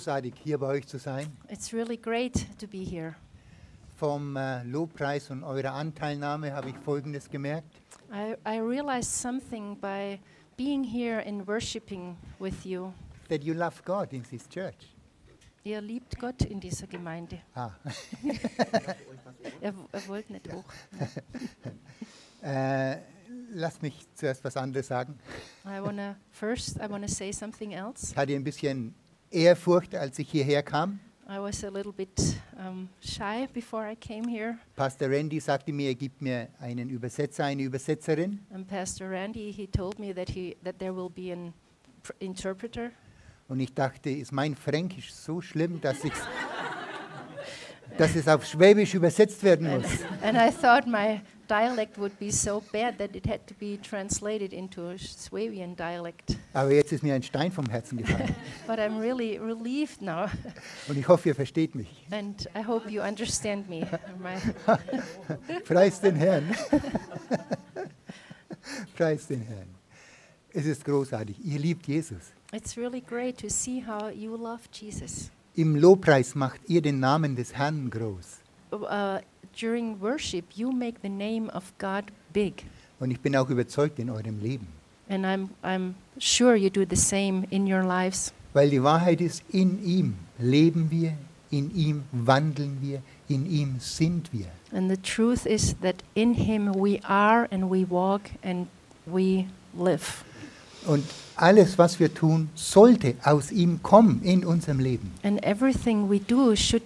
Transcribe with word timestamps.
großartig, 0.00 0.34
hier 0.42 0.56
bei 0.56 0.66
euch 0.66 0.86
zu 0.86 0.98
sein. 0.98 1.26
It's 1.50 1.74
really 1.74 1.98
great 1.98 2.46
to 2.58 2.66
be 2.66 2.78
here. 2.78 3.14
Vom 3.96 4.34
äh, 4.34 4.62
Lobpreis 4.62 5.28
und 5.28 5.44
eurer 5.44 5.74
Anteilnahme 5.74 6.54
habe 6.54 6.70
ich 6.70 6.76
Folgendes 6.76 7.28
gemerkt. 7.28 7.68
I, 8.10 8.34
I 8.48 8.60
realized 8.60 9.10
something 9.10 9.78
by 9.78 10.18
being 10.56 10.82
here 10.82 11.22
and 11.26 11.46
worshiping 11.46 12.16
with 12.38 12.64
you. 12.64 12.94
That 13.28 13.44
you 13.44 13.52
love 13.52 13.82
God 13.84 14.14
in 14.14 14.22
this 14.22 14.48
church. 14.48 14.96
Ihr 15.64 15.82
liebt 15.82 16.18
Gott 16.18 16.46
in 16.46 16.60
dieser 16.60 16.86
Gemeinde. 16.86 17.40
Ah. 17.54 17.72
Er, 19.60 19.74
er 19.92 20.08
wollte 20.08 20.32
nicht 20.32 20.50
hoch. 20.52 20.64
Äh, 22.42 22.96
lass 23.52 23.82
mich 23.82 24.06
zuerst 24.14 24.42
was 24.42 24.56
anderes 24.56 24.86
sagen. 24.86 25.18
I 25.66 25.78
wanna 25.82 26.16
first 26.30 26.78
I 26.78 26.88
wanna 26.88 27.06
say 27.06 27.32
something 27.32 27.72
else. 27.72 28.12
Ich 28.12 28.16
hatte 28.16 28.34
ein 28.34 28.42
bisschen 28.42 28.94
Ehrfurcht, 29.30 29.94
als 29.94 30.18
ich 30.18 30.30
hierher 30.30 30.62
kam. 30.62 30.98
I 31.28 31.38
was 31.38 31.62
a 31.64 31.68
little 31.68 31.92
bit 31.92 32.10
um, 32.58 32.88
shy 33.00 33.46
before 33.52 33.88
I 33.88 33.94
came 33.94 34.28
here, 34.28 34.58
Pastor 34.74 35.08
Randy 35.08 35.38
sagte 35.38 35.72
mir, 35.72 35.88
er 35.90 35.94
gibt 35.94 36.20
mir 36.20 36.48
einen 36.58 36.90
Übersetzer, 36.90 37.44
eine 37.44 37.62
Übersetzerin. 37.62 38.40
and 38.52 38.66
Pastor 38.66 39.08
Randy 39.08 39.52
he 39.52 39.68
told 39.68 40.00
me 40.00 40.12
that 40.12 40.28
he 40.30 40.56
that 40.64 40.78
there 40.80 40.92
will 40.94 41.08
be 41.08 41.32
an 41.32 41.52
pr- 42.02 42.14
interpreter. 42.18 42.90
Und 43.46 43.60
ich 43.60 43.72
dachte, 43.74 44.10
ist 44.10 44.32
mein 44.32 44.56
Fränkisch 44.56 45.12
so 45.12 45.40
schlimm, 45.40 45.80
dass, 45.80 46.02
ich's, 46.04 46.20
dass 47.98 48.14
es 48.16 48.26
auf 48.26 48.44
Schwäbisch 48.44 48.94
übersetzt 48.94 49.42
werden 49.44 49.66
And, 49.68 49.82
muss. 49.82 49.92
and 50.22 50.36
I 50.36 50.50
thought 50.50 50.86
my 50.88 51.20
dialect 51.50 51.98
would 51.98 52.16
be 52.18 52.30
so 52.30 52.62
bad 52.72 52.96
that 52.98 53.16
it 53.16 53.26
had 53.26 53.46
to 53.48 53.54
be 53.54 53.76
translated 53.76 54.52
into 54.52 54.88
a 54.88 54.96
Swabian 54.98 55.74
dialect. 55.74 56.36
Aber 56.54 56.70
jetzt 56.70 56.92
ist 56.92 57.02
mir 57.02 57.14
ein 57.14 57.22
Stein 57.22 57.50
vom 57.50 57.66
Herzen 57.66 57.98
gefallen. 57.98 58.34
But 58.66 58.78
I'm 58.78 59.00
really 59.00 59.38
relieved 59.38 60.00
now, 60.00 60.26
Und 60.88 60.96
ich 60.96 61.08
hoffe, 61.08 61.30
ihr 61.30 61.34
versteht 61.34 61.74
mich. 61.74 62.06
and 62.12 62.48
I 62.54 62.62
hope 62.64 62.88
you 62.88 63.02
understand 63.02 63.68
me. 63.68 63.86
Preis 65.64 66.00
den 66.00 66.16
Herrn. 66.16 66.54
Preis 68.96 69.26
den 69.26 69.42
Herrn. 69.42 69.68
Es 70.52 70.66
ist 70.66 70.84
großartig. 70.84 71.36
Ihr 71.44 71.58
liebt 71.58 71.86
Jesus. 71.86 72.32
it's 72.52 72.76
really 72.76 73.00
great 73.00 73.38
to 73.38 73.48
see 73.48 73.84
how 73.84 74.10
you 74.10 74.36
love 74.36 74.62
Jesus. 74.72 75.30
Im 75.54 75.76
Lobpreis 75.76 76.34
macht 76.34 76.60
ihr 76.68 76.80
den 76.80 77.00
Namen 77.00 77.34
des 77.36 77.54
Herrn 77.54 77.90
groß. 77.90 78.38
Uh, 78.72 79.18
during 79.60 80.00
worship, 80.00 80.44
you 80.56 80.72
make 80.72 81.00
the 81.02 81.08
name 81.08 81.50
of 81.50 81.72
God 81.78 82.04
big, 82.32 82.64
Und 82.98 83.10
ich 83.10 83.20
bin 83.20 83.34
auch 83.36 83.48
überzeugt 83.50 83.98
in 83.98 84.10
eurem 84.10 84.40
Leben. 84.40 84.66
and 85.08 85.24
I'm 85.26 85.48
I'm 85.62 85.94
sure 86.18 86.54
you 86.54 86.70
do 86.70 86.84
the 86.88 86.96
same 86.96 87.46
in 87.50 87.66
your 87.66 87.82
lives. 87.82 88.32
Weil 88.52 88.70
die 88.70 88.82
Wahrheit 88.82 89.20
ist, 89.20 89.42
in 89.50 89.84
ihm 89.84 90.14
leben 90.38 90.90
wir, 90.90 91.12
in 91.50 91.74
ihm 91.74 92.02
wandeln 92.12 92.78
wir, 92.80 93.02
in 93.28 93.46
ihm 93.50 93.76
sind 93.78 94.32
wir. 94.32 94.46
And 94.72 94.88
the 94.90 94.96
truth 94.96 95.46
is 95.46 95.74
that 95.82 95.96
in 96.14 96.34
Him 96.34 96.72
we 96.74 97.00
are, 97.04 97.48
and 97.50 97.70
we 97.70 97.84
walk, 97.88 98.22
and 98.42 98.68
we 99.06 99.46
live. 99.76 100.24
Und 100.86 101.04
alles, 101.36 101.76
was 101.78 101.98
wir 102.00 102.12
tun, 102.14 102.48
sollte 102.54 103.14
aus 103.24 103.52
ihm 103.52 103.82
kommen 103.82 104.22
in 104.22 104.44
unserem 104.44 104.78
Leben. 104.78 105.12
And 105.22 105.42
everything 105.44 106.08
we 106.08 106.18
do 106.20 106.54
should 106.56 106.82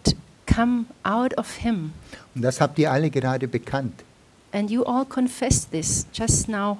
come 0.54 0.86
out 1.04 1.36
of 1.38 1.56
Him. 1.56 1.92
Und 2.34 2.42
das 2.42 2.60
habt 2.60 2.78
ihr 2.78 2.90
alle 2.92 3.10
gerade 3.10 3.48
bekannt. 3.48 4.04
And 4.52 4.70
you 4.70 4.84
all 4.84 5.04
confessed 5.04 5.70
this 5.72 6.06
just 6.12 6.48
now. 6.48 6.78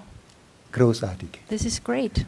Großartig. 0.72 1.28
This 1.48 1.64
is 1.64 1.82
great. 1.82 2.24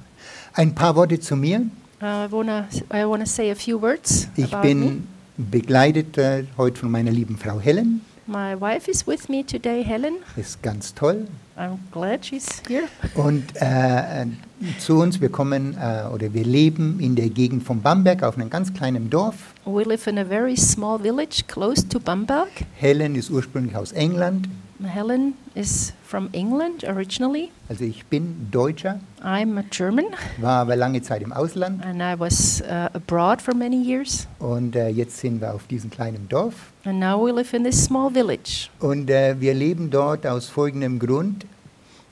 Ein 0.55 0.75
paar 0.75 0.97
Worte 0.97 1.20
zu 1.20 1.36
mir. 1.36 1.62
Uh, 2.00 2.05
I 2.05 2.30
wanna 2.30 2.69
I 2.92 3.05
wanna 3.05 3.27
say 3.27 3.50
a 3.50 3.55
few 3.55 3.80
words 3.80 4.28
Ich 4.37 4.53
about 4.53 4.66
me. 4.69 4.75
bin 4.75 5.09
begleitet 5.37 6.19
äh, 6.19 6.44
heute 6.56 6.81
von 6.81 6.91
meiner 6.91 7.10
lieben 7.10 7.37
Frau 7.38 7.60
Helen. 7.60 8.00
My 8.26 8.60
wife 8.60 8.91
is 8.91 9.06
with 9.06 9.28
me 9.28 9.44
today, 9.47 9.84
Helen. 9.84 10.16
Ist 10.37 10.60
ganz 10.62 10.93
toll. 10.94 11.28
I'm 11.56 11.78
glad 11.93 12.26
she's 12.26 12.47
here. 12.69 12.84
Und 13.15 13.44
äh, 13.60 14.22
äh, 14.22 14.26
zu 14.78 14.99
uns, 14.99 15.20
wir 15.20 15.28
kommen 15.28 15.76
äh, 15.81 16.04
oder 16.12 16.34
wir 16.34 16.44
leben 16.44 16.99
in 16.99 17.15
der 17.15 17.31
Gegend 17.31 17.62
von 17.62 17.82
Bamberg 17.82 18.25
auf 18.25 18.37
einem 18.37 18.50
ganz 18.50 18.75
kleinen 18.75 19.10
Dorf. 19.10 19.37
We 19.66 19.82
live 19.84 20.06
in 20.06 20.16
a 20.19 20.25
very 20.25 20.56
small 20.56 20.97
village 20.97 21.44
close 21.49 21.82
to 21.88 21.99
Bamberg. 21.99 22.49
Helen 22.77 23.16
ist 23.16 23.31
ursprünglich 23.31 23.75
aus 23.77 23.91
England. 23.93 24.49
Helen 24.84 25.34
is 25.56 25.93
from 26.04 26.28
England 26.32 26.84
originally. 26.84 27.50
Also 27.69 27.82
ich 27.84 28.05
bin 28.06 28.49
Deutscher, 28.53 29.00
I'm 29.25 29.59
a 29.59 29.65
German, 29.71 30.05
war 30.38 30.60
aber 30.60 30.76
lange 30.76 31.03
Zeit 31.03 31.22
im 31.22 31.32
Ausland. 31.32 31.84
and 31.84 32.00
I 32.00 32.15
was 32.16 32.60
uh, 32.62 32.91
abroad 32.94 33.43
for 33.43 33.55
many 33.55 33.76
years. 33.82 34.28
Und 34.38 34.76
äh, 34.76 34.88
jetzt 34.88 35.19
sind 35.19 35.41
wir 35.41 35.53
auf 35.53 35.66
diesem 35.66 35.91
kleinen 35.91 36.28
Dorf. 36.28 36.55
And 36.84 37.00
now 37.00 37.19
we 37.21 37.32
live 37.32 37.53
in 37.53 37.65
this 37.65 37.82
small 37.84 38.10
village. 38.12 38.69
Und 38.78 39.10
äh, 39.10 39.34
wir 39.41 39.55
leben 39.55 39.91
dort 39.91 40.26
aus 40.26 40.47
folgendem 40.49 40.99
Grund. 41.00 41.44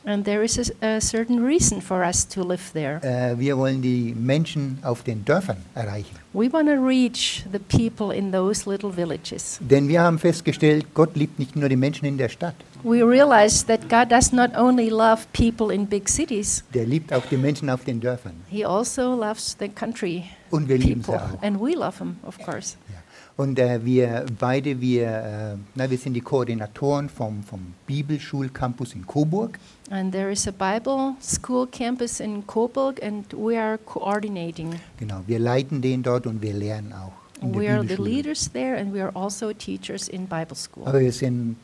And 0.07 0.25
there 0.25 0.45
is 0.45 0.59
a, 0.59 0.97
a 0.97 1.01
certain 1.01 1.43
reason 1.43 1.81
for 1.81 2.03
us 2.05 2.29
to 2.29 2.43
live 2.43 2.73
there. 2.73 3.01
Äh, 3.03 3.39
wir 3.39 3.57
wollen 3.57 3.81
die 3.81 4.15
Menschen 4.15 4.79
auf 4.83 5.03
den 5.03 5.25
Dörfern 5.25 5.57
erreichen. 5.75 6.15
We 6.35 6.53
want 6.53 6.69
to 6.69 6.75
reach 6.75 7.45
the 7.53 7.59
people 7.59 8.15
in 8.15 8.31
those 8.31 8.69
little 8.69 8.95
villages. 8.95 9.59
Denn 9.61 9.89
wir 9.89 10.03
haben 10.03 10.19
festgestellt, 10.19 10.87
Gott 10.93 11.17
liebt 11.17 11.39
nicht 11.39 11.57
nur 11.57 11.69
die 11.69 11.77
Menschen 11.77 12.05
in 12.07 12.19
der 12.19 12.29
Stadt, 12.29 12.55
We 12.85 13.03
realize 13.03 13.65
that 13.65 13.89
God 13.89 14.11
does 14.11 14.31
not 14.31 14.55
only 14.55 14.91
love 14.91 15.27
people 15.33 15.71
in 15.71 15.87
big 15.87 16.07
cities, 16.07 16.63
der 16.75 16.85
liebt 16.85 17.15
auch 17.15 17.25
die 17.31 17.39
Menschen 17.39 17.71
auf 17.71 17.83
den 17.83 17.99
Dörfern. 17.99 18.35
He 18.51 18.63
also 18.63 19.15
loves 19.15 19.57
the 19.59 19.71
country 19.71 20.25
Und 20.51 20.69
wir 20.69 20.77
lieben 20.77 21.03
sie 21.03 21.15
auch. 21.15 21.43
And 21.43 21.59
we 21.59 21.73
love 21.75 21.97
Him, 21.97 22.19
of 22.23 22.37
course. 22.39 22.77
Ja. 22.91 22.97
Und 23.37 23.59
äh, 23.59 23.83
wir 23.83 24.27
beide, 24.39 24.79
wir, 24.83 25.09
äh, 25.09 25.57
na, 25.75 25.91
wir 25.91 25.97
sind 25.97 26.13
die 26.13 26.21
Koordinatoren 26.21 27.09
vom, 27.09 27.43
vom 27.43 27.73
Bibelschulcampus 27.87 28.95
in 28.95 29.07
Coburg. 29.07 29.59
And 29.91 30.13
there 30.13 30.31
is 30.31 30.47
a 30.47 30.53
Bible 30.53 31.17
school 31.21 31.67
campus 31.67 32.21
in 32.21 32.43
Coburg, 32.47 33.03
and 33.03 33.25
we 33.35 33.59
are 33.59 33.79
coordinating. 33.79 34.81
Genau, 34.99 35.21
wir 35.27 35.39
leiten 35.39 35.83
den 35.83 36.03
dort 36.03 36.27
und 36.27 36.41
wir 36.41 36.55
lernen 36.55 36.93
auch. 36.93 37.13
in 37.43 37.53
der 37.53 37.61
We 37.61 37.69
are 37.69 37.87
the 37.87 37.97
leaders 37.97 38.51
there, 38.51 38.77
and 38.77 38.93
we 38.95 39.03
are 39.03 39.13
also 39.15 39.53
teachers 39.53 40.09
in 40.09 40.27
Bible 40.27 40.57
school. 40.57 40.87
Aber 40.87 41.01
wir 41.01 41.13
sind 41.13 41.57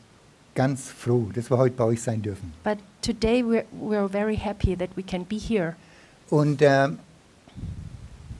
ganz 0.53 0.89
froh, 0.89 1.29
dass 1.33 1.49
wir 1.49 1.57
heute 1.57 1.75
bei 1.75 1.85
euch 1.85 2.01
sein 2.01 2.21
dürfen. 2.21 2.53
But 2.63 2.77
today 3.01 3.41
we're, 3.43 3.65
we're 3.71 4.07
very 4.07 4.35
happy 4.35 4.75
that 4.75 4.89
we 4.95 5.03
can 5.03 5.25
be 5.25 5.37
here. 5.37 5.75
Und 6.29 6.61
äh, 6.61 6.89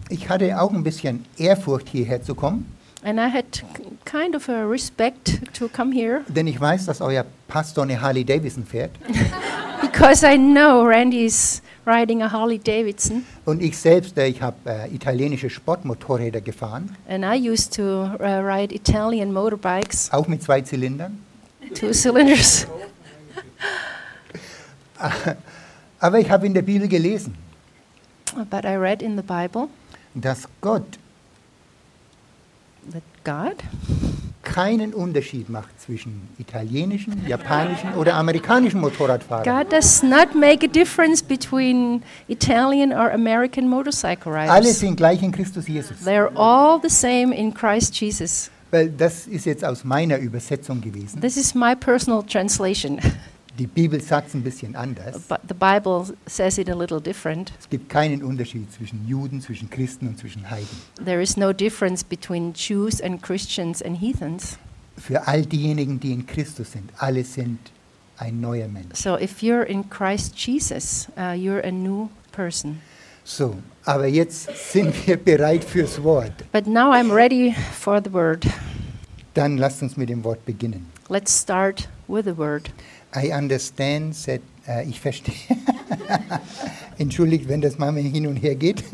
ich 0.09 0.29
hatte 0.29 0.59
auch 0.61 0.71
ein 0.71 0.83
bisschen 0.83 1.25
Ehrfurcht, 1.37 1.89
hierher 1.89 2.21
zu 2.21 2.35
kommen, 2.35 2.65
And 3.03 3.19
I 3.19 3.27
had 3.29 3.63
kind 4.05 4.35
of 4.35 4.47
a 4.47 4.63
respect 4.63 5.41
to 5.57 5.67
come 5.67 5.91
here 5.91 6.21
denn 6.27 6.45
ich 6.45 6.61
weiß, 6.61 6.85
dass 6.85 7.01
euer 7.01 7.25
Pastor 7.47 7.83
eine 7.83 7.99
Harley 7.99 8.23
Davidson 8.23 8.63
fährt. 8.63 8.91
because 9.81 10.23
I 10.23 10.37
know 10.37 10.85
Randy 10.85 11.25
is 11.25 11.61
riding 11.85 12.21
a 12.21 12.31
Harley 12.31 12.59
Davidson, 12.59 13.25
Und 13.45 13.61
ich 13.61 13.77
selbst, 13.77 14.17
äh, 14.17 14.27
ich 14.27 14.41
habe 14.41 14.57
äh, 14.65 14.93
italienische 14.93 15.49
Sportmotorräder 15.49 16.41
gefahren, 16.41 16.95
and 17.07 17.23
I 17.25 17.35
used 17.49 17.73
to 17.75 17.81
uh, 17.81 18.39
ride 18.41 18.73
Italian 18.73 19.33
motorbikes, 19.33 20.11
auch 20.11 20.27
mit 20.27 20.43
zwei 20.43 20.61
Zylindern. 20.61 21.19
two 21.73 21.91
cylinders. 21.93 22.67
Aber 25.99 26.19
ich 26.19 26.29
habe 26.29 26.45
in 26.45 26.53
der 26.53 26.61
Bibel 26.61 26.87
gelesen, 26.87 27.35
But 28.49 28.63
I 28.65 28.75
read 28.75 29.01
in 29.01 29.17
the 29.17 29.23
Bible 29.23 29.67
dass 30.13 30.47
Gott 30.61 30.99
that 32.91 33.03
God 33.23 33.55
keinen 34.43 34.93
Unterschied 34.93 35.49
macht 35.49 35.79
zwischen 35.81 36.27
italienischen, 36.37 37.27
japanischen 37.27 37.93
oder 37.95 38.15
amerikanischen 38.15 38.79
Motorradfahrern. 38.81 39.43
God 39.43 39.71
does 39.71 40.03
not 40.03 40.35
make 40.35 40.65
a 40.65 40.69
difference 40.69 41.21
between 41.23 42.01
Italian 42.27 42.91
or 42.91 43.11
American 43.11 43.69
motorcycle 43.69 44.33
Alle 44.33 44.49
riders. 44.61 44.79
sind 44.79 44.97
gleich 44.97 45.21
in 45.21 45.31
Christus 45.31 45.67
Jesus. 45.67 45.97
They're 46.05 46.31
all 46.35 46.79
the 46.81 46.89
same 46.89 47.33
in 47.35 47.53
Christ 47.53 47.99
Jesus. 47.99 48.49
Weil 48.71 48.89
das 48.89 49.27
ist 49.27 49.45
jetzt 49.45 49.65
aus 49.65 49.83
meiner 49.83 50.17
Übersetzung 50.17 50.79
gewesen. 50.79 51.19
This 51.19 51.35
is 51.35 51.53
my 51.53 51.75
personal 51.75 52.23
translation, 52.23 52.99
Die 53.57 53.67
Bibel 53.67 54.01
sagt 54.01 54.29
es 54.29 54.33
ein 54.33 54.43
bisschen 54.43 54.75
anders. 54.75 55.19
but 55.27 55.39
the 55.47 55.53
Bible 55.53 56.05
says 56.25 56.57
it 56.57 56.69
a 56.69 56.73
little 56.73 57.01
different. 57.01 57.51
Es 57.59 57.69
gibt 57.69 57.89
keinen 57.89 58.23
Unterschied 58.23 58.71
zwischen 58.71 59.05
Juden, 59.07 59.41
zwischen 59.41 59.69
Christen 59.69 60.07
und 60.07 60.17
zwischen 60.17 60.49
Heiden. 60.49 60.67
There 61.03 61.21
is 61.21 61.35
no 61.37 61.51
difference 61.51 62.03
between 62.03 62.53
Jews 62.53 63.01
and 63.01 63.21
Christians 63.21 63.81
and 63.81 63.99
heathens. 63.99 64.57
Für 64.97 65.27
all 65.27 65.45
diejenigen, 65.45 65.99
die 65.99 66.13
in 66.13 66.25
Christus 66.25 66.71
sind, 66.71 66.91
alle 66.97 67.23
sind 67.23 67.59
ein 68.17 68.39
neuer 68.39 68.67
Mensch. 68.67 68.95
So 68.95 69.17
if 69.17 69.41
you're 69.41 69.63
in 69.63 69.89
Christ 69.89 70.35
Jesus, 70.37 71.07
uh, 71.17 71.33
you're 71.33 71.63
a 71.65 71.71
new 71.71 72.09
person. 72.31 72.81
So, 73.23 73.55
aber 73.85 74.07
jetzt 74.07 74.49
sind 74.71 74.93
wir 75.05 75.17
bereit 75.17 75.63
fürs 75.63 76.01
Wort. 76.01 76.31
But 76.51 76.67
now 76.67 76.91
I'm 76.91 77.11
ready 77.13 77.53
for 77.79 78.01
the 78.03 78.11
word. 78.11 78.45
Dann 79.33 79.57
lasst 79.57 79.81
uns 79.81 79.95
mit 79.97 80.09
dem 80.09 80.23
Wort 80.23 80.45
beginnen. 80.45 80.87
Let's 81.09 81.41
start 81.41 81.87
with 82.07 82.25
the 82.25 82.37
word. 82.37 82.71
I 83.15 83.31
understand 83.33 84.15
that, 84.25 84.41
äh, 84.67 84.87
ich 84.89 84.99
verstehe. 85.01 85.33
Entschuldigt, 86.97 87.47
wenn 87.49 87.61
das 87.61 87.77
manchmal 87.77 88.03
hin 88.03 88.27
und 88.27 88.37
her 88.37 88.55
geht. 88.55 88.83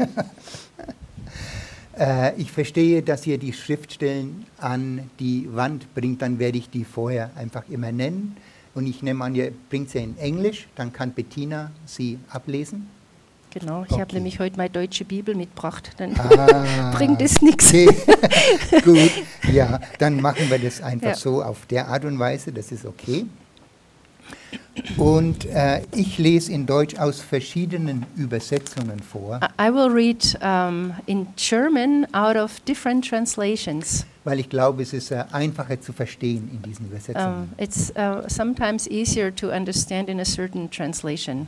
Äh, 1.99 2.35
ich 2.39 2.51
verstehe, 2.51 3.01
dass 3.01 3.25
ihr 3.25 3.39
die 3.39 3.53
Schriftstellen 3.53 4.45
an 4.59 5.09
die 5.19 5.49
Wand 5.51 5.91
bringt, 5.95 6.21
dann 6.21 6.37
werde 6.37 6.59
ich 6.59 6.69
die 6.69 6.83
vorher 6.85 7.31
einfach 7.35 7.63
immer 7.69 7.91
nennen. 7.91 8.37
Und 8.75 8.85
ich 8.85 9.01
nehme 9.01 9.25
an, 9.25 9.33
ihr 9.33 9.51
bringt 9.71 9.89
sie 9.89 9.97
in 10.03 10.15
Englisch, 10.19 10.67
dann 10.75 10.93
kann 10.93 11.11
Bettina 11.13 11.71
sie 11.87 12.19
ablesen. 12.29 12.87
Genau, 13.49 13.83
ich 13.85 13.93
habe 13.93 14.03
Okay. 14.03 14.13
nämlich 14.17 14.39
heute 14.39 14.57
meine 14.57 14.69
deutsche 14.69 15.05
Bibel 15.05 15.33
mitgebracht. 15.33 15.89
Dann 15.97 16.15
Ah, 16.19 16.91
bringt 16.95 17.19
es 17.19 17.41
nichts. 17.41 17.69
Okay, 17.69 17.89
gut. 18.83 19.11
Ja, 19.51 19.79
dann 19.97 20.21
machen 20.21 20.51
wir 20.51 20.59
das 20.59 20.83
einfach 20.83 21.09
Ja. 21.09 21.15
so 21.15 21.41
auf 21.41 21.65
der 21.65 21.87
Art 21.87 22.05
und 22.05 22.19
Weise, 22.19 22.51
das 22.51 22.71
ist 22.71 22.85
okay. 22.85 23.25
Und 24.97 25.45
äh, 25.45 25.81
ich 25.95 26.17
lese 26.17 26.51
in 26.51 26.65
Deutsch 26.65 26.95
aus 26.95 27.19
verschiedenen 27.19 28.05
Übersetzungen 28.15 28.99
vor, 28.99 29.39
I 29.59 29.73
will 29.73 29.91
read 29.91 30.37
um, 30.41 30.93
in 31.07 31.27
German 31.35 32.05
out 32.13 32.35
of 32.35 32.59
different 32.61 33.07
translations. 33.07 34.05
weil 34.23 34.39
ich 34.39 34.49
glaube, 34.49 34.83
es 34.83 34.93
ist 34.93 35.11
äh, 35.11 35.23
einfacher 35.31 35.79
zu 35.81 35.93
verstehen 35.93 36.49
in 36.53 36.61
diesen 36.61 36.85
Um, 36.85 36.91
Übersetzungen. 36.91 37.49
it's 37.57 37.91
uh, 37.97 38.21
sometimes 38.27 38.87
easier 38.87 39.33
to 39.35 39.49
understand 39.49 40.09
in 40.09 40.19
a 40.19 40.25
certain 40.25 40.69
translation. 40.69 41.47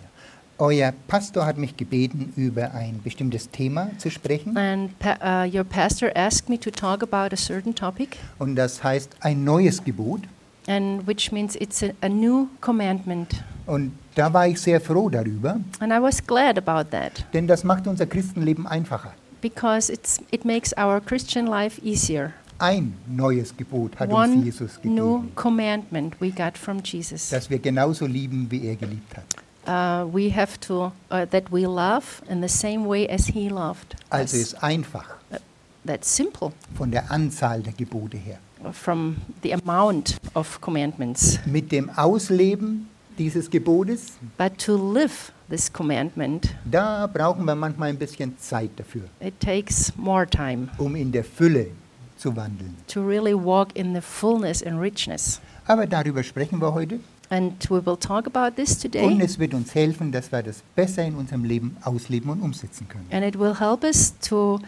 Euer 0.58 0.92
Pastor 1.08 1.46
hat 1.46 1.58
mich 1.58 1.78
gebeten, 1.78 2.34
über 2.36 2.74
ein 2.74 3.00
bestimmtes 3.02 3.50
Thema 3.50 3.92
zu 3.98 4.10
sprechen. 4.12 4.58
And 4.58 4.92
uh, 5.06 5.46
your 5.46 5.64
pastor 5.64 6.12
asked 6.16 6.50
me 6.50 6.60
to 6.60 6.70
talk 6.72 7.02
about 7.02 7.34
a 7.34 7.38
certain 7.38 7.74
topic, 7.74 8.18
Und 8.40 8.56
das 8.56 8.84
heißt 8.84 9.12
ein 9.22 9.44
neues 9.46 9.84
Gebot. 9.84 10.22
And 10.69 11.06
which 11.07 11.31
means 11.33 11.56
it's 11.56 11.83
a, 11.83 11.89
a 12.01 12.07
new 12.07 12.48
commandment. 12.62 13.44
Und 13.66 13.92
da 14.16 14.31
war 14.33 14.48
ich 14.48 14.62
sehr 14.62 14.80
froh 14.80 15.10
darüber, 15.10 15.60
And 15.80 15.92
I 15.92 16.01
was 16.01 16.25
glad 16.25 16.57
about 16.57 16.89
that 16.92 17.25
denn 17.33 17.48
das 17.48 17.63
macht 17.63 17.88
unser 17.88 18.06
Christenleben 18.06 18.66
einfacher. 18.68 19.13
because 19.42 19.92
it's, 19.92 20.19
it 20.31 20.45
makes 20.45 20.74
our 20.77 21.00
Christian 21.01 21.45
life 21.48 21.81
easier. 21.83 22.33
Ein 22.62 22.94
neues 23.07 23.56
Gebot 23.56 23.98
hat 24.00 24.10
uns 24.10 24.18
One 24.18 24.44
Jesus 24.44 24.80
new 24.83 25.19
gegeben, 25.19 25.36
commandment 25.36 26.16
we 26.19 26.30
got 26.30 26.57
from 26.57 26.80
Jesus. 26.83 27.30
dass 27.30 27.50
wir 27.50 27.57
genauso 27.60 28.06
lieben, 28.06 28.48
wie 28.51 28.68
er 28.68 28.75
geliebt 28.75 29.16
hat. 29.16 29.25
Uh, 29.66 30.06
we 30.12 30.30
have 30.36 30.60
to, 30.60 30.92
uh, 31.12 31.25
that 31.27 31.51
we 31.51 31.62
love 31.66 32.21
in 32.30 32.42
the 32.42 32.50
same 32.50 32.86
way 32.88 33.07
as 33.10 33.27
He 33.27 33.50
loved 33.50 33.95
Also 34.10 34.36
ist 34.38 34.62
einfach 34.63 35.06
That's 35.86 36.13
simple 36.16 36.51
von 36.75 36.92
der 36.92 37.10
Anzahl 37.10 37.62
der 37.62 37.74
Gebote 37.74 38.18
her. 38.18 38.39
From 38.71 39.17
the 39.44 39.53
amount 39.53 40.17
of 40.33 40.59
commandments. 40.61 41.39
Mit 41.45 41.71
dem 41.71 41.89
Ausleben 41.91 42.88
dieses 43.17 43.50
Gebotes, 43.50 44.13
But 44.38 44.57
to 44.65 44.94
live 44.94 45.31
this 45.50 45.71
commandment, 45.71 46.56
da 46.69 47.07
brauchen 47.07 47.45
wir 47.45 47.56
manchmal 47.56 47.89
ein 47.89 47.97
bisschen 47.97 48.38
Zeit 48.38 48.71
dafür, 48.77 49.03
it 49.19 49.39
takes 49.39 49.91
more 49.97 50.25
time 50.27 50.69
um 50.77 50.95
in 50.95 51.11
der 51.11 51.23
Fülle 51.23 51.67
zu 52.17 52.35
wandeln. 52.35 52.75
to 52.88 53.01
really 53.06 53.33
walk 53.33 53.75
in 53.75 53.94
the 53.94 54.01
fullness 54.01 54.63
and 54.63 54.79
richness. 54.79 55.41
Aber 55.65 55.85
darüber 55.88 56.23
sprechen 56.23 56.59
wir 56.61 56.73
heute 56.73 57.00
And 57.31 57.69
we 57.69 57.85
will 57.85 57.95
talk 57.95 58.25
about 58.25 58.56
this 58.56 58.73
und 58.83 58.91
today. 58.91 59.19
es 59.21 59.38
wird 59.38 59.53
uns 59.53 59.75
helfen, 59.75 60.11
dass 60.11 60.31
wir 60.31 60.41
das 60.41 60.63
besser 60.75 61.03
in 61.06 61.13
unserem 61.13 61.44
Leben 61.44 61.77
ausleben 61.83 62.31
und 62.31 62.41
umsetzen 62.41 62.88
können. 62.88 63.06
And 63.11 63.23
it 63.23 63.38
will 63.39 63.53
help 63.59 63.83
us 63.83 64.15
to 64.27 64.59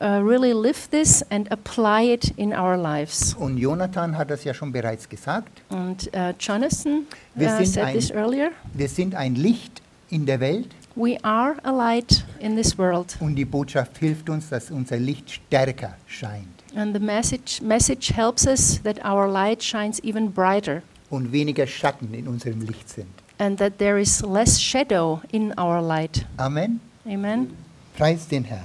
uh, 0.00 0.20
really 0.22 0.52
live 0.52 0.88
this 0.90 1.22
and 1.30 1.50
apply 1.52 2.02
it 2.12 2.30
in 2.36 2.52
our 2.52 2.76
lives. 2.76 3.34
Und 3.34 3.58
Jonathan 3.58 4.16
hat 4.16 4.30
das 4.30 4.44
ja 4.44 4.54
schon 4.54 4.72
bereits 4.72 5.08
gesagt. 5.08 5.62
And 5.70 6.08
uh, 6.14 6.32
Jonathan 6.38 7.06
uh, 7.36 7.64
said 7.64 7.84
ein- 7.84 7.94
this 7.94 8.10
earlier. 8.10 8.50
Wir 8.74 8.88
sind 8.88 9.14
ein 9.14 9.34
Licht 9.34 9.82
in 10.10 10.26
der 10.26 10.40
Welt 10.40 10.68
We 10.96 11.16
are 11.22 11.54
a 11.62 11.70
light 11.70 12.24
in 12.40 12.56
this 12.56 12.76
world. 12.76 13.16
und 13.20 13.36
die 13.36 13.44
Botschaft 13.44 13.96
hilft 13.98 14.28
uns, 14.28 14.48
dass 14.48 14.70
unser 14.72 14.96
Licht 14.98 15.30
stärker 15.30 15.94
scheint 16.06 16.46
And 16.74 16.92
the 16.94 17.00
message, 17.00 17.60
message 17.62 18.12
helps 18.14 18.46
us 18.46 18.80
that 18.82 19.04
our 19.04 19.28
light 19.28 19.62
shines 19.62 20.00
even 20.02 20.32
brighter 20.32 20.82
und 21.08 21.30
weniger 21.32 21.66
Schatten 21.66 22.12
in 22.12 22.26
unserem 22.26 22.60
Licht 22.62 22.88
sind. 22.88 23.06
and 23.38 23.56
that 23.58 23.78
there 23.78 24.00
is 24.00 24.20
less 24.22 24.60
shadow 24.60 25.20
in 25.30 25.52
our 25.58 25.80
light. 25.80 26.26
Amen. 26.38 26.80
Amen. 27.06 27.56
Preis 27.96 28.26
den 28.28 28.44
Herrn. 28.44 28.64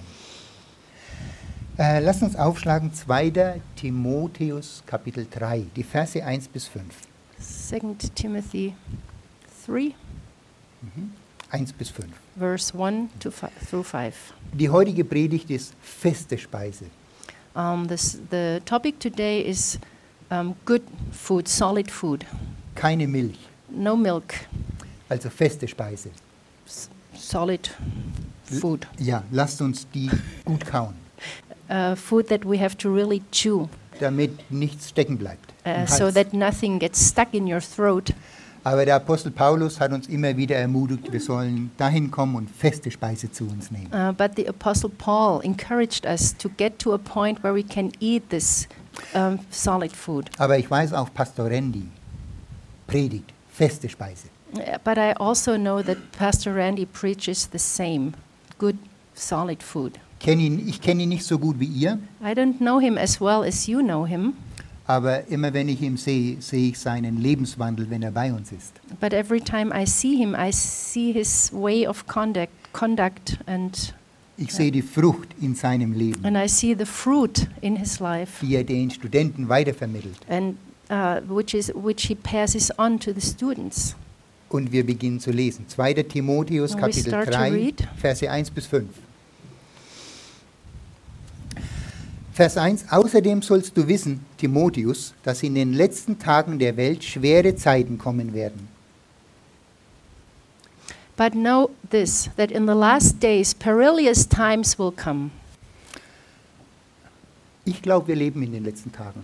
Äh, 1.78 2.00
lass 2.00 2.22
uns 2.22 2.36
aufschlagen 2.36 2.94
2. 2.94 3.60
Timotheus 3.76 4.82
Kapitel 4.86 5.28
3, 5.30 5.66
die 5.76 5.84
Verse 5.84 6.24
1 6.24 6.48
bis 6.48 6.68
5. 6.68 6.86
2 7.40 7.80
Timothy 8.16 8.74
3, 9.68 9.94
1 11.50 11.74
bis 11.74 11.90
5. 11.90 12.08
verse 12.38 12.74
1 12.78 13.10
to 13.20 13.30
fi- 13.32 13.48
through 13.70 13.84
5. 13.86 14.16
Die 14.54 14.70
heutige 14.70 15.04
Predigt 15.04 15.50
ist 15.50 15.74
feste 15.82 16.38
Speise. 16.38 16.86
Um, 17.56 17.88
this, 17.88 18.20
the 18.32 18.62
topic 18.66 19.00
today 19.00 19.42
is 19.42 19.80
um, 20.30 20.56
good 20.66 20.82
food, 21.12 21.48
solid 21.48 21.90
food, 21.92 22.26
Keine 22.76 23.08
Milch, 23.08 23.38
no 23.70 23.96
milk, 23.96 24.34
also 25.10 25.30
feste 25.30 25.66
Speise. 25.68 26.10
s- 26.66 26.90
solid 27.14 27.70
L- 28.52 28.60
food. 28.60 28.88
Ja, 29.00 29.24
lasst 29.32 29.62
uns 29.62 29.88
die 29.94 30.10
gut 30.44 30.66
kauen, 30.66 30.96
Uh, 31.70 31.96
food 31.96 32.28
that 32.28 32.46
we 32.46 32.60
have 32.60 32.76
to 32.78 32.94
really 32.94 33.24
chew 33.32 33.68
damit 34.00 34.52
nichts 34.52 34.90
stecken 34.90 35.18
bleibt. 35.18 35.54
uh, 35.66 35.86
so 35.88 36.12
that 36.12 36.34
nothing 36.34 36.80
gets 36.80 37.00
stuck 37.08 37.34
in 37.34 37.52
your 37.52 37.62
throat. 37.62 38.14
Aber 38.64 38.84
der 38.84 38.96
Apostel 38.96 39.32
Paulus 39.32 39.80
hat 39.80 39.92
uns 39.92 40.08
immer 40.08 40.36
wieder 40.38 40.56
ermutigt, 40.56 41.12
wir 41.12 41.20
sollen 41.20 41.70
dahin 41.78 42.10
kommen 42.10 42.36
und 42.36 42.50
feste 42.50 42.90
Speise 42.90 43.32
zu 43.32 43.46
uns 43.46 43.70
nehmen. 43.70 43.92
Uh, 43.94 44.12
but 44.12 44.36
the 44.36 44.48
Apostle 44.48 44.90
Paul 44.90 45.40
encouraged 45.44 46.06
us 46.06 46.36
to 46.36 46.50
get 46.58 46.80
to 46.80 46.94
a 46.94 46.98
point 46.98 47.44
where 47.44 47.54
we 47.54 47.64
can 47.64 47.92
eat 48.00 48.28
this 48.30 48.68
um, 49.14 49.40
solid 49.52 49.92
food. 49.92 50.30
Aber 50.40 50.58
ich 50.58 50.70
weiß 50.70 50.94
auch, 50.94 51.14
Pastor 51.14 51.50
Randy 51.50 51.88
predigt 52.88 53.34
feste 53.52 53.88
Speise. 53.88 54.30
Uh, 54.56 54.80
But 54.84 54.98
I 54.98 55.14
also 55.14 55.58
know 55.58 55.84
that 55.84 55.98
Pastor 56.18 56.56
Randy 56.56 56.88
preaches 56.88 57.48
the 57.52 57.60
same 57.60 58.14
good, 58.58 58.78
solid 59.14 59.62
food. 59.62 60.00
Kenn 60.26 60.40
ihn, 60.40 60.68
ich 60.68 60.82
kenne 60.82 61.04
ihn 61.04 61.10
nicht 61.10 61.24
so 61.24 61.38
gut 61.38 61.60
wie 61.60 61.68
ihr, 61.68 62.00
I 62.20 62.32
don't 62.32 62.58
know 62.58 62.80
him 62.80 62.98
as 62.98 63.22
well 63.22 63.44
as 63.44 63.68
you 63.68 63.82
know 63.84 64.08
him, 64.08 64.34
aber 64.88 65.28
immer 65.28 65.54
wenn 65.54 65.70
ich 65.70 65.84
ihn 65.84 65.98
sehe, 65.98 66.42
sehe 66.42 66.70
ich 66.70 66.80
seinen 66.80 67.22
Lebenswandel, 67.22 67.88
wenn 67.92 68.02
er 68.02 68.10
bei 68.10 68.34
uns 68.34 68.52
ist. 68.52 68.74
but 69.00 69.14
every 69.14 69.40
time 69.40 69.72
I 69.72 69.86
see 69.86 70.16
him, 70.16 70.34
I 70.34 70.52
see 70.52 71.12
his 71.12 71.52
way 71.54 71.86
of 71.86 72.08
conduct, 72.08 72.50
conduct 72.74 73.38
and, 73.46 73.94
Ich 74.38 74.52
sehe 74.52 74.72
die 74.72 74.82
Frucht 74.82 75.28
in 75.40 75.54
seinem 75.54 75.94
Leben, 75.94 76.26
and 76.26 76.36
I 76.36 76.50
see 76.50 76.76
the 76.76 76.86
fruit 76.86 77.48
in 77.62 77.76
his 77.76 78.00
life, 78.00 78.44
die 78.44 78.56
er 78.56 78.64
den 78.64 78.90
Studenten 78.90 79.48
weitervermittelt. 79.48 80.18
and 80.28 80.58
uh, 80.90 81.22
which, 81.28 81.54
is, 81.54 81.72
which 81.76 82.08
he 82.08 82.16
passes 82.16 82.72
on 82.80 83.00
to 83.00 83.14
the 83.14 83.22
students. 83.22 83.96
Und 84.50 84.72
wir 84.72 84.84
beginnen 84.84 85.20
zu 85.20 85.30
lesen. 85.30 85.68
2. 85.68 85.94
Timotheus 86.02 86.76
Kapitel 86.76 87.10
start 87.10 87.26
to 87.28 87.32
3, 87.32 87.52
read. 87.52 87.88
Verse 87.98 88.28
1 88.28 88.50
bis 88.50 88.66
5. 88.66 88.86
Vers 92.36 92.58
1. 92.58 92.88
Außerdem 92.92 93.42
sollst 93.42 93.78
du 93.78 93.88
wissen, 93.88 94.20
Timotheus, 94.38 95.14
dass 95.24 95.42
in 95.42 95.56
den 95.56 95.72
letzten 95.72 96.20
Tagen 96.20 96.60
der 96.60 96.76
Welt 96.76 97.02
schwere 97.02 97.56
Zeiten 97.56 97.98
kommen 97.98 98.34
werden. 98.34 98.68
But 101.16 101.32
know 101.32 101.70
this 101.92 102.30
that 102.36 102.52
in 102.52 102.68
the 102.68 102.74
last 102.74 103.24
days 103.24 103.56
perilous 103.56 104.28
times 104.28 104.78
will 104.78 104.92
come. 104.92 105.30
Ich 107.64 107.82
glaube, 107.82 108.10
wir 108.10 108.18
leben 108.18 108.44
in 108.44 108.52
den 108.52 108.66
letzten 108.66 108.92
Tagen. 108.92 109.24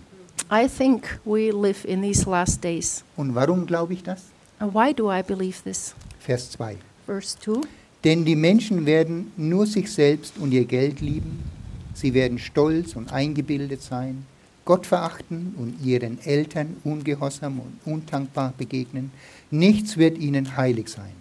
I 0.50 0.66
think 0.66 1.20
we 1.26 1.50
live 1.50 1.84
in 1.84 2.00
these 2.00 2.24
last 2.24 2.64
days. 2.64 3.04
Und 3.16 3.34
warum 3.34 3.66
glaube 3.66 3.92
ich 3.92 4.02
das? 4.02 4.22
And 4.58 4.72
why 4.72 4.94
do 4.94 5.12
I 5.12 5.22
believe 5.22 5.62
this? 5.62 5.94
Vers 6.18 6.50
2. 6.52 6.78
Verse 7.04 7.36
2 7.40 7.60
Denn 8.04 8.24
die 8.24 8.36
Menschen 8.36 8.86
werden 8.86 9.32
nur 9.36 9.66
sich 9.66 9.92
selbst 9.92 10.38
und 10.38 10.50
ihr 10.52 10.64
Geld 10.64 11.02
lieben. 11.02 11.61
Sie 11.94 12.14
werden 12.14 12.38
stolz 12.38 12.96
und 12.96 13.12
eingebildet 13.12 13.82
sein, 13.82 14.26
Gott 14.64 14.86
verachten 14.86 15.54
und 15.58 15.84
ihren 15.84 16.20
Eltern 16.24 16.76
ungehorsam 16.84 17.60
und 17.60 17.92
undankbar 17.92 18.54
begegnen. 18.56 19.10
Nichts 19.50 19.96
wird 19.96 20.18
ihnen 20.18 20.56
heilig 20.56 20.88
sein. 20.88 21.12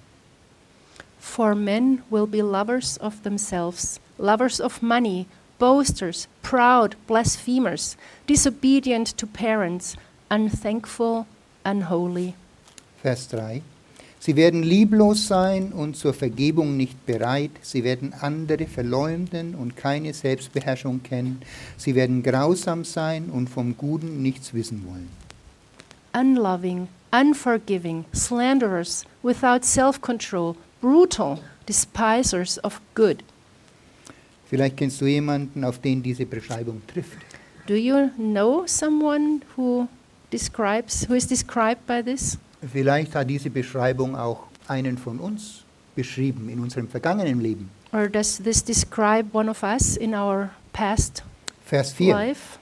For 1.20 1.56
men 1.56 2.02
will 2.10 2.28
be 2.28 2.42
lovers 2.42 3.00
of 3.00 3.22
themselves, 3.24 4.00
lovers 4.18 4.60
of 4.62 4.82
money, 4.82 5.28
boasters, 5.60 6.28
proud, 6.42 6.96
blasphemers, 7.08 7.96
disobedient 8.28 9.18
to 9.18 9.28
parents, 9.28 9.96
unthankful, 10.30 11.26
unholy. 11.64 12.34
Vers 13.02 13.28
3. 13.30 13.62
Sie 14.22 14.36
werden 14.36 14.64
lieblos 14.64 15.28
sein 15.28 15.74
und 15.74 15.98
zur 15.98 16.14
Vergebung 16.14 16.78
nicht 16.78 17.06
bereit. 17.06 17.52
Sie 17.62 17.84
werden 17.84 18.14
andere 18.14 18.68
verleumden 18.68 19.56
und 19.56 19.76
keine 19.76 20.14
Selbstbeherrschung 20.14 21.02
kennen. 21.02 21.42
Sie 21.76 21.96
werden 21.96 22.24
grausam 22.24 22.86
sein 22.86 23.32
und 23.32 23.50
vom 23.50 23.76
Guten 23.76 24.22
nichts 24.22 24.54
wissen 24.54 24.86
wollen. 24.88 25.10
unloving, 26.14 26.88
unforgiving, 27.12 28.06
slanderers, 28.14 29.06
without 29.24 29.64
self 29.64 30.00
control, 30.02 30.56
brutal, 30.82 31.40
despisers 31.68 32.60
of 32.64 32.82
good, 32.96 33.24
Vielleicht 34.52 34.76
kennst 34.76 35.00
du 35.00 35.06
jemanden, 35.06 35.64
auf 35.64 35.80
den 35.80 36.04
diese 36.04 36.26
Beschreibung 36.26 36.82
trifft. 36.86 37.18
Do 37.68 37.76
you 37.76 38.10
know 38.18 38.66
someone 38.68 39.40
who 39.56 39.88
describes 40.30 41.08
who 41.08 41.14
is 41.14 41.26
described 41.26 41.88
by 41.88 42.04
this? 42.04 42.38
Vielleicht 42.70 43.16
hat 43.16 43.30
diese 43.30 43.50
Beschreibung 43.50 44.16
auch 44.16 44.44
einen 44.68 44.98
von 44.98 45.20
uns 45.20 45.64
beschrieben 45.96 46.50
in 46.50 46.60
unserem 46.60 46.88
vergangenen 46.88 47.42
Leben. 47.42 47.70
Or 47.92 48.08
does 48.08 48.38
this 48.38 48.64
describe 48.64 49.30
one 49.34 49.50
of 49.50 49.64
us 49.64 49.98
in 49.98 50.14
our 50.14 50.50
past 50.72 51.24
Vers 51.66 51.92
4. 51.94 52.14
life? 52.14 52.60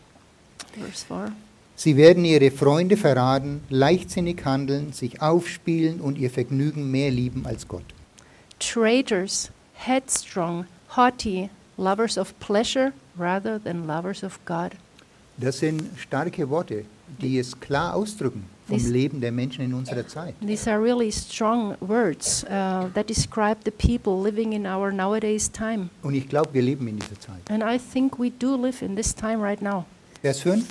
Verse 0.73 1.05
4. 1.07 1.31
Sie 1.75 1.95
werden 1.95 2.25
ihre 2.25 2.51
Freunde 2.51 2.97
verraten, 2.97 3.61
leichtsinnig 3.69 4.43
handeln, 4.43 4.91
sich 4.91 5.21
aufspielen 5.21 6.01
und 6.01 6.17
ihr 6.17 6.29
Vergnügen 6.29 6.91
mehr 6.91 7.09
lieben 7.09 7.45
als 7.45 7.67
Gott. 7.67 7.85
Traitors, 8.59 9.49
headstrong, 9.75 10.65
haughty, 10.95 11.49
lovers 11.77 12.17
of 12.17 12.37
pleasure 12.39 12.91
rather 13.17 13.63
than 13.63 13.87
lovers 13.87 14.23
of 14.23 14.39
God. 14.45 14.71
Das 15.37 15.59
sind 15.59 15.83
starke 15.97 16.49
Worte, 16.49 16.83
die 17.21 17.39
es 17.39 17.59
klar 17.59 17.95
ausdrücken 17.95 18.45
vom 18.67 18.77
Dies- 18.77 18.87
Leben 18.89 19.21
der 19.21 19.31
Menschen 19.31 19.63
in 19.65 19.73
unserer 19.73 20.07
Zeit. 20.07 20.35
These 20.45 20.69
are 20.69 20.81
really 20.81 21.11
strong 21.11 21.75
words 21.79 22.43
uh, 22.45 22.89
that 22.93 23.09
describe 23.09 23.57
the 23.65 23.71
people 23.71 24.21
living 24.21 24.53
in 24.53 24.65
our 24.65 24.91
nowadays 24.91 25.51
time. 25.51 25.89
Und 26.03 26.13
ich 26.13 26.27
glaube, 26.27 26.53
wir 26.53 26.61
leben 26.61 26.87
in 26.87 26.97
dieser 26.99 27.19
Zeit. 27.19 27.49
And 27.49 27.63
I 27.63 27.77
think 27.79 28.19
we 28.19 28.31
do 28.31 28.55
live 28.55 28.81
in 28.81 28.95
this 28.95 29.13
time 29.13 29.43
right 29.43 29.61
now. 29.61 29.85
Vers 30.21 30.41
5. 30.41 30.65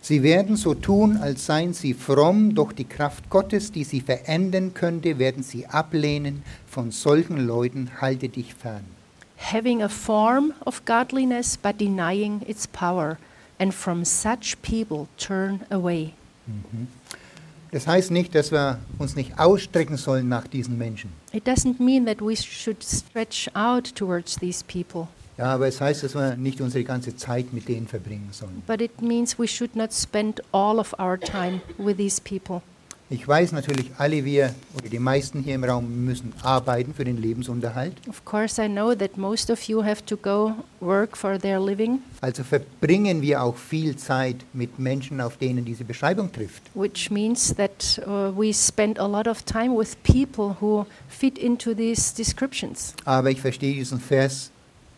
Sie 0.00 0.22
werden 0.22 0.56
so 0.56 0.74
tun, 0.74 1.16
als 1.16 1.46
seien 1.46 1.72
sie 1.72 1.94
fromm, 1.94 2.54
doch 2.54 2.72
die 2.72 2.84
Kraft 2.84 3.30
Gottes, 3.30 3.72
die 3.72 3.84
sie 3.84 4.02
verändern 4.02 4.74
könnte, 4.74 5.18
werden 5.18 5.42
sie 5.42 5.66
ablehnen. 5.66 6.42
Von 6.66 6.90
solchen 6.90 7.46
Leuten 7.46 7.90
halte 8.02 8.28
dich 8.28 8.52
fern. 8.54 8.84
Having 9.38 9.82
a 9.82 9.88
form 9.88 10.52
of 10.66 10.84
godliness 10.84 11.56
but 11.56 11.80
denying 11.80 12.42
its 12.46 12.66
power, 12.66 13.16
and 13.58 13.72
from 13.72 14.04
such 14.04 14.56
people 14.62 15.06
turn 15.18 15.60
away. 15.70 16.12
Mhm. 16.46 16.88
Das 17.70 17.86
heißt 17.88 18.12
nicht, 18.12 18.34
dass 18.36 18.52
wir 18.52 18.78
uns 18.98 19.16
nicht 19.16 19.36
ausstrecken 19.38 19.96
sollen 19.96 20.28
nach 20.28 20.46
diesen 20.46 20.78
Menschen. 20.78 21.10
It 21.32 21.46
doesn't 21.46 21.82
mean 21.82 22.06
that 22.06 22.20
we 22.20 22.36
should 22.36 22.84
stretch 22.84 23.50
out 23.54 23.92
towards 23.96 24.36
these 24.38 24.62
people, 24.64 25.08
Ja, 25.36 25.46
aber 25.46 25.66
es 25.66 25.80
heißt, 25.80 26.04
dass 26.04 26.14
wir 26.14 26.36
nicht 26.36 26.60
unsere 26.60 26.84
ganze 26.84 27.16
Zeit 27.16 27.52
mit 27.52 27.66
denen 27.68 27.88
verbringen 27.88 28.28
sollen. 28.30 28.62
but 28.68 28.80
it 28.80 29.02
means 29.02 29.36
we 29.38 29.48
should 29.48 29.74
not 29.74 29.92
spend 29.92 30.40
all 30.52 30.78
of 30.78 30.94
our 31.00 31.18
time 31.18 31.60
with 31.76 31.96
these 31.96 32.20
people. 32.20 32.62
Ich 33.14 33.28
weiß 33.28 33.52
natürlich, 33.52 33.92
alle 33.96 34.24
wir 34.24 34.52
oder 34.76 34.88
die 34.88 34.98
meisten 34.98 35.40
hier 35.40 35.54
im 35.54 35.62
Raum 35.62 36.04
müssen 36.04 36.32
arbeiten 36.42 36.92
für 36.92 37.04
den 37.04 37.16
Lebensunterhalt. 37.22 37.94
Of 38.08 38.24
course, 38.24 38.60
I 38.60 38.66
know 38.68 38.92
that 38.92 39.16
most 39.16 39.50
of 39.52 39.62
you 39.68 39.84
have 39.84 40.04
to 40.06 40.16
go 40.16 40.52
work 40.80 41.16
for 41.16 41.38
their 41.38 41.60
living, 41.60 42.00
Also 42.20 42.42
verbringen 42.42 43.22
wir 43.22 43.40
auch 43.40 43.56
viel 43.56 43.94
Zeit 43.94 44.38
mit 44.52 44.80
Menschen, 44.80 45.20
auf 45.20 45.36
denen 45.36 45.64
diese 45.64 45.84
Beschreibung 45.84 46.32
trifft. 46.32 46.62
which 46.74 47.08
means 47.12 47.54
that 47.54 48.00
uh, 48.04 48.36
we 48.36 48.52
spend 48.52 48.98
a 48.98 49.06
lot 49.06 49.28
of 49.28 49.42
time 49.44 49.76
with 49.78 49.96
people 50.02 50.56
who 50.60 50.84
fit 51.08 51.38
into 51.38 51.72
these 51.72 52.12
descriptions. 52.16 52.94
Aber 53.04 53.30
ich 53.30 53.40
verstehe 53.40 53.74
diesen 53.74 54.00
Vers 54.00 54.50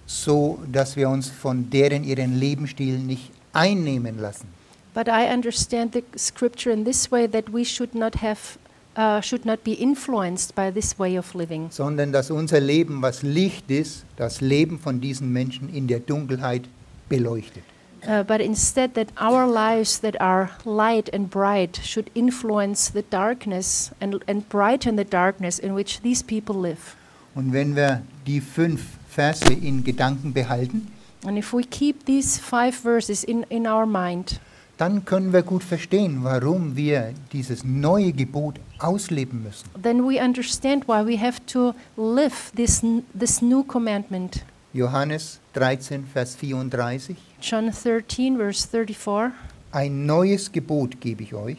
so, 0.07 0.59
dass 0.73 0.97
wir 0.97 1.11
uns 1.11 1.29
von 1.29 1.69
deren 1.69 2.03
ihren 2.03 2.39
Lebensstil 2.41 2.99
nicht 2.99 3.31
einnehmen 3.53 4.19
lassen. 4.19 4.49
But 4.97 5.09
I 5.09 5.29
understand 5.29 5.93
the 5.93 6.03
scripture 6.17 6.73
in 6.73 6.85
this 6.85 7.11
way 7.11 7.27
that 7.27 7.51
we 7.51 7.65
should 7.65 7.95
not 7.95 8.15
have, 8.23 8.57
uh, 8.97 9.21
should 9.21 9.45
not 9.45 9.63
be 9.63 9.75
influenced 9.75 10.55
by 10.55 10.71
this 10.71 10.99
way 10.99 11.19
of 11.19 11.35
living, 11.35 11.69
sondern 11.71 12.13
dass 12.13 12.31
unser 12.31 12.61
Leben, 12.61 13.03
was 13.03 13.23
Licht 13.23 13.71
ist, 13.71 14.07
das 14.17 14.41
Leben 14.41 14.79
von 14.79 14.99
diesen 15.03 15.31
Menschen 15.31 15.69
in 15.69 15.87
der 15.87 16.01
Dunkelheit 16.01 16.63
beleuchtet. 17.11 17.63
uh, 18.09 18.23
but 18.23 18.41
instead 18.41 18.95
that 18.95 19.09
our 19.21 19.47
lives 19.47 20.01
that 20.01 20.19
are 20.19 20.51
light 20.65 21.11
and 21.13 21.29
bright 21.29 21.79
should 21.85 22.11
influence 22.15 22.91
the 22.91 23.03
darkness 23.03 23.91
and, 24.01 24.25
and 24.27 24.49
brighten 24.49 24.97
the 24.97 25.05
darkness 25.05 25.59
in 25.59 25.75
which 25.75 26.01
these 26.01 26.23
people 26.23 26.55
live. 26.59 26.97
Und 27.35 27.53
wenn 27.53 27.77
wir 27.77 28.01
die 28.27 28.41
fünf 28.41 28.97
Verse 29.11 29.45
in 29.53 29.85
Gedanken 29.85 30.33
behalten, 30.33 30.91
And 31.27 31.37
if 31.37 31.53
we 31.53 31.65
keep 31.65 32.07
these 32.07 32.39
five 32.39 32.75
verses 32.75 33.25
in, 33.25 33.43
in 33.51 33.67
our 33.67 33.85
mind, 33.85 34.41
dann 34.79 35.05
können 35.05 35.33
wir 35.33 35.43
gut 35.43 35.65
verstehen, 35.65 36.23
warum 36.23 36.77
wir 36.77 37.15
dieses 37.33 37.65
neue 37.65 38.13
Gebot 38.13 38.57
ausleben 38.79 39.43
müssen. 39.43 39.69
then 39.83 40.03
we 40.07 40.23
understand 40.23 40.87
why 40.87 41.05
we 41.05 41.19
have 41.19 41.41
to 41.47 41.75
live 41.97 42.53
this, 42.55 42.83
this 43.19 43.41
new 43.41 43.63
commandment. 43.65 44.45
Johannes 44.73 45.41
13, 45.55 46.05
Vers 46.13 46.37
34. 46.37 47.17
John 47.41 47.71
13, 47.71 48.37
verse 48.37 48.69
34. 48.69 49.33
Ein 49.73 50.07
neues 50.07 50.53
Gebot 50.53 51.01
gebe 51.01 51.23
ich 51.23 51.35
euch, 51.35 51.59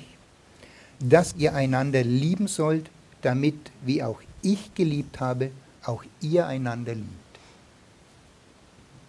dass 1.00 1.36
ihr 1.36 1.56
einander 1.56 2.04
lieben 2.04 2.48
sollt, 2.48 2.90
damit, 3.22 3.56
wie 3.84 4.04
auch 4.04 4.20
ich 4.44 4.74
geliebt 4.76 5.20
habe, 5.20 5.52
auch 5.84 6.04
ihr 6.22 6.46
einander 6.46 6.94
liebt. 6.94 7.08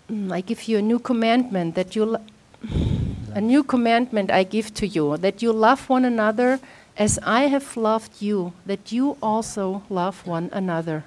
Mm, 0.09 0.33
I 0.33 0.43
give 0.43 0.71
you 0.71 0.79
a 0.79 0.83
new 0.83 0.99
commandment 0.99 1.75
that 1.75 1.95
you 1.95 2.17
a 3.35 3.41
new 3.41 3.63
commandment 3.63 4.31
I 4.31 4.45
give 4.45 4.73
to 4.75 4.87
you 4.87 5.17
that 5.19 5.43
you 5.43 5.53
love 5.53 5.89
one 5.89 6.05
another 6.05 6.59
as 6.97 7.19
I 7.23 7.49
have 7.49 7.77
loved 7.77 8.21
you 8.21 8.53
that 8.67 8.93
you 8.93 9.17
also 9.21 9.83
love 9.89 10.27
one 10.27 10.49
another. 10.53 11.05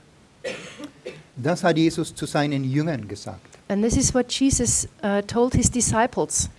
Das 1.35 1.63
hat 1.63 1.77
Jesus 1.77 2.13
zu 2.13 2.25
seinen 2.25 2.63
Jüngern 2.63 3.07
gesagt. 3.07 3.57
And 3.69 3.83
this 3.83 3.95
is 3.95 4.13
what 4.13 4.27
Jesus 4.29 4.87
uh, 5.03 5.21
told 5.21 5.53
his 5.53 5.69
disciples. 5.69 6.49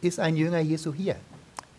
Ist 0.00 0.18
ein 0.18 0.36
Jünger 0.36 0.60
Jesu 0.60 0.92
hier? 0.92 1.16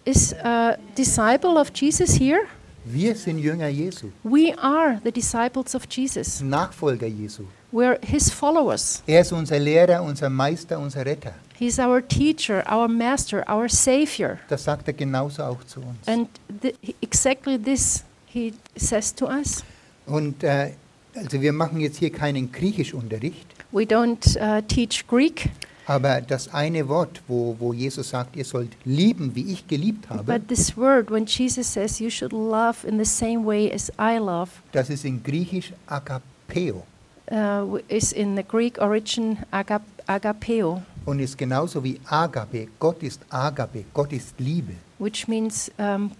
Is 0.05 0.33
a 0.33 0.77
disciple 0.98 1.59
of 1.59 1.71
Jesus 1.74 2.15
here? 2.17 2.48
Wir 2.86 3.13
sind 3.15 3.39
Jünger 3.39 3.67
Jesu, 3.67 4.07
We 4.24 4.53
are 4.57 5.00
the 5.03 5.12
disciples 5.12 5.75
of 5.75 5.86
Jesus. 5.89 6.41
Nachfolger 6.41 7.07
Jesu. 7.07 7.43
We're 7.71 8.00
his 8.01 8.31
followers. 8.31 9.03
Er 9.05 9.21
ist 9.21 9.31
unser 9.31 9.59
Lehrer, 9.59 10.01
unser 10.01 10.29
Meister, 10.29 10.79
unser 10.79 11.05
Retter. 11.05 11.33
He's 11.59 11.77
our 11.77 12.01
teacher, 12.01 12.63
our 12.71 12.87
master, 12.87 13.43
our 13.49 13.67
savior. 13.67 14.39
Das 14.47 14.63
sagt 14.63 14.87
er 14.87 14.93
genauso 14.93 15.43
auch 15.43 15.61
zu 15.65 15.81
uns. 15.81 16.07
And 16.07 16.29
th- 16.61 16.73
exactly 17.01 17.61
this 17.61 18.05
he 18.25 18.53
says 18.77 19.13
to 19.15 19.27
us. 19.27 19.63
Und 20.05 20.41
äh, 20.41 20.71
also 21.15 21.41
wir 21.41 21.51
machen 21.51 21.81
jetzt 21.81 21.97
hier 21.97 22.11
keinen 22.11 22.49
Griechischunterricht, 22.49 23.45
We 23.71 23.83
don't 23.83 24.35
uh, 24.39 24.61
teach 24.61 25.05
Greek, 25.07 25.49
aber 25.85 26.21
das 26.21 26.51
eine 26.53 26.87
Wort, 26.87 27.21
wo, 27.27 27.55
wo 27.59 27.73
Jesus 27.73 28.09
sagt, 28.09 28.35
ihr 28.35 28.45
sollt 28.45 28.71
lieben, 28.85 29.35
wie 29.35 29.51
ich 29.51 29.67
geliebt 29.67 30.09
habe, 30.09 30.23
but 30.23 30.47
this 30.47 30.75
word, 30.75 31.11
when 31.11 31.25
Jesus 31.25 31.71
says 31.71 31.99
you 31.99 32.09
should 32.09 32.31
love 32.31 32.87
in 32.87 32.97
the 32.97 33.05
same 33.05 33.45
way 33.45 33.71
as 33.71 33.91
I 33.99 34.17
love, 34.17 34.49
das 34.71 34.89
ist 34.89 35.05
in 35.05 35.21
Griechisch 35.21 35.73
agapeo 35.87 36.83
uh, 37.31 37.77
is 37.87 38.11
in 38.11 38.35
the 38.35 38.43
Greek 38.43 38.79
origin 38.79 39.37
agap- 39.51 39.81
agapeo, 40.07 40.81
und 41.05 41.19
ist 41.19 41.37
genauso 41.37 41.83
wie 41.83 41.99
agape. 42.05 42.67
Gott 42.79 43.01
ist 43.03 43.21
agape, 43.29 43.85
Gott 43.93 44.11
ist 44.13 44.39
Liebe. 44.39 44.73
which 44.99 45.27
means 45.27 45.71
um, 45.77 46.11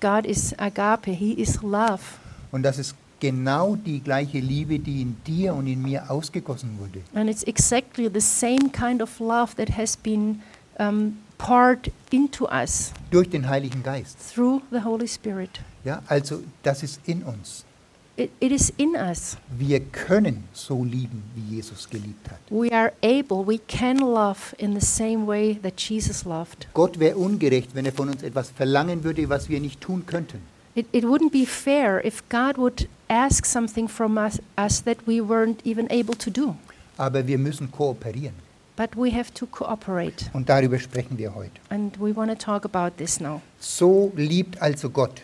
God 0.00 0.26
is 0.26 0.54
agape, 0.58 1.10
He 1.12 1.32
is 1.32 1.62
love. 1.62 2.00
Und 2.52 2.62
das 2.62 2.78
ist 2.78 2.94
genau 3.18 3.76
die 3.76 4.00
gleiche 4.00 4.38
Liebe, 4.40 4.78
die 4.78 5.02
in 5.02 5.16
dir 5.26 5.54
und 5.54 5.66
in 5.66 5.82
mir 5.82 6.10
ausgegossen 6.10 6.78
wurde. 6.78 7.00
And 7.14 7.30
it's 7.30 7.42
exactly 7.44 8.10
the 8.12 8.20
same 8.20 8.70
kind 8.72 9.00
of 9.02 9.18
love 9.20 9.54
that 9.56 9.76
has 9.76 9.96
been 9.96 10.42
um, 10.78 11.16
poured 11.38 11.90
into 12.10 12.46
us 12.50 12.92
Durch 13.10 13.28
den 13.30 13.48
Heiligen 13.48 13.82
Geist. 13.82 14.18
through 14.34 14.60
the 14.70 14.82
Holy 14.84 15.08
Spirit. 15.08 15.60
Ja, 15.84 16.02
also 16.08 16.42
das 16.62 16.82
ist 16.82 17.00
in 17.06 17.22
uns. 17.22 17.64
It, 18.18 18.30
it 18.40 18.50
is 18.50 18.72
in 18.78 18.94
us. 18.96 19.36
Wir 19.58 19.80
können 19.80 20.44
so 20.54 20.82
lieben, 20.82 21.22
wie 21.34 21.56
Jesus 21.56 21.86
geliebt 21.88 22.30
hat. 22.30 22.38
We 22.48 22.72
are 22.72 22.92
able, 23.02 23.46
we 23.46 23.58
can 23.68 23.98
love 23.98 24.54
in 24.56 24.78
the 24.78 24.84
same 24.84 25.26
way 25.26 25.58
that 25.62 25.78
Jesus 25.78 26.24
loved. 26.24 26.66
Gott 26.72 26.98
wäre 26.98 27.16
ungerecht, 27.16 27.74
wenn 27.74 27.84
er 27.84 27.92
von 27.92 28.08
uns 28.08 28.22
etwas 28.22 28.50
verlangen 28.50 29.04
würde, 29.04 29.28
was 29.28 29.50
wir 29.50 29.60
nicht 29.60 29.82
tun 29.82 30.06
könnten. 30.06 30.40
It, 30.74 30.86
it 30.92 31.04
wouldn't 31.04 31.30
be 31.30 31.44
fair 31.44 32.02
if 32.06 32.22
God 32.30 32.56
would 32.56 32.88
ask 33.08 33.44
something 33.44 33.86
from 33.86 34.16
us, 34.16 34.40
us 34.56 34.82
that 34.84 34.98
we 35.06 35.20
weren't 35.20 35.58
even 35.66 35.86
able 35.90 36.16
to 36.16 36.30
do. 36.30 36.56
Aber 36.96 37.26
wir 37.26 37.36
müssen 37.36 37.70
kooperieren. 37.70 38.34
But 38.76 38.96
we 38.96 39.10
have 39.10 39.32
to 39.34 39.46
cooperate. 39.46 40.26
Und 40.32 40.48
darüber 40.48 40.78
sprechen 40.78 41.18
wir 41.18 41.34
heute. 41.34 41.60
And 41.68 41.98
we 41.98 42.14
want 42.16 42.30
to 42.30 42.36
talk 42.36 42.64
about 42.64 42.96
this 42.96 43.20
now. 43.20 43.42
So 43.58 44.12
liebt 44.16 44.60
also 44.62 44.88
Gott. 44.88 45.22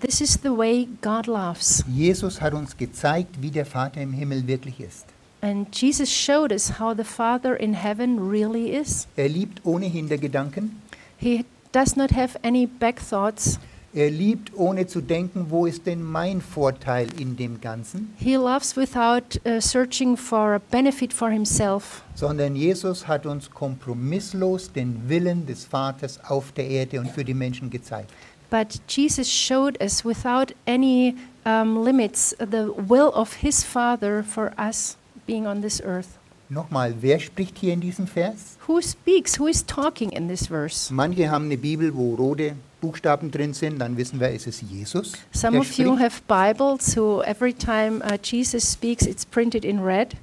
This 0.00 0.20
is 0.20 0.38
the 0.42 0.50
way 0.56 0.86
God 1.02 1.26
loves. 1.26 1.84
Jesus 1.88 2.40
hat 2.40 2.54
uns 2.54 2.76
gezeigt, 2.76 3.40
wie 3.40 3.50
der 3.50 3.66
Vater 3.66 4.00
im 4.00 4.12
Himmel 4.12 4.46
wirklich 4.46 4.80
ist. 4.80 5.06
And 5.40 5.68
Jesus 5.74 6.10
showed 6.10 6.52
us 6.52 6.78
how 6.80 6.94
the 6.96 7.04
Father 7.04 7.58
in 7.58 7.72
heaven 7.74 8.18
really 8.28 8.70
is. 8.70 9.06
Er 9.16 9.28
liebt 9.28 9.64
ohne 9.64 9.86
Hintergedanken. 9.86 10.82
He 11.16 11.44
does 11.72 11.96
not 11.96 12.10
have 12.12 12.38
any 12.42 12.66
back 12.66 13.00
thoughts. 13.08 13.58
Er 13.94 14.10
liebt, 14.10 14.52
ohne 14.54 14.86
zu 14.86 15.00
denken, 15.00 15.46
wo 15.48 15.64
ist 15.64 15.86
denn 15.86 16.02
mein 16.02 16.42
Vorteil 16.42 17.08
in 17.18 17.36
dem 17.36 17.58
Ganzen, 17.58 18.12
He 18.18 18.34
loves 18.36 18.76
without 18.76 19.40
uh, 19.46 19.60
searching 19.60 20.14
for 20.16 20.54
a 20.56 20.60
benefit 20.70 21.10
for 21.12 21.30
himself. 21.30 22.02
sondern 22.14 22.54
Jesus 22.54 23.08
hat 23.08 23.24
uns 23.24 23.50
kompromisslos 23.50 24.70
den 24.72 25.08
Willen 25.08 25.46
des 25.46 25.64
Vaters 25.64 26.20
auf 26.22 26.52
der 26.52 26.68
Erde 26.68 27.00
und 27.00 27.10
für 27.10 27.24
die 27.24 27.32
Menschen 27.34 27.70
gezeigt. 27.70 28.10
But 28.50 28.80
Jesus 28.86 29.28
showed 29.28 29.80
us 29.82 30.04
without 30.04 30.52
any 30.66 31.16
um, 31.44 31.84
limits 31.84 32.34
the 32.38 32.72
will 32.72 33.12
of 33.14 33.42
his 33.42 33.62
Father 33.62 34.22
for 34.22 34.52
us 34.58 34.96
being 35.26 35.46
on 35.46 35.60
this 35.60 35.80
earth. 35.84 36.18
Nochmal, 36.50 36.94
wer 37.02 37.18
spricht 37.20 37.58
hier 37.58 37.74
in 37.74 37.80
diesem 37.80 38.06
Vers? 38.06 38.56
Who 38.66 38.80
speaks? 38.80 39.38
Who 39.38 39.46
is 39.46 39.62
talking 39.62 40.12
in 40.12 40.28
this 40.28 40.46
verse? 40.46 40.90
Manche 40.90 41.28
haben 41.30 41.44
eine 41.44 41.58
Bibel, 41.58 41.94
wo 41.94 42.14
rote 42.14 42.54
Buchstaben 42.80 43.30
drin 43.30 43.52
sind, 43.52 43.78
dann 43.80 43.96
wissen 43.96 44.18
wir, 44.18 44.30
es 44.30 44.46
ist 44.46 44.62
Jesus. 44.62 45.12
Some 45.32 45.58
of 45.58 45.70
you 45.76 45.98
have 45.98 46.22
Bibles, 46.26 46.86
so 46.86 47.20
every 47.22 47.52
time 47.52 48.00
uh, 48.02 48.16
Jesus 48.22 48.72
speaks, 48.72 49.04
it's 49.04 49.26
printed 49.26 49.64
in 49.64 49.80
red. 49.80 50.16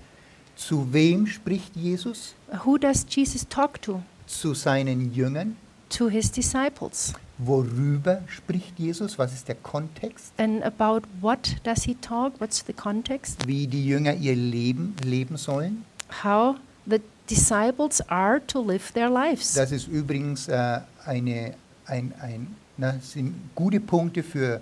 Zu 0.55 0.87
wem 0.91 1.27
spricht 1.27 1.75
Jesus? 1.75 2.33
Who 2.63 2.77
does 2.77 3.05
Jesus 3.07 3.47
talk 3.47 3.81
to? 3.81 4.01
Zu 4.25 4.53
seinen 4.53 5.13
Jüngern. 5.13 5.57
To 5.89 6.07
his 6.07 6.31
disciples. 6.31 7.13
Worüber 7.37 8.21
spricht 8.27 8.79
Jesus? 8.79 9.19
Was 9.19 9.33
ist 9.33 9.47
der 9.47 9.55
Kontext? 9.55 10.31
And 10.37 10.63
about 10.63 11.01
what 11.21 11.57
does 11.63 11.83
he 11.83 11.95
talk? 11.95 12.39
What's 12.39 12.63
the 12.65 12.73
context? 12.73 13.45
Wie 13.45 13.67
die 13.67 13.85
Jünger 13.85 14.13
ihr 14.13 14.35
Leben 14.35 14.95
leben 15.03 15.35
sollen? 15.37 15.83
How 16.23 16.55
the 16.85 17.01
disciples 17.29 18.01
are 18.07 18.39
to 18.47 18.61
live 18.61 18.91
their 18.93 19.09
lives. 19.09 19.53
Das 19.53 19.71
ist 19.71 19.87
übrigens 19.87 20.47
äh, 20.47 20.79
eine, 21.05 21.53
ein, 21.85 22.13
ein, 22.21 22.55
na, 22.77 22.95
sind 23.01 23.35
gute 23.55 23.79
Punkte 23.79 24.23
für, 24.23 24.61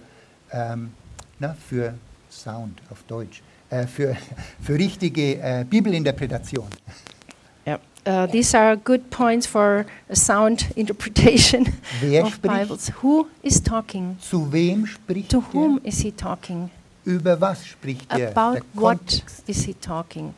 ähm, 0.52 0.92
na, 1.40 1.54
für 1.54 1.94
Sound 2.30 2.82
auf 2.90 3.04
Deutsch, 3.04 3.42
äh, 3.70 3.86
für, 3.86 4.16
für 4.62 4.74
richtige 4.74 5.40
äh, 5.40 5.66
Bibelinterpretation. 5.70 6.68
Uh, 8.06 8.28
these 8.28 8.54
are 8.54 8.76
good 8.76 9.10
points 9.10 9.48
for 9.48 9.86
a 10.10 10.16
sound 10.16 10.66
interpretation 10.76 11.66
Wer 12.02 12.26
of? 12.26 12.42
Bibles. 12.42 12.90
Who 13.02 13.30
is 13.42 13.62
talking? 13.62 14.18
Zu 14.22 14.52
wem 14.52 14.86
spricht 14.86 15.30
To 15.32 15.38
er? 15.38 15.54
whom 15.54 15.80
is 15.84 16.02
he 16.02 16.12
talking? 16.12 16.70
Über 17.06 17.40
was 17.40 17.66
spricht 17.66 18.12
er? 18.12 18.30
About 18.36 18.56
Der 18.56 18.64
what 18.74 18.98
Kontext. 19.00 19.44
is 19.48 19.64
he 19.64 19.74
talking? 19.74 20.34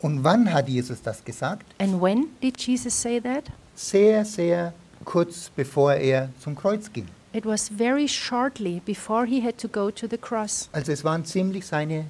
Und 0.00 0.24
wann 0.24 0.52
hat 0.52 0.68
Jesus 0.68 1.00
das 1.02 1.24
gesagt? 1.24 1.64
And 1.78 2.00
when 2.02 2.26
did 2.40 2.58
Jesus 2.60 2.92
say 3.00 3.20
that? 3.20 3.44
Sehr, 3.76 4.24
sehr 4.24 4.72
kurz 5.04 5.50
bevor 5.54 5.94
er 5.94 6.30
zum 6.40 6.56
Kreuz 6.56 6.92
ging. 6.92 7.06
It 7.32 7.46
was 7.46 7.68
very 7.68 8.08
shortly 8.08 8.80
before 8.84 9.24
he 9.24 9.40
had 9.40 9.56
to 9.58 9.68
go 9.68 9.90
to 9.92 10.06
the 10.08 10.18
cross. 10.18 10.68
Also 10.72 10.90
es 10.90 11.04
waren 11.04 11.24
ziemlich 11.24 11.64
seine, 11.64 12.06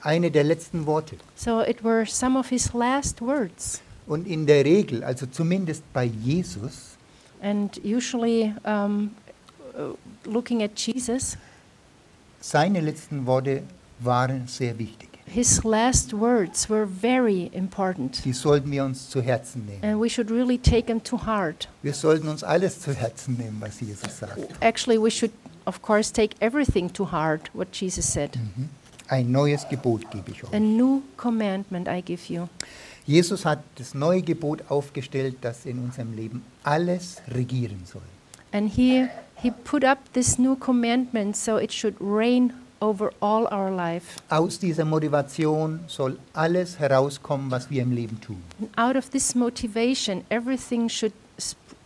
eine 0.00 0.30
der 0.30 0.44
letzten 0.44 0.86
Worte. 0.86 1.16
So 1.34 1.60
it 1.60 1.82
were 1.82 2.06
some 2.06 2.38
of 2.38 2.48
his 2.48 2.72
last 2.72 3.20
words. 3.20 3.80
Und 4.06 4.26
in 4.26 4.46
der 4.46 4.64
Regel, 4.64 5.04
also 5.04 5.26
zumindest 5.26 5.82
bei 5.92 6.04
Jesus, 6.04 6.96
And 7.40 7.76
usually, 7.84 8.54
um, 8.64 9.10
uh, 9.74 9.96
looking 10.24 10.62
at 10.62 10.78
Jesus, 10.78 11.36
seine 12.40 12.80
letzten 12.80 13.26
Worte 13.26 13.64
waren 13.98 14.46
sehr 14.46 14.78
wichtig. 14.78 15.08
his 15.26 15.64
last 15.64 16.12
words 16.12 16.68
were 16.68 16.86
very 16.86 17.50
important. 17.52 18.22
Die 18.24 18.32
sollten 18.32 18.70
wir 18.70 18.84
uns 18.84 19.08
zu 19.08 19.20
Herzen 19.22 19.64
nehmen. 19.66 19.82
And 19.82 20.00
we 20.00 20.08
should 20.08 20.30
really 20.30 20.58
take 20.58 20.86
them 20.86 21.02
to 21.02 21.16
heart. 21.16 21.68
Wir 21.82 21.94
sollten 21.94 22.28
uns 22.28 22.44
alles 22.44 22.80
zu 22.80 22.92
Herzen 22.92 23.36
nehmen, 23.36 23.56
was 23.60 23.80
Jesus 23.80 24.18
sagt. 24.18 24.38
Actually, 24.60 24.98
we 25.02 25.10
should, 25.10 25.32
of 25.64 25.80
course, 25.82 26.12
take 26.12 26.36
everything 26.40 26.92
to 26.92 27.10
heart, 27.10 27.50
what 27.54 27.68
Jesus 27.72 28.06
said. 28.06 28.36
Mhm. 28.36 28.68
Ein 29.08 29.32
neues 29.32 29.66
Gebot 29.68 30.10
gebe 30.10 30.30
ich 30.30 30.44
A 30.52 30.60
new 30.60 31.02
commandment 31.16 31.88
I 31.88 32.02
give 32.02 32.32
you. 32.32 32.48
Jesus 33.06 33.44
hat 33.44 33.62
das 33.76 33.94
neue 33.94 34.22
Gebot 34.22 34.62
aufgestellt, 34.68 35.36
das 35.40 35.66
in 35.66 35.78
unserem 35.78 36.14
Leben 36.14 36.44
alles 36.62 37.20
regieren 37.28 37.82
soll. 37.84 38.02
And 38.52 38.70
he, 38.70 39.08
he 39.34 39.50
put 39.50 39.84
up 39.84 39.98
this 40.12 40.38
new 40.38 40.54
commandment 40.54 41.36
so 41.36 41.56
it 41.56 41.72
should 41.72 41.96
reign 42.00 42.52
over 42.80 43.10
all 43.20 43.46
our 43.52 43.70
life. 43.70 44.20
Aus 44.28 44.58
dieser 44.58 44.84
Motivation 44.84 45.80
soll 45.86 46.18
alles 46.34 46.78
herauskommen, 46.78 47.50
was 47.50 47.70
wir 47.70 47.82
im 47.82 47.92
Leben 47.92 48.20
tun. 48.20 48.42
And 48.60 48.78
out 48.78 48.96
of 48.96 49.10
this 49.10 49.34
motivation, 49.34 50.24
everything 50.28 50.88
should, 50.88 51.14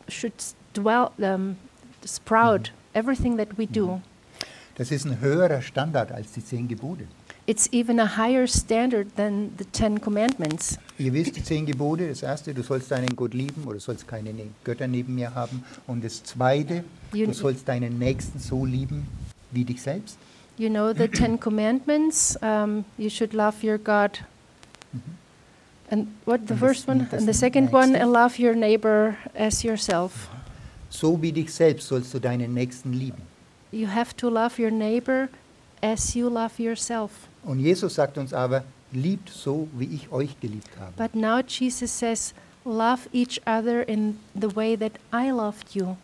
should 0.09 0.35
dwell, 0.75 1.11
um, 1.19 1.57
sprout, 2.05 2.73
everything 2.95 3.37
that 3.37 3.57
we 3.57 3.67
do. 3.67 4.01
Das 4.75 4.91
ist 4.91 5.07
ein 5.07 5.21
höherer 5.21 5.63
Standard 5.63 6.13
als 6.13 6.33
die 6.33 6.45
zehn 6.45 6.69
Gebote. 6.69 7.07
It's 7.47 7.69
even 7.73 8.01
a 8.01 8.17
higher 8.17 8.47
standard 8.47 9.15
than 9.17 9.53
the 9.57 9.65
Ten 9.65 10.01
Commandments. 10.01 10.79
Ihr 10.99 11.13
wisst, 11.13 11.37
die 11.37 11.43
zehn 11.45 11.67
Gebote, 11.67 12.09
das 12.09 12.23
erste, 12.23 12.55
du 12.55 12.63
sollst 12.63 12.91
deinen 12.91 13.15
Gott 13.15 13.35
lieben 13.35 13.65
oder 13.65 13.75
du 13.75 13.81
sollst 13.81 14.09
keine 14.09 14.33
ne- 14.33 14.47
Götter 14.65 14.87
neben 14.87 15.15
mir 15.15 15.35
haben. 15.35 15.63
Und 15.87 16.03
das 16.05 16.23
zweite, 16.25 16.85
You- 17.13 17.27
du 17.27 17.33
sollst 17.35 17.69
deinen 17.69 17.99
Nächsten 17.99 18.39
so 18.39 18.65
lieben 18.65 19.07
wie 19.51 19.65
dich 19.65 19.83
selbst. 19.83 20.17
You 20.57 20.71
know 20.71 20.93
the 20.95 21.07
Ten 21.09 21.39
Commandments. 21.41 22.39
Um, 22.41 22.85
you 22.97 23.11
should 23.11 23.35
love 23.35 23.57
your 23.63 23.77
God. 23.79 24.21
And 25.91 26.09
what 26.25 26.41
the 26.49 26.55
the 26.55 26.59
first 26.59 26.89
one? 26.89 27.07
and 27.13 27.27
the 27.27 27.35
second 27.35 27.73
one, 27.73 27.93
love 28.11 28.39
your 28.43 28.55
neighbor 28.55 29.17
as 29.35 29.63
yourself. 29.63 30.29
So 30.91 31.21
wie 31.21 31.31
dich 31.33 31.53
selbst 31.53 31.87
sollst 31.89 32.13
du 32.15 32.19
deinen 32.19 32.55
Nächsten 32.55 32.93
lieben. 32.93 33.23
You 33.71 33.87
have 33.89 34.17
to 34.17 34.29
love 34.31 34.61
your 34.61 34.71
neighbor 34.71 35.29
as 35.83 36.15
you 36.15 36.29
love 36.29 36.61
yourself. 36.61 37.11
Und 37.45 37.61
Jesus 37.61 37.95
sagt 37.95 38.19
uns 38.19 38.33
aber, 38.33 38.65
liebt 38.97 39.29
so, 39.29 39.69
wie 39.77 39.87
ich 39.95 40.11
euch 40.11 40.39
geliebt 40.41 40.71
habe. 40.81 40.93
But 40.97 41.15
now 41.15 41.41
Jesus 41.47 41.97
says, 41.97 42.35
love 42.65 43.09
each 43.13 43.41
other 43.47 43.87
in 43.89 44.19
the 44.35 44.55
way 44.55 44.77
that 44.77 44.93
I 45.13 45.31
loved 45.31 45.75
you. 45.75 45.97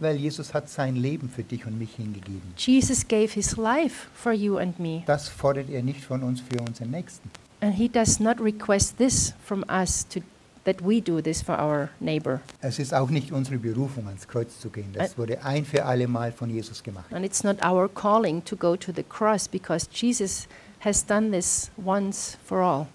Weil 0.00 0.16
Jesus 0.16 0.54
hat 0.54 0.68
sein 0.68 0.94
Leben 0.96 1.28
für 1.28 1.42
dich 1.42 1.66
und 1.66 1.78
mich 1.78 1.96
hingegeben. 1.96 2.54
Jesus 2.56 3.06
gave 3.06 3.28
his 3.32 3.56
life 3.56 4.06
for 4.14 4.32
you 4.32 4.56
and 4.58 4.78
me. 4.78 5.02
Das 5.06 5.28
fordert 5.28 5.68
er 5.70 5.82
nicht 5.82 6.04
von 6.04 6.22
uns 6.22 6.40
für 6.40 6.60
unseren 6.60 6.90
Nächsten. 6.90 7.30
And 7.60 7.74
he 7.74 7.88
does 7.88 8.20
not 8.20 8.40
request 8.40 8.98
this 8.98 9.34
from 9.44 9.64
us 9.68 10.06
to, 10.10 10.20
that 10.64 10.80
we 10.80 11.00
do 11.00 11.20
this 11.20 11.42
for 11.42 11.58
our 11.58 11.88
neighbor. 11.98 12.40
Es 12.60 12.78
ist 12.78 12.94
auch 12.94 13.10
nicht 13.10 13.32
unsere 13.32 13.58
Berufung, 13.58 14.06
ans 14.06 14.28
Kreuz 14.28 14.60
zu 14.60 14.70
gehen. 14.70 14.92
Das 14.92 15.18
wurde 15.18 15.44
ein 15.44 15.64
für 15.64 15.84
alle 15.84 16.06
Mal 16.06 16.30
von 16.30 16.48
Jesus 16.48 16.80
gemacht. 16.80 17.12
And 17.12 17.24
it's 17.24 17.42
not 17.42 17.56
our 17.64 17.88
calling 17.88 18.44
to 18.44 18.54
go 18.54 18.76
to 18.76 18.92
the 18.94 19.02
cross 19.02 19.48
because 19.48 19.88
Jesus 19.92 20.46
has 20.80 21.04
done 21.04 21.30
this 21.30 21.70
once 21.76 22.36
for 22.44 22.58
all. 22.60 22.86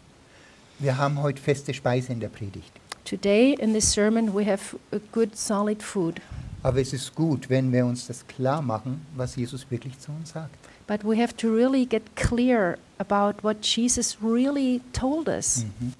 Wir 0.79 0.97
haben 0.97 1.21
heute 1.21 1.41
feste 1.41 1.73
Speise 1.73 2.11
in 2.11 2.19
der 2.19 2.29
Predigt. 2.29 2.71
Today 3.05 3.53
in 3.59 3.73
this 3.73 3.91
sermon 3.91 4.33
we 4.33 4.45
have 4.45 4.77
a 4.91 4.99
good 5.11 5.35
solid 5.35 5.81
food, 5.83 6.19
Aber 6.63 6.79
es 6.79 6.93
ist 6.93 7.13
gut, 7.13 7.49
wenn 7.49 7.71
wir 7.73 7.85
uns 7.85 8.07
das 8.07 8.25
klar 8.25 8.61
machen, 8.61 9.05
was 9.15 9.35
Jesus 9.35 9.69
wirklich 9.69 9.99
zu 9.99 10.11
uns 10.11 10.31
sagt. 10.31 10.55
but 10.87 11.03
we 11.03 11.15
have 11.21 11.35
to 11.37 11.47
really 11.53 11.85
get 11.85 12.03
clear 12.15 12.77
about 12.97 13.41
what 13.43 13.57
Jesus 13.65 14.17
really 14.21 14.81
told 14.93 15.27
us. 15.29 15.65
Mhm. 15.79 15.93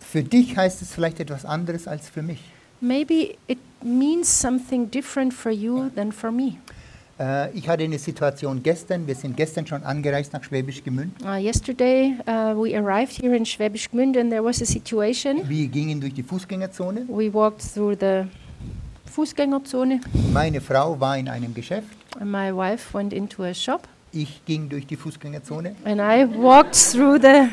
Für 0.00 0.22
dich 0.22 0.56
heißt 0.56 0.82
es 0.82 0.92
vielleicht 0.92 1.20
etwas 1.20 1.44
anderes 1.44 1.86
als 1.86 2.08
für 2.08 2.22
mich. 2.22 2.40
Maybe 2.80 3.36
it 3.46 3.58
means 3.82 4.26
something 4.28 4.90
different 4.90 5.32
for 5.34 5.52
you 5.52 5.90
than 5.94 6.12
for 6.12 6.30
me. 6.32 6.56
Äh, 7.20 7.50
ich 7.52 7.68
hatte 7.68 7.84
eine 7.84 7.98
Situation 7.98 8.62
gestern, 8.62 9.06
wir 9.06 9.14
sind 9.14 9.36
gestern 9.36 9.66
schon 9.66 9.82
angereist 9.82 10.32
nach 10.32 10.42
Schwäbisch 10.42 10.82
Gmünd. 10.82 11.12
Uh, 11.22 11.34
yesterday 11.36 12.14
uh, 12.26 12.54
we 12.56 12.74
arrived 12.74 13.20
here 13.22 13.36
in 13.36 13.44
Schwäbisch 13.44 13.90
Gmünd 13.90 14.16
and 14.16 14.30
there 14.30 14.42
was 14.42 14.62
a 14.62 14.64
situation. 14.64 15.46
Wir 15.46 15.68
gingen 15.68 16.00
durch 16.00 16.14
die 16.14 16.22
Fußgängerzone. 16.22 17.02
We 17.08 17.32
walked 17.32 17.62
through 17.74 17.94
the 18.00 18.22
Fußgängerzone 19.12 20.00
Meine 20.32 20.60
Frau 20.62 20.98
war 20.98 21.18
in 21.18 21.28
einem 21.28 21.52
Geschäft. 21.52 21.88
and 22.18 22.30
my 22.30 22.50
wife 22.54 22.94
went 22.96 23.12
into 23.12 23.42
a 23.44 23.52
shop 23.52 23.86
Ich 24.12 24.42
ging 24.46 24.68
durch 24.70 24.86
die 24.86 24.96
Fußgängerzone. 24.96 25.74
and 25.84 26.00
I 26.00 26.26
walked 26.40 26.74
through 26.74 27.20
the 27.20 27.48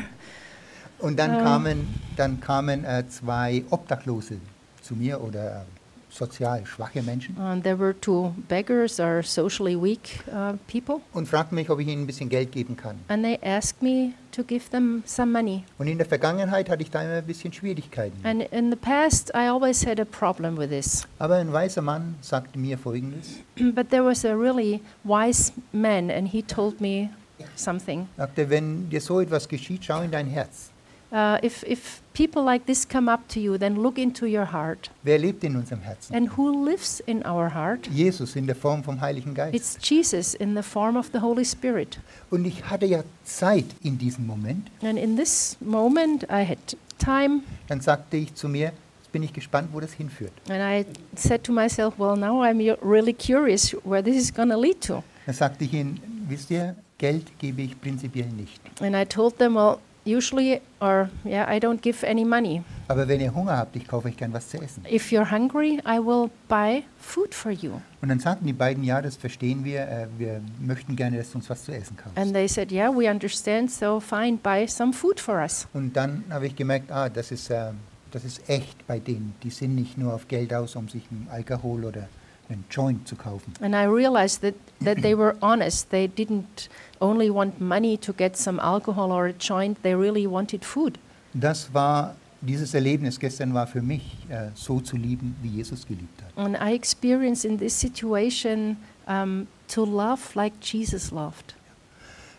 Und 0.98 1.18
dann 1.18 1.34
Ähm. 1.34 1.44
kamen, 1.44 1.94
dann 2.16 2.40
kamen 2.40 2.84
äh, 2.84 3.04
zwei 3.08 3.64
Obdachlose 3.70 4.36
zu 4.82 4.94
mir 4.94 5.20
oder 5.22 5.66
sozial 6.10 6.64
schwache 6.66 7.02
Menschen 7.02 7.36
and 7.38 7.62
there 7.62 7.78
were 7.78 7.94
two 8.00 8.32
beggars 8.48 8.98
or 8.98 9.22
socially 9.22 9.76
weak 9.80 10.20
uh, 10.28 10.54
people 10.66 11.00
und 11.12 11.26
fragten 11.28 11.54
mich, 11.54 11.68
ob 11.70 11.80
ich 11.80 11.88
ihnen 11.88 12.02
ein 12.02 12.06
bisschen 12.06 12.28
Geld 12.28 12.52
geben 12.52 12.76
kann. 12.76 12.96
and 13.08 13.22
they 13.24 13.38
asked 13.42 13.82
me 13.82 14.12
to 14.32 14.42
give 14.42 14.70
them 14.70 15.02
some 15.06 15.32
money. 15.32 15.64
Und 15.78 15.88
in 15.88 15.98
der 15.98 16.06
Vergangenheit 16.06 16.68
hatte 16.70 16.82
ich 16.82 16.90
da 16.90 17.02
immer 17.02 17.14
ein 17.14 17.24
bisschen 17.26 17.52
Schwierigkeiten. 17.52 18.16
And 18.24 18.42
in 18.52 18.70
the 18.70 18.76
past 18.76 19.30
I 19.34 19.48
always 19.48 19.84
had 19.86 19.98
a 20.00 20.04
problem 20.04 20.56
with 20.58 20.68
this. 20.70 21.06
Aber 21.18 21.36
ein 21.36 21.52
weiser 21.52 21.82
Mann 21.82 22.14
sagte 22.20 22.58
mir 22.58 22.78
Folgendes. 22.78 23.38
but 23.74 23.90
there 23.90 24.04
was 24.04 24.24
a 24.24 24.34
really 24.34 24.80
wise 25.04 25.52
man 25.72 26.10
and 26.10 26.28
he 26.28 26.42
told 26.42 26.80
me 26.80 27.10
something. 27.56 28.08
Sagte, 28.16 28.48
wenn 28.50 28.88
dir 28.90 29.00
so 29.00 29.20
etwas 29.20 29.48
geschieht, 29.48 29.84
schau 29.84 30.02
in 30.02 30.10
dein 30.10 30.26
Herz. 30.26 30.70
Uh, 31.10 31.38
if, 31.42 31.62
if 31.62 32.02
people 32.12 32.44
like 32.44 32.66
this 32.66 32.86
come 32.86 33.08
up 33.10 33.26
to 33.28 33.40
you, 33.40 33.56
then 33.56 33.76
look 33.80 33.96
into 33.98 34.26
your 34.26 34.44
heart. 34.52 34.90
Wer 35.02 35.18
lebt 35.18 35.42
in 35.42 35.56
unserem 35.56 35.80
Herzen? 35.80 36.14
And 36.14 36.36
who 36.36 36.64
lives 36.66 37.00
in 37.06 37.24
our 37.24 37.54
heart? 37.54 37.88
Jesus 37.90 38.36
in 38.36 38.46
der 38.46 38.54
Form 38.56 38.84
vom 38.84 39.00
Heiligen 39.00 39.34
Geist. 39.34 39.54
It's 39.54 39.78
Jesus 39.80 40.34
in 40.34 40.54
the 40.54 40.62
form 40.62 40.96
of 40.96 41.08
the 41.12 41.20
Holy 41.20 41.44
Spirit. 41.46 41.98
Und 42.30 42.44
ich 42.46 42.62
hatte 42.68 42.84
ja 42.86 43.02
Zeit 43.24 43.64
in 43.82 43.96
diesem 43.96 44.26
Moment. 44.26 44.70
And 44.82 44.98
in 44.98 45.16
this 45.16 45.56
moment, 45.60 46.24
I 46.24 46.44
had 46.44 46.58
time, 46.98 47.40
Dann 47.68 47.80
sagte 47.80 48.18
ich 48.18 48.34
zu 48.34 48.48
mir, 48.48 48.72
bin 49.10 49.22
ich 49.22 49.32
gespannt, 49.32 49.70
wo 49.72 49.80
das 49.80 49.92
hinführt. 49.94 50.32
and 50.50 50.60
I 50.60 50.84
said 51.16 51.42
to 51.44 51.52
myself, 51.52 51.94
well, 51.98 52.16
now 52.16 52.42
I'm 52.42 52.58
really 52.82 53.14
curious 53.14 53.74
where 53.84 54.02
this 54.02 54.16
is 54.16 54.30
going 54.34 54.50
to 54.50 54.58
lead 54.58 54.82
to. 54.82 55.02
Dann 55.24 55.34
sagte 55.34 55.64
ich 55.64 55.72
ihnen, 55.72 55.98
wisst 56.28 56.50
ihr, 56.50 56.76
Geld 56.98 57.38
gebe 57.38 57.62
ich 57.62 57.80
prinzipiell 57.80 58.26
nicht. 58.28 58.60
And 58.82 58.94
I 58.94 59.06
told 59.06 59.38
them, 59.38 59.54
well, 59.54 59.78
usually, 60.08 60.60
or 60.80 61.10
yeah, 61.24 61.46
I 61.48 61.60
don't 61.60 61.80
give 61.80 62.06
any 62.06 62.24
money. 62.24 62.62
Aber 62.88 63.06
wenn 63.06 63.20
ihr 63.20 63.34
Hunger 63.34 63.56
habt, 63.56 63.76
ich 63.76 63.86
kaufe 63.86 64.08
euch 64.08 64.16
gern 64.16 64.32
was 64.32 64.48
zu 64.48 64.56
essen. 64.58 64.84
If 64.90 65.12
you're 65.12 65.30
hungry, 65.30 65.80
I 65.86 65.98
will 65.98 66.30
buy 66.48 66.84
food 66.98 67.34
for 67.34 67.52
you. 67.52 67.80
Und 68.00 68.08
dann 68.08 68.20
sagten 68.20 68.46
die 68.46 68.52
beiden, 68.52 68.82
ja, 68.82 69.02
das 69.02 69.16
verstehen 69.16 69.64
wir, 69.64 69.82
äh, 69.82 70.06
wir 70.16 70.40
möchten 70.60 70.96
gerne, 70.96 71.18
dass 71.18 71.32
du 71.32 71.38
uns 71.38 71.50
was 71.50 71.64
zu 71.64 71.72
essen 71.72 71.96
kaufst. 71.96 72.16
And 72.16 72.32
they 72.32 72.48
said, 72.48 72.72
yeah, 72.72 72.90
we 72.90 73.10
understand, 73.10 73.70
so 73.70 74.00
fine, 74.00 74.38
buy 74.38 74.66
some 74.66 74.92
food 74.92 75.20
for 75.20 75.36
us. 75.36 75.66
Und 75.74 75.96
dann 75.96 76.24
habe 76.30 76.46
ich 76.46 76.56
gemerkt, 76.56 76.90
ah, 76.90 77.08
das 77.08 77.30
ist, 77.30 77.50
äh, 77.50 77.72
das 78.10 78.24
ist 78.24 78.48
echt 78.48 78.86
bei 78.86 78.98
denen. 78.98 79.34
Die 79.42 79.50
sind 79.50 79.74
nicht 79.74 79.98
nur 79.98 80.14
auf 80.14 80.28
Geld 80.28 80.54
aus, 80.54 80.76
um 80.76 80.88
sich 80.88 81.02
einen 81.10 81.28
Alkohol 81.30 81.84
oder 81.84 82.08
einen 82.48 82.64
Joint 82.70 83.06
zu 83.06 83.16
kaufen. 83.16 83.52
And 83.60 83.74
I 83.74 83.84
realized 83.84 84.42
that, 84.42 84.54
that 84.84 85.02
they 85.02 85.16
were 85.16 85.36
honest. 85.40 85.90
They 85.90 86.08
didn't 86.08 86.68
only 87.00 87.30
want 87.30 87.60
money 87.60 87.96
to 87.98 88.12
get 88.12 88.36
some 88.36 88.60
alcohol 88.60 89.12
or 89.12 89.26
a 89.26 89.32
joint, 89.32 89.82
they 89.82 89.94
really 89.94 90.26
wanted 90.26 90.64
food. 90.64 90.98
Das 91.34 91.72
war, 91.72 92.14
dieses 92.40 92.74
Erlebnis 92.74 93.18
gestern 93.18 93.52
war 93.54 93.66
für 93.66 93.82
mich, 93.82 94.16
äh, 94.28 94.48
so 94.54 94.80
zu 94.80 94.96
lieben, 94.96 95.36
wie 95.42 95.48
Jesus 95.48 95.86
geliebt 95.86 96.22
hat. 96.22 96.30
And 96.36 96.56
I 96.56 96.74
experienced 96.74 97.44
in 97.44 97.58
this 97.58 97.78
situation 97.78 98.76
um, 99.06 99.46
to 99.68 99.84
love 99.84 100.34
like 100.34 100.54
Jesus 100.62 101.10
loved. 101.10 101.54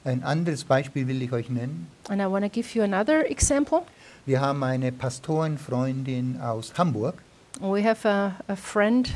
Ein 0.06 0.24
anderes 0.24 0.64
Beispiel 0.64 1.08
will 1.08 1.22
ich 1.22 1.32
euch 1.34 1.50
nennen. 1.50 1.88
And 2.08 2.22
I 2.22 2.26
want 2.26 2.44
to 2.44 2.50
give 2.50 2.76
you 2.76 2.84
another 2.84 3.30
example. 3.30 3.84
Wir 4.26 4.42
haben 4.42 4.64
eine 4.64 4.92
Pastorenfreundin 4.92 6.40
aus 6.42 6.74
Hamburg 6.78 7.22
We 7.62 7.82
have 7.82 8.06
a, 8.06 8.38
a 8.48 8.56
friend, 8.56 9.12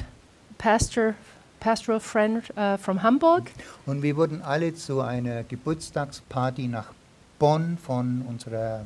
pastor, 0.58 1.16
pastoral 1.60 2.00
friend 2.00 2.44
uh, 2.58 2.78
from 2.78 3.02
Hamburg, 3.04 3.52
und 3.86 4.02
wir 4.02 4.16
wurden 4.16 4.42
alle 4.42 4.74
zu 4.74 5.02
einer 5.02 5.44
Geburtstagsparty 5.44 6.68
nach 6.68 6.88
Bonn 7.40 7.78
von 7.78 8.24
unserer 8.28 8.86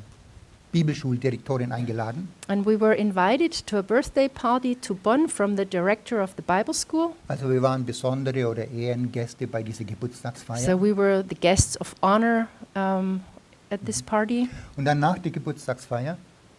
Bibelschuldirektorin 0.71 1.71
eingeladen. 1.71 2.27
and 2.49 2.65
we 2.65 2.80
were 2.80 2.93
invited 2.93 3.65
to 3.67 3.77
a 3.77 3.82
birthday 3.82 4.27
party 4.27 4.75
to 4.75 4.93
Bonn 4.93 5.27
from 5.27 5.56
the 5.58 5.65
director 5.65 6.21
of 6.21 6.34
the 6.36 6.41
Bible 6.41 6.73
school. 6.73 7.13
Also 7.27 7.49
wir 7.49 7.62
waren 7.62 7.86
besondere 7.86 8.47
oder 8.47 8.67
Ehrengäste 8.67 9.47
bei 9.47 9.63
dieser 9.63 9.86
Geburtstagsfeier. 9.86 10.60
So 10.60 10.80
we 10.80 10.95
were 10.95 11.23
the 11.27 11.36
guests 11.36 11.80
of 11.80 11.95
honor 12.01 12.47
um, 12.75 13.21
at 13.71 13.80
this 13.86 14.01
party. 14.03 14.49
und 14.75 14.86
dann 14.86 14.99
nach 14.99 15.17
der 15.19 15.32
Geburtstagsfeier, 15.32 16.17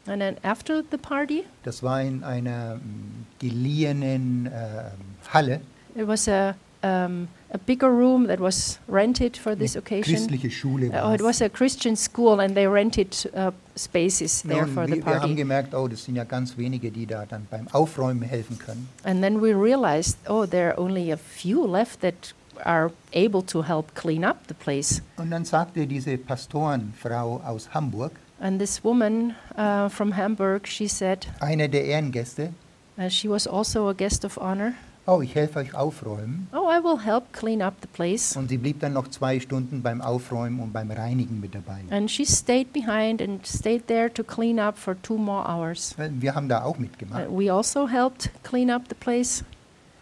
And 0.09 0.21
then 0.21 0.37
after 0.43 0.83
the 0.91 0.99
party, 0.99 1.45
das 1.65 1.83
war 1.83 2.01
in 2.01 2.25
einer 2.25 2.77
mm, 2.77 3.27
geliehenen 3.39 4.47
äh, 4.47 4.91
Halle, 5.33 5.61
it 5.95 6.07
was 6.07 6.29
a, 6.29 6.55
um, 6.83 7.29
a 7.53 7.59
bigger 7.59 7.89
room 7.91 8.27
that 8.29 8.41
was 8.41 8.79
rented 8.89 9.37
for 9.37 9.55
this 9.55 9.75
eine 9.75 9.83
occasion. 9.83 10.15
christliche 10.15 10.51
Schule 10.51 10.91
war 10.91 11.11
oh, 11.11 11.15
it 11.15 11.23
was 11.23 11.43
a 11.43 11.49
Christian 11.49 11.97
school, 11.97 12.41
and 12.41 12.55
they 12.55 12.67
rented 12.67 13.15
uh, 13.35 13.51
spaces 13.77 14.43
there 14.43 14.65
Nun, 14.65 14.75
for 14.75 14.87
the 14.87 14.95
wir, 14.95 15.05
wir 15.05 15.15
haben 15.15 15.21
party. 15.21 15.35
gemerkt, 15.35 15.75
oh, 15.75 15.89
das 15.89 16.05
sind 16.05 16.17
ja 16.17 16.25
ganz 16.25 16.57
wenige, 16.57 16.91
die 16.91 17.05
da 17.07 17.27
dann 17.27 17.47
beim 17.51 17.69
Aufräumen 17.73 18.23
helfen 18.23 18.59
können. 18.59 18.89
And 19.05 19.21
then 19.23 19.41
we 19.43 19.53
realized, 19.55 20.17
oh, 20.29 20.47
there 20.47 20.71
are 20.71 20.79
only 20.79 21.13
a 21.13 21.17
few 21.17 21.67
left 21.67 22.01
that 22.01 22.35
are 22.65 22.91
able 23.13 23.43
to 23.43 23.63
help 23.63 23.95
clean 23.95 24.25
up 24.25 24.39
the 24.49 24.55
place. 24.55 25.03
Und 25.17 25.31
dann 25.31 25.45
sagte 25.45 25.87
diese 25.87 26.17
Pastorenfrau 26.19 27.41
aus 27.45 27.73
Hamburg, 27.75 28.13
And 28.41 28.61
this 28.61 28.85
woman 28.85 29.35
uh, 29.57 29.89
from 29.89 30.13
Hamburg, 30.17 30.67
she 30.67 30.87
said, 30.89 31.27
einer 31.41 31.69
der 31.69 31.85
Ehrengäste, 31.85 32.53
uh, 32.99 33.09
she 33.09 33.29
was 33.29 33.47
also 33.47 33.89
a 33.89 33.95
guest 33.95 34.25
of 34.25 34.37
honor. 34.39 34.75
oh, 35.07 35.23
ich 35.23 35.35
helfe 35.35 35.59
euch 35.61 35.75
aufräumen. 35.75 36.47
Oh, 36.53 36.69
I 36.71 36.79
will 36.85 36.99
help 37.05 37.33
clean 37.33 37.63
up 37.63 37.75
the 37.81 37.89
place. 37.89 38.37
Und 38.37 38.49
sie 38.51 38.59
blieb 38.59 38.79
dann 38.81 38.93
noch 38.93 39.09
zwei 39.09 39.41
Stunden 39.41 39.83
beim 39.83 40.01
Aufräumen 40.03 40.61
und 40.61 40.73
beim 40.73 40.91
Reinigen 40.91 41.41
mit 41.41 41.55
dabei. 41.55 41.81
And 41.91 42.11
she 42.11 42.25
stayed 42.27 42.73
behind 42.73 43.21
and 43.23 43.45
stayed 43.47 43.87
there 43.89 44.13
to 44.13 44.23
clean 44.23 44.61
up 44.61 44.77
for 44.79 44.95
two 45.03 45.17
more 45.17 45.45
hours. 45.49 45.95
Wir 45.97 46.35
haben 46.35 46.49
da 46.49 46.63
auch 46.63 46.77
Uh, 46.77 46.81
mitgemacht. 46.83 47.27
we 47.31 47.51
also 47.53 47.89
helped 47.89 48.31
clean 48.45 48.71
up 48.71 48.83
the 48.89 48.95
place. 48.95 49.43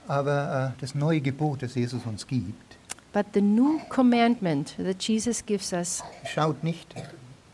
Aber 0.08 0.74
äh, 0.76 0.80
das 0.80 0.94
neue 0.94 1.20
Gebot, 1.20 1.62
das 1.62 1.74
Jesus 1.74 2.04
uns 2.04 2.26
gibt, 2.26 2.76
But 3.12 3.26
the 3.32 3.40
new 3.40 3.78
commandment 3.88 4.74
that 4.76 5.02
Jesus 5.02 5.44
gives 5.46 5.72
us 5.72 6.02
schaut 6.24 6.62
nicht, 6.62 6.94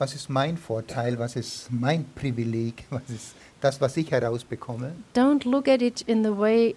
was 0.02 0.14
ist 0.16 0.28
mein 0.28 0.56
Vorteil, 0.56 1.16
was 1.16 1.36
ist 1.36 1.68
mein 1.70 2.04
Privileg, 2.16 2.84
was 2.90 3.02
ist 3.08 3.34
das, 3.60 3.80
was 3.80 3.96
ich 3.96 4.10
herausbekomme, 4.10 4.92
don't 5.14 5.48
look 5.48 5.68
at 5.68 5.80
it 5.80 6.00
in 6.02 6.24
the 6.24 6.36
way 6.36 6.74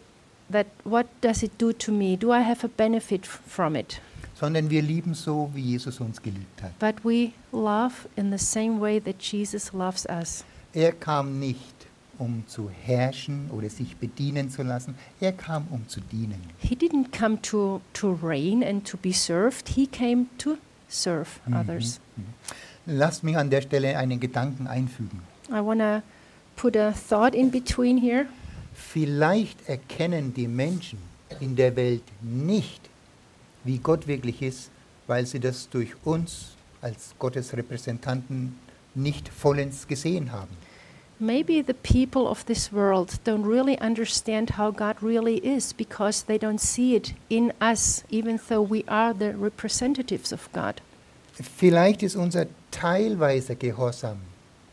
that 0.52 0.68
what 0.84 1.08
does 1.22 1.42
it 1.42 1.52
do 1.58 1.74
to 1.74 1.92
me? 1.92 2.16
Do 2.16 2.32
I 2.32 2.42
have 2.44 2.64
a 2.64 2.70
benefit 2.70 3.26
from 3.26 3.76
it? 3.76 4.00
sondern 4.40 4.70
wir 4.70 4.82
lieben 4.82 5.14
so, 5.16 5.50
wie 5.56 5.62
Jesus 5.62 6.00
uns 6.02 6.22
geliebt 6.22 6.62
hat. 6.62 6.78
But 6.78 7.04
we 7.04 7.32
love 7.52 7.94
in 8.16 8.32
the 8.32 8.38
same 8.38 8.80
way 8.82 9.00
that 9.02 9.16
Jesus 9.22 9.72
loves 9.74 10.06
us. 10.08 10.44
Er 10.74 10.92
kam 10.92 11.40
nicht, 11.40 11.88
um 12.20 12.44
zu 12.46 12.70
herrschen 12.70 13.50
oder 13.50 13.70
sich 13.70 13.96
bedienen 13.96 14.52
zu 14.52 14.62
lassen. 14.62 14.96
Er 15.22 15.32
kam, 15.32 15.66
um 15.72 15.88
zu 15.88 16.00
dienen. 16.02 16.42
He 16.60 16.76
didn't 16.76 17.18
come 17.18 17.42
to, 17.42 17.82
to 17.94 18.20
reign 18.22 18.62
and 18.64 18.86
to 18.86 18.98
be 18.98 19.14
served, 19.14 19.70
he 19.70 19.88
came 19.88 20.26
to 20.38 20.58
serve 20.90 21.40
Mhm. 21.48 21.56
others. 21.56 22.00
Lasst 22.86 23.24
mich 23.24 23.38
an 23.38 23.50
der 23.50 23.62
Stelle 23.62 23.98
einen 23.98 24.20
Gedanken 24.20 24.68
einfügen. 24.68 25.22
I 25.50 25.54
want 25.54 25.80
to 25.82 26.02
put 26.56 26.78
a 26.78 26.92
thought 26.92 27.34
in 27.34 27.50
between 27.52 27.98
here. 27.98 28.28
Vielleicht 28.74 29.68
erkennen 29.68 30.34
die 30.34 30.48
Menschen 30.48 31.00
in 31.40 31.56
der 31.56 31.76
Welt 31.76 32.04
nicht, 32.22 32.82
wie 33.64 33.80
Gott 33.80 34.08
wirklich 34.08 34.42
ist, 34.42 34.70
weil 35.08 35.26
sie 35.26 35.40
das 35.40 35.70
durch 35.70 35.96
uns 36.04 36.56
als 36.82 37.16
Gottes 37.18 37.56
Repräsentanten 37.56 38.60
nicht 38.94 39.30
vollends 39.30 39.88
gesehen 39.88 40.32
haben. 40.32 40.56
Maybe 41.18 41.64
the 41.66 41.74
people 41.74 42.30
of 42.30 42.44
this 42.44 42.74
world 42.74 43.22
don't 43.26 43.48
really 43.48 43.78
understand 43.82 44.58
how 44.58 44.72
God 44.72 45.02
really 45.02 45.38
is 45.38 45.74
because 45.74 46.26
they 46.26 46.38
don't 46.38 46.60
see 46.60 46.96
it 46.96 47.14
in 47.30 47.54
us, 47.62 48.04
even 48.10 48.40
though 48.50 48.70
we 48.70 48.84
are 48.88 49.14
the 49.18 49.34
representatives 49.34 50.34
of 50.34 50.52
God. 50.52 50.82
Vielleicht 51.58 52.04
ist 52.04 52.16
unser 52.16 52.48
teilweiser 52.76 53.56
Gehorsam 53.56 54.18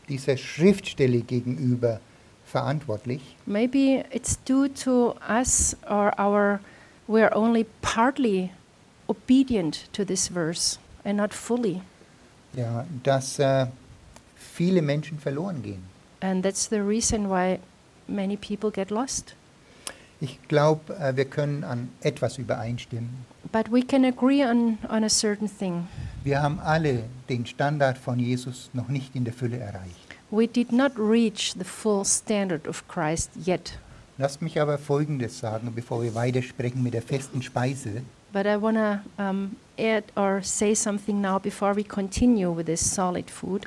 dieser 0.09 0.35
Schriftstelle 0.37 1.21
gegenüber 1.21 1.99
verantwortlich, 2.45 3.21
Maybe 3.45 4.03
it's 4.11 4.37
due 4.43 4.67
to 4.83 5.15
us 5.27 5.75
or 5.89 6.11
our, 6.19 6.59
we 7.07 7.23
are 7.23 7.33
only 7.35 7.65
partly 7.81 8.51
obedient 9.07 9.91
to 9.93 10.03
this 10.03 10.27
verse 10.27 10.77
and 11.05 11.17
not 11.17 11.33
fully. 11.33 11.81
ja, 12.55 12.85
dass 13.03 13.39
äh, 13.39 13.67
viele 14.35 14.81
Menschen 14.81 15.17
verloren 15.19 15.61
gehen. 15.63 15.83
And 16.21 16.43
that's 16.43 16.67
the 16.69 16.79
reason 16.81 17.29
why 17.29 17.59
many 18.07 18.37
people 18.37 18.69
get 18.71 18.91
lost. 18.91 19.35
Ich 20.23 20.39
glaube, 20.47 20.95
äh, 20.95 21.17
wir 21.17 21.25
können 21.25 21.65
an 21.65 21.89
etwas 21.99 22.37
übereinstimmen. 22.37 23.09
But 23.51 23.69
we 23.69 23.81
can 23.81 24.05
agree 24.05 24.41
on, 24.45 24.77
on 24.89 25.03
a 25.03 25.09
certain 25.09 25.49
thing. 25.49 25.85
Wir 26.23 26.41
haben 26.41 26.61
alle 26.61 27.03
den 27.27 27.45
Standard 27.45 27.97
von 27.97 28.19
Jesus 28.19 28.69
noch 28.71 28.87
nicht 28.87 29.17
in 29.17 29.25
der 29.25 29.33
Fülle 29.33 29.57
erreicht. 29.57 30.15
We 30.31 30.47
did 30.47 30.71
not 30.71 30.93
reach 30.97 31.53
the 31.57 31.65
full 31.65 32.05
standard 32.05 32.69
of 32.69 32.87
Christ 32.87 33.31
yet. 33.45 33.77
Lasst 34.17 34.41
mich 34.41 34.61
aber 34.61 34.77
Folgendes 34.77 35.39
sagen, 35.39 35.73
bevor 35.75 36.01
wir 36.01 36.15
weitersprechen 36.15 36.81
mit 36.81 36.93
der 36.93 37.01
festen 37.01 37.41
Speise. 37.41 38.03
But 38.31 38.45
I 38.45 38.55
want 38.55 38.77
to 38.77 38.99
um, 39.21 39.57
add 39.77 40.05
or 40.15 40.41
say 40.41 40.73
something 40.73 41.19
now 41.19 41.37
before 41.37 41.75
we 41.75 41.83
continue 41.83 42.49
with 42.49 42.67
this 42.67 42.79
solid 42.79 43.29
food. 43.29 43.65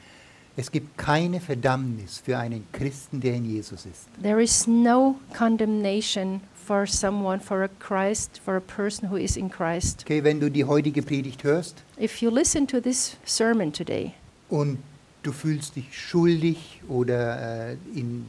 Es 0.58 0.70
gibt 0.70 0.96
keine 0.96 1.38
Verdammnis 1.38 2.18
für 2.24 2.38
einen 2.38 2.66
Christen, 2.72 3.20
der 3.20 3.34
in 3.34 3.44
Jesus 3.44 3.84
ist. 3.84 4.08
There 4.22 4.42
is 4.42 4.66
no 4.66 5.16
condemnation 5.36 6.40
for 6.54 6.86
someone, 6.86 7.40
for 7.40 7.62
a 7.62 7.68
Christ, 7.78 8.40
for 8.42 8.56
a 8.56 8.60
person 8.60 9.10
who 9.10 9.16
is 9.16 9.36
in 9.36 9.50
Christ. 9.50 10.02
Okay, 10.04 10.24
wenn 10.24 10.40
du 10.40 10.50
die 10.50 10.64
heutige 10.64 11.02
Predigt 11.02 11.44
hörst 11.44 11.82
If 12.00 12.22
you 12.22 12.30
listen 12.30 12.66
to 12.66 12.80
this 12.80 13.16
sermon 13.24 13.70
today 13.72 14.12
und 14.48 14.78
du 15.22 15.32
fühlst 15.32 15.76
dich 15.76 15.86
schuldig 15.92 16.80
oder 16.88 17.70
äh, 17.70 17.76
in, 17.94 18.26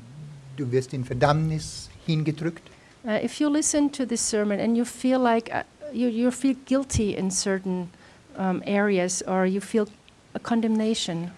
du 0.57 0.69
wirst 0.71 0.93
in 0.93 1.05
Verdammnis 1.05 1.89
hingedrückt, 2.05 2.63
Uh, 3.05 3.23
if 3.23 3.39
you 3.39 3.47
listen 3.47 3.89
to 3.89 4.05
this 4.05 4.19
sermon 4.19 4.59
and 4.59 4.75
you 4.75 4.83
feel 4.83 5.17
like 5.17 5.49
uh, 5.53 5.63
you, 5.93 6.09
you 6.09 6.29
feel 6.29 6.55
guilty 6.65 7.15
in 7.15 7.31
certain 7.31 7.89
um, 8.37 8.61
areas 8.65 9.23
or 9.25 9.45
you 9.45 9.61
feel 9.61 9.87
a 10.33 10.39
condemnation, 10.39 11.31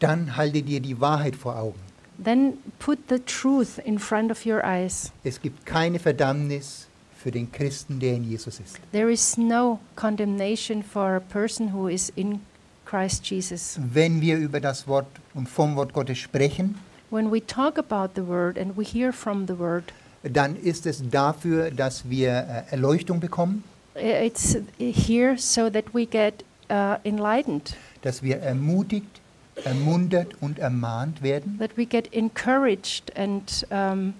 dann 0.00 0.36
halte 0.36 0.62
dir 0.62 0.80
die 0.80 1.00
Wahrheit 1.00 1.36
vor 1.36 1.56
Augen. 1.56 1.78
then 2.22 2.58
put 2.78 2.98
the 3.08 3.18
truth 3.18 3.78
in 3.78 3.98
front 3.98 4.30
of 4.30 4.44
your 4.44 4.62
eyes. 4.62 5.10
Es 5.24 5.40
gibt 5.40 5.64
keine 5.64 5.98
Verdammnis 5.98 6.86
für 7.16 7.30
den 7.30 7.50
Christen, 7.50 7.98
der 7.98 8.14
in 8.14 8.24
Jesus 8.24 8.60
ist. 8.60 8.78
There 8.92 9.10
is 9.10 9.36
no 9.36 9.78
condemnation 9.96 10.82
for 10.82 11.16
a 11.16 11.20
person 11.20 11.72
who 11.72 11.88
is 11.88 12.12
in 12.16 12.40
Christ 12.84 13.24
Jesus. 13.30 13.78
Wenn 13.92 14.20
wir 14.20 14.36
über 14.36 14.60
das 14.60 14.86
Wort 14.86 15.06
und 15.34 15.48
vom 15.48 15.76
Wort 15.76 15.92
Gottes 15.92 16.18
sprechen, 16.18 16.76
When 17.10 17.32
we 17.32 17.44
talk 17.44 17.76
about 17.76 18.12
the 18.14 18.24
word 18.26 18.56
and 18.56 18.76
we 18.76 18.84
hear 18.84 19.12
from 19.12 19.46
the 19.48 19.58
word, 19.58 19.92
dann 20.22 20.54
ist 20.54 20.86
es 20.86 21.02
dafür, 21.10 21.70
dass 21.72 22.08
wir 22.08 22.30
äh, 22.30 22.70
Erleuchtung 22.72 23.18
bekommen, 23.18 23.64
it's 23.96 24.56
here 24.78 25.36
so 25.36 25.68
that 25.70 25.86
we 25.92 26.06
get 26.06 26.44
uh, 26.70 26.96
enlightened, 27.02 27.74
dass 28.02 28.22
wir 28.22 28.36
ermutigt, 28.38 29.20
ermuntert 29.64 30.34
und 30.40 30.58
ermahnt 30.58 31.22
werden. 31.22 31.58
that 31.58 31.76
we 31.76 31.84
get 31.86 32.06
encouraged 32.12 33.12
and 33.16 33.66
um, 33.70 34.14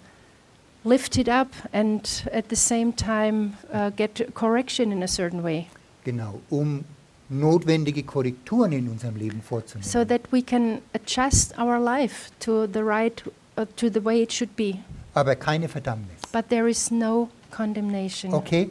lifted 0.84 1.28
up, 1.28 1.48
and 1.72 2.24
at 2.32 2.48
the 2.48 2.56
same 2.56 2.92
time 2.94 3.54
uh, 3.72 3.90
get 3.96 4.34
correction 4.34 4.92
in 4.92 5.02
a 5.02 5.08
certain 5.08 5.42
way, 5.42 5.66
Genau, 6.04 6.40
um 6.50 6.84
notwendige 7.28 8.02
Korrekturen 8.02 8.72
in 8.72 8.88
unserem 8.88 9.16
Leben 9.16 9.40
vorzunehmen. 9.42 9.88
so 9.88 10.04
that 10.04 10.22
we 10.32 10.42
can 10.42 10.80
adjust 10.94 11.56
our 11.58 11.78
life 11.78 12.30
to 12.40 12.66
the 12.66 12.82
right, 12.82 13.22
uh, 13.56 13.64
to 13.76 13.88
the 13.90 14.02
way 14.04 14.22
it 14.22 14.32
should 14.32 14.54
be. 14.56 14.80
Aber 15.14 15.36
keine 15.36 15.68
Verdammnis. 15.68 16.20
But 16.32 16.48
there 16.48 16.68
is 16.68 16.90
no 16.90 17.28
condemnation. 17.50 18.32
Okay? 18.34 18.70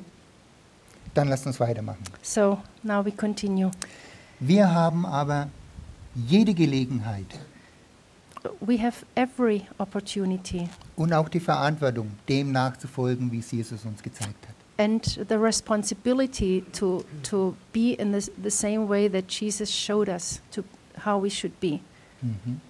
Dann 1.13 1.27
lasst 1.27 1.45
uns 1.45 1.59
weitermachen. 1.59 2.03
So 2.21 2.59
now 2.83 3.03
we 3.05 3.11
continue. 3.11 3.71
Wir 4.39 4.73
haben 4.73 5.05
aber 5.05 5.49
jede 6.27 6.53
Gelegenheit 6.53 7.27
We 8.61 8.77
have 8.81 9.05
every 9.15 9.63
opportunity 9.79 10.69
und 10.95 11.11
auch 11.11 11.27
die 11.27 11.41
Verantwortung, 11.41 12.09
dem 12.29 12.53
nachzufolgen, 12.53 13.29
wie 13.31 13.39
es 13.39 13.51
Jesus 13.51 13.83
uns 13.83 14.01
gezeigt 14.01 14.47
hat. 14.47 14.55
and 14.77 15.03
the 15.27 15.35
responsibility 15.37 16.63
to, 16.71 17.03
to 17.21 17.53
be 17.73 17.95
in 17.99 18.13
this, 18.13 18.31
the 18.41 18.49
same 18.49 18.87
way 18.87 19.09
that 19.09 19.27
Jesus 19.29 19.69
showed 19.69 20.07
us 20.07 20.39
to 20.51 20.63
how 21.03 21.21
we 21.21 21.29
should 21.29 21.59
be. 21.59 21.81
Mhm. 22.21 22.61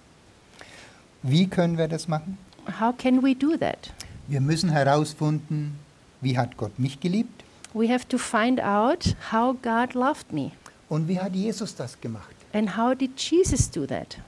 Wie 1.22 1.46
können 1.46 1.78
wir 1.78 1.86
das 1.86 2.08
machen? 2.08 2.36
How 2.80 2.92
can 2.96 3.22
we 3.22 3.34
do 3.36 3.56
that? 3.56 3.92
Wir 4.26 4.40
müssen 4.40 4.70
herausfinden, 4.70 5.78
wie 6.20 6.36
hat 6.36 6.56
Gott 6.56 6.78
mich 6.78 6.98
geliebt 6.98 7.44
We 7.74 7.88
have 7.88 8.08
to 8.08 8.18
find 8.18 8.60
out 8.60 9.14
how 9.30 9.54
God 9.62 9.94
loved 9.94 10.32
me 10.32 10.50
und 10.88 11.06
wie 11.06 11.20
hat 11.20 11.32
Jesus 11.36 11.76
das 11.76 12.00
gemacht. 12.00 12.34
And 12.52 12.76
how 12.76 12.94
did 12.94 13.10
Jesus 13.18 13.70
do 13.70 13.86
that. 13.86 14.18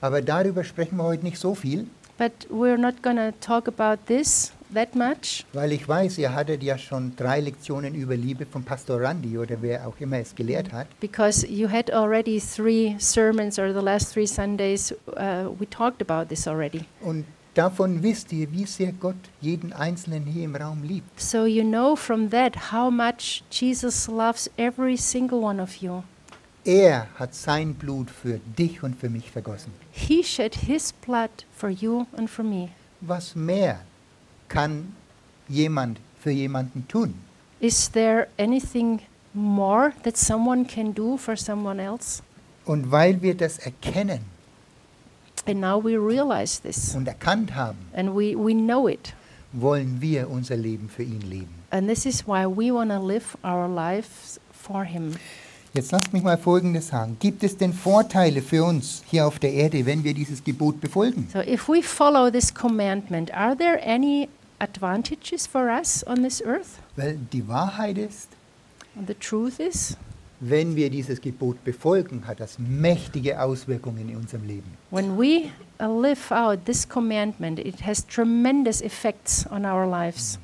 Aber 0.00 0.22
darüber 0.22 0.62
sprechen 0.64 0.96
wir 0.96 1.04
heute 1.04 1.24
nicht 1.24 1.38
so 1.38 1.54
viel, 1.54 1.86
But 2.18 2.32
we're 2.50 2.76
not 2.76 3.00
going 3.02 3.16
to 3.16 3.30
talk 3.40 3.68
about 3.68 4.04
this 4.06 4.52
that 4.74 4.94
much 4.96 5.46
weil 5.52 5.70
ich 5.72 5.88
weiß, 5.88 6.18
ihr 6.18 6.34
hattet 6.34 6.62
ja 6.64 6.76
schon 6.76 7.14
drei 7.16 7.40
Lektionen 7.40 7.94
über 7.94 8.16
Liebe 8.16 8.44
von 8.44 8.64
Pastor 8.64 9.00
Randy 9.00 9.38
oder 9.38 9.56
wer 9.62 9.86
auch 9.86 9.94
immer 10.00 10.18
es 10.18 10.34
gelehrt 10.34 10.72
hat. 10.72 10.88
because 11.00 11.46
you 11.46 11.68
had 11.70 11.90
already 11.92 12.40
three 12.40 12.96
sermons 12.98 13.58
or 13.58 13.72
the 13.72 13.80
last 13.80 14.12
three 14.12 14.26
Sundays. 14.26 14.92
Uh, 15.16 15.48
we 15.58 15.66
talked 15.70 16.02
about 16.02 16.28
this 16.28 16.46
already. 16.48 16.84
Und 17.00 17.24
davon 17.54 18.02
wisst 18.02 18.32
ihr, 18.32 18.50
wie 18.52 18.66
sehr 18.66 18.92
Gott 18.92 19.16
jeden 19.40 19.72
Einzelnen 19.72 20.24
hier 20.26 20.44
im 20.44 20.56
Raum 20.56 20.82
liebt. 20.82 21.20
So 21.20 21.46
you 21.46 21.62
know 21.62 21.94
from 21.96 22.30
that 22.30 22.72
how 22.72 22.90
much 22.90 23.42
Jesus 23.52 24.08
loves 24.08 24.50
every 24.56 24.96
single 24.96 25.38
one 25.40 25.62
of 25.62 25.76
you. 25.76 26.02
Er 26.64 27.06
hat 27.18 27.34
sein 27.34 27.74
Blut 27.74 28.10
für 28.10 28.40
dich 28.58 28.82
und 28.82 28.96
für 28.96 29.08
mich 29.08 29.30
vergossen. 29.30 29.72
He 29.90 30.22
shed 30.22 30.54
his 30.54 30.92
blood 30.92 31.30
for 31.52 31.70
you 31.70 32.06
and 32.16 32.28
for 32.28 32.44
me. 32.44 32.68
Was 33.00 33.34
mehr 33.34 33.80
kann 34.48 34.94
jemand 35.48 36.00
für 36.20 36.30
jemanden 36.30 36.86
tun? 36.88 37.14
Is 37.60 37.90
there 37.90 38.28
anything 38.38 39.00
more 39.32 39.92
that 40.02 40.16
someone 40.16 40.64
can 40.66 40.92
do 40.94 41.16
for 41.16 41.36
someone 41.36 41.80
else? 41.82 42.22
Und 42.64 42.90
weil 42.90 43.22
wir 43.22 43.34
das 43.34 43.58
erkennen 43.58 44.20
And 45.46 45.60
now 45.60 45.82
we 45.82 45.96
realize 45.96 46.60
this 46.60 46.94
und 46.94 47.08
erkannt 47.08 47.54
haben, 47.54 47.78
and 47.94 48.10
we, 48.14 48.34
we 48.36 48.52
know 48.52 48.86
it. 48.86 49.14
wollen 49.52 49.98
wir 50.02 50.28
unser 50.28 50.56
Leben 50.56 50.90
für 50.90 51.02
ihn 51.04 51.22
leben. 51.22 51.54
And 51.70 51.88
this 51.88 52.04
is 52.04 52.26
why 52.26 52.44
we 52.44 52.70
want 52.70 52.90
to 52.90 52.98
live 52.98 53.36
our 53.42 53.66
lives 53.66 54.38
for 54.52 54.84
him. 54.84 55.14
Jetzt 55.74 55.92
lasst 55.92 56.12
mich 56.12 56.22
mal 56.22 56.38
Folgendes 56.38 56.88
sagen. 56.88 57.16
Gibt 57.20 57.44
es 57.44 57.56
denn 57.56 57.72
Vorteile 57.72 58.40
für 58.42 58.64
uns 58.64 59.02
hier 59.06 59.26
auf 59.26 59.38
der 59.38 59.52
Erde, 59.52 59.84
wenn 59.86 60.02
wir 60.02 60.14
dieses 60.14 60.42
Gebot 60.42 60.80
befolgen? 60.80 61.28
So 61.32 61.40
if 61.40 61.68
we 61.68 61.82
follow 61.82 62.30
this 62.30 62.52
commandment, 62.52 63.32
are 63.34 63.56
there 63.56 63.78
any 63.86 64.28
advantages 64.60 65.46
for 65.46 65.66
us 65.66 66.04
on 66.06 66.22
this 66.22 66.42
earth? 66.44 66.78
Weil 66.96 67.18
die 67.32 67.46
Wahrheit 67.46 67.98
ist, 67.98 68.28
And 68.96 69.06
the 69.06 69.14
truth 69.14 69.60
is, 69.60 69.96
wenn 70.40 70.74
wir 70.74 70.88
dieses 70.90 71.20
Gebot 71.20 71.62
befolgen, 71.64 72.26
hat 72.26 72.40
das 72.40 72.58
mächtige 72.58 73.40
Auswirkungen 73.40 74.08
in 74.08 74.16
unserem 74.16 74.46
Leben. 74.46 74.72
when 74.90 75.16
we 75.18 75.50
uh, 75.80 75.86
live 76.00 76.32
out 76.32 76.64
this 76.64 76.88
commandment, 76.88 77.58
it 77.58 77.84
has 77.86 78.04
tremendous 78.06 78.80
effects 78.80 79.46
on 79.50 79.64
our 79.64 79.86
lives. 79.86 80.38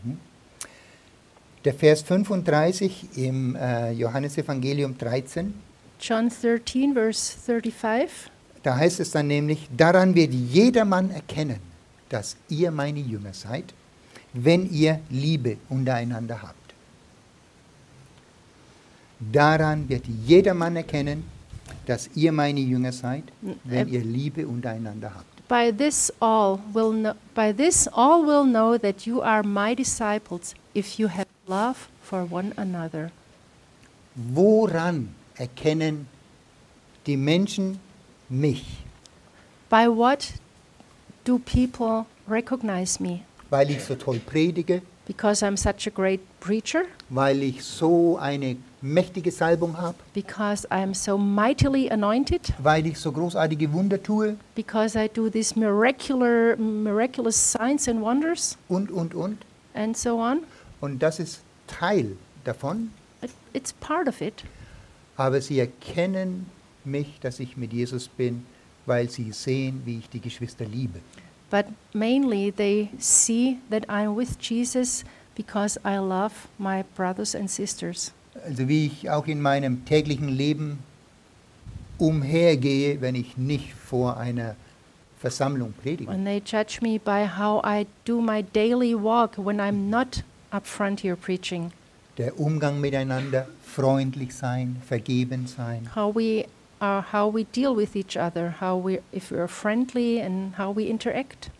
Der 1.64 1.72
Vers 1.72 2.03
35 2.03 3.16
im 3.16 3.57
äh, 3.57 3.92
Johannesevangelium 3.92 4.98
13, 4.98 5.55
John 5.98 6.29
13, 6.29 6.92
verse 6.92 7.38
35. 7.38 8.31
da 8.62 8.77
heißt 8.77 9.00
es 9.00 9.11
dann 9.12 9.29
nämlich, 9.29 9.68
daran 9.74 10.14
wird 10.14 10.35
jedermann 10.35 11.11
erkennen, 11.11 11.61
dass 12.11 12.37
ihr 12.50 12.70
meine 12.70 13.00
Jünger 13.00 13.33
seid, 13.33 13.72
wenn 14.35 14.70
ihr 14.70 15.00
Liebe 15.09 15.57
untereinander 15.70 16.42
habt. 16.42 16.74
Daran 19.20 19.88
wird 19.88 20.05
jedermann 20.27 20.77
erkennen, 20.77 21.24
dass 21.87 22.11
ihr 22.14 22.33
meine 22.33 22.61
Jünger 22.61 22.92
seid, 22.92 23.24
wenn 23.64 23.88
ihr 23.88 24.05
Liebe 24.05 24.46
untereinander 24.46 25.12
habt. 25.14 25.48
By 25.48 25.72
this 25.72 26.12
all 26.20 26.59
will 26.72 26.92
know, 26.92 27.12
by 27.35 27.53
this 27.55 27.88
all 27.88 28.27
will 28.27 28.44
know 28.44 28.77
that 28.79 29.07
you 29.07 29.22
are 29.22 29.42
my 29.42 29.74
disciples 29.74 30.55
if 30.74 30.98
you 30.98 31.09
have 31.09 31.24
love 31.46 31.88
for 32.02 32.24
one 32.24 32.52
another. 32.57 33.11
Woran 34.16 35.14
erkennen 35.37 36.07
die 37.07 37.16
Menschen 37.16 37.78
mich? 38.28 38.64
By 39.68 39.88
what 39.88 40.35
do 41.24 41.38
people 41.38 42.07
recognize 42.28 43.00
me? 43.02 43.22
Weil 43.50 43.70
ich 43.70 43.85
so 43.85 43.94
toll 43.94 44.18
predige, 44.20 44.83
Because 45.07 45.42
I'm 45.44 45.57
such 45.59 45.87
a 45.87 45.90
great 45.90 46.20
preacher? 46.40 46.85
weil 47.11 47.42
ich 47.42 47.62
so 47.62 48.16
eine 48.16 48.57
mächtige 48.80 49.30
Salbung 49.30 49.76
habe, 49.76 49.96
Because 50.14 50.66
I'm 50.70 50.94
so 50.94 51.18
mightily 51.18 51.90
anointed? 51.90 52.54
weil 52.62 52.87
ich 52.87 52.98
so 52.98 53.12
großartige 53.12 53.70
Wunder 53.72 54.02
tue 54.02 54.37
Because 54.54 54.96
I 54.98 55.09
do 55.09 55.28
these 55.28 55.59
miracular, 55.59 56.57
miraculous 56.57 57.37
signs 57.37 57.87
and 57.88 58.00
wonders 58.00 58.57
und, 58.68 58.90
und, 58.90 59.14
und. 59.14 59.44
and 59.74 59.94
so 59.96 60.20
on? 60.20 60.40
Und 60.85 60.99
das 61.03 61.18
ist 61.18 61.40
Teil 61.66 62.14
davon. 62.44 62.90
It, 63.23 63.31
it's 63.55 63.73
part 63.73 64.07
of 64.07 64.20
it. 64.20 64.44
Aber 65.16 65.40
sie 65.40 65.59
erkennen 65.59 66.44
mich, 66.85 67.18
dass 67.20 67.40
ich 67.40 67.57
mit 67.57 67.73
Jesus 67.73 68.07
bin, 68.07 68.44
weil 68.85 69.09
sie 69.09 69.33
sehen, 69.33 69.81
wie 69.87 70.01
ich 70.01 70.11
die 70.11 70.20
Geschwister 70.20 70.66
liebe. 70.66 71.01
But 71.51 71.66
mainly 71.94 72.53
they 72.53 72.90
see 72.99 73.57
that 73.70 73.88
I'm 73.88 74.14
with 74.14 74.37
Jesus 74.38 75.05
because 75.35 75.81
I 75.87 75.97
love 75.97 76.35
my 76.59 76.85
brothers 76.94 77.35
and 77.35 77.51
sisters. 77.51 78.12
Also 78.44 78.68
wie 78.68 78.85
ich 78.85 79.09
auch 79.09 79.27
in 79.27 79.40
meinem 79.40 79.87
täglichen 79.87 80.29
Leben 80.29 80.81
umhergehe, 81.97 83.01
wenn 83.01 83.14
ich 83.14 83.38
nicht 83.38 83.73
vor 83.73 84.18
einer 84.18 84.55
Versammlung 85.18 85.73
predige. 85.73 86.11
And 86.11 86.27
they 86.27 86.42
judge 86.44 86.81
me 86.83 86.99
by 86.99 87.27
how 87.27 87.64
I 87.64 87.87
do 88.05 88.20
my 88.20 88.42
daily 88.42 88.94
walk 88.94 89.38
when 89.38 89.61
I'm 89.61 89.88
not 89.88 90.23
up 90.55 90.67
front 90.67 91.01
here 91.01 91.17
preaching. 91.17 91.73
Der 92.17 92.38
Umgang 92.38 92.81
miteinander, 92.81 93.49
freundlich 93.62 94.35
sein, 94.35 94.77
vergeben 94.87 95.47
sein. 95.49 95.90
How 95.97 96.14
we 96.14 96.47
are, 96.81 97.05
how 97.12 97.33
we 97.33 97.45
deal 97.45 97.75
with 97.75 97.97
each 97.97 98.17
other, 98.17 98.55
how 98.61 98.77
we, 98.77 99.01
if 99.12 99.33
we're 99.33 99.49
friendly 99.49 100.21
and 100.21 100.57
how 100.57 100.75
we 100.75 100.85
interact. 100.85 101.51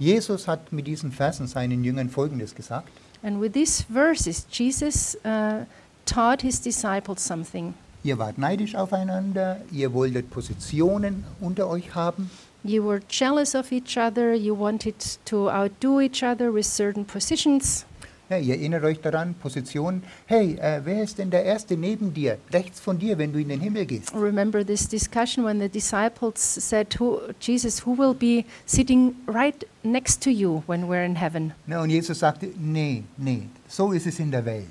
Jesus 0.00 0.46
hat 0.46 0.72
mit 0.72 0.86
diesen 0.86 1.10
Versen 1.10 1.48
seinen 1.48 1.82
Jüngern 1.82 2.08
Folgendes 2.08 2.54
gesagt. 2.54 2.88
And 3.22 3.40
with 3.40 3.52
these 3.52 3.82
verses, 3.82 4.46
Jesus 4.50 5.16
uh, 5.24 5.64
taught 6.06 6.42
his 6.42 6.60
disciples 6.60 7.20
something. 7.20 7.74
Ihr 8.04 8.16
wart 8.16 8.38
neidisch 8.38 8.76
aufeinander, 8.76 9.60
ihr 9.72 9.92
wolltet 9.92 10.30
Positionen 10.30 11.24
unter 11.40 11.68
euch 11.68 11.96
haben, 11.96 12.30
You 12.64 12.82
were 12.82 13.00
jealous 13.08 13.54
of 13.54 13.72
each 13.72 13.96
other, 13.96 14.34
you 14.34 14.52
wanted 14.52 14.98
to 15.26 15.48
outdo 15.48 16.00
each 16.00 16.22
other 16.22 16.50
with 16.52 16.66
certain 16.66 17.04
positions. 17.04 17.84
Ja, 18.30 18.36
ihr 18.36 18.56
erinnert 18.56 18.84
euch 18.84 19.00
daran, 19.00 19.34
Position. 19.34 20.02
Hey, 20.26 20.58
äh, 20.60 20.82
wer 20.84 21.02
ist 21.02 21.16
denn 21.18 21.30
der 21.30 21.44
Erste 21.44 21.78
neben 21.78 22.12
dir, 22.12 22.36
rechts 22.52 22.78
von 22.78 22.98
dir, 22.98 23.16
wenn 23.16 23.32
du 23.32 23.38
in 23.38 23.48
den 23.48 23.60
Himmel 23.60 23.86
gehst? 23.86 24.12
Remember 24.14 24.64
this 24.64 24.86
discussion 24.86 25.46
when 25.46 25.58
the 25.60 25.68
disciples 25.68 26.38
said, 26.38 26.94
who, 27.00 27.20
Jesus, 27.40 27.86
who 27.86 27.96
will 27.96 28.12
be 28.12 28.44
sitting 28.66 29.14
right 29.26 29.66
next 29.82 30.22
to 30.22 30.30
you 30.30 30.62
when 30.66 30.88
we're 30.88 31.04
in 31.06 31.16
heaven? 31.16 31.54
Na, 31.66 31.80
und 31.80 31.88
Jesus 31.88 32.18
sagte, 32.18 32.50
nee, 32.58 33.02
nee, 33.16 33.44
so 33.66 33.92
ist 33.92 34.06
es 34.06 34.18
in 34.18 34.30
der 34.30 34.44
Welt, 34.44 34.66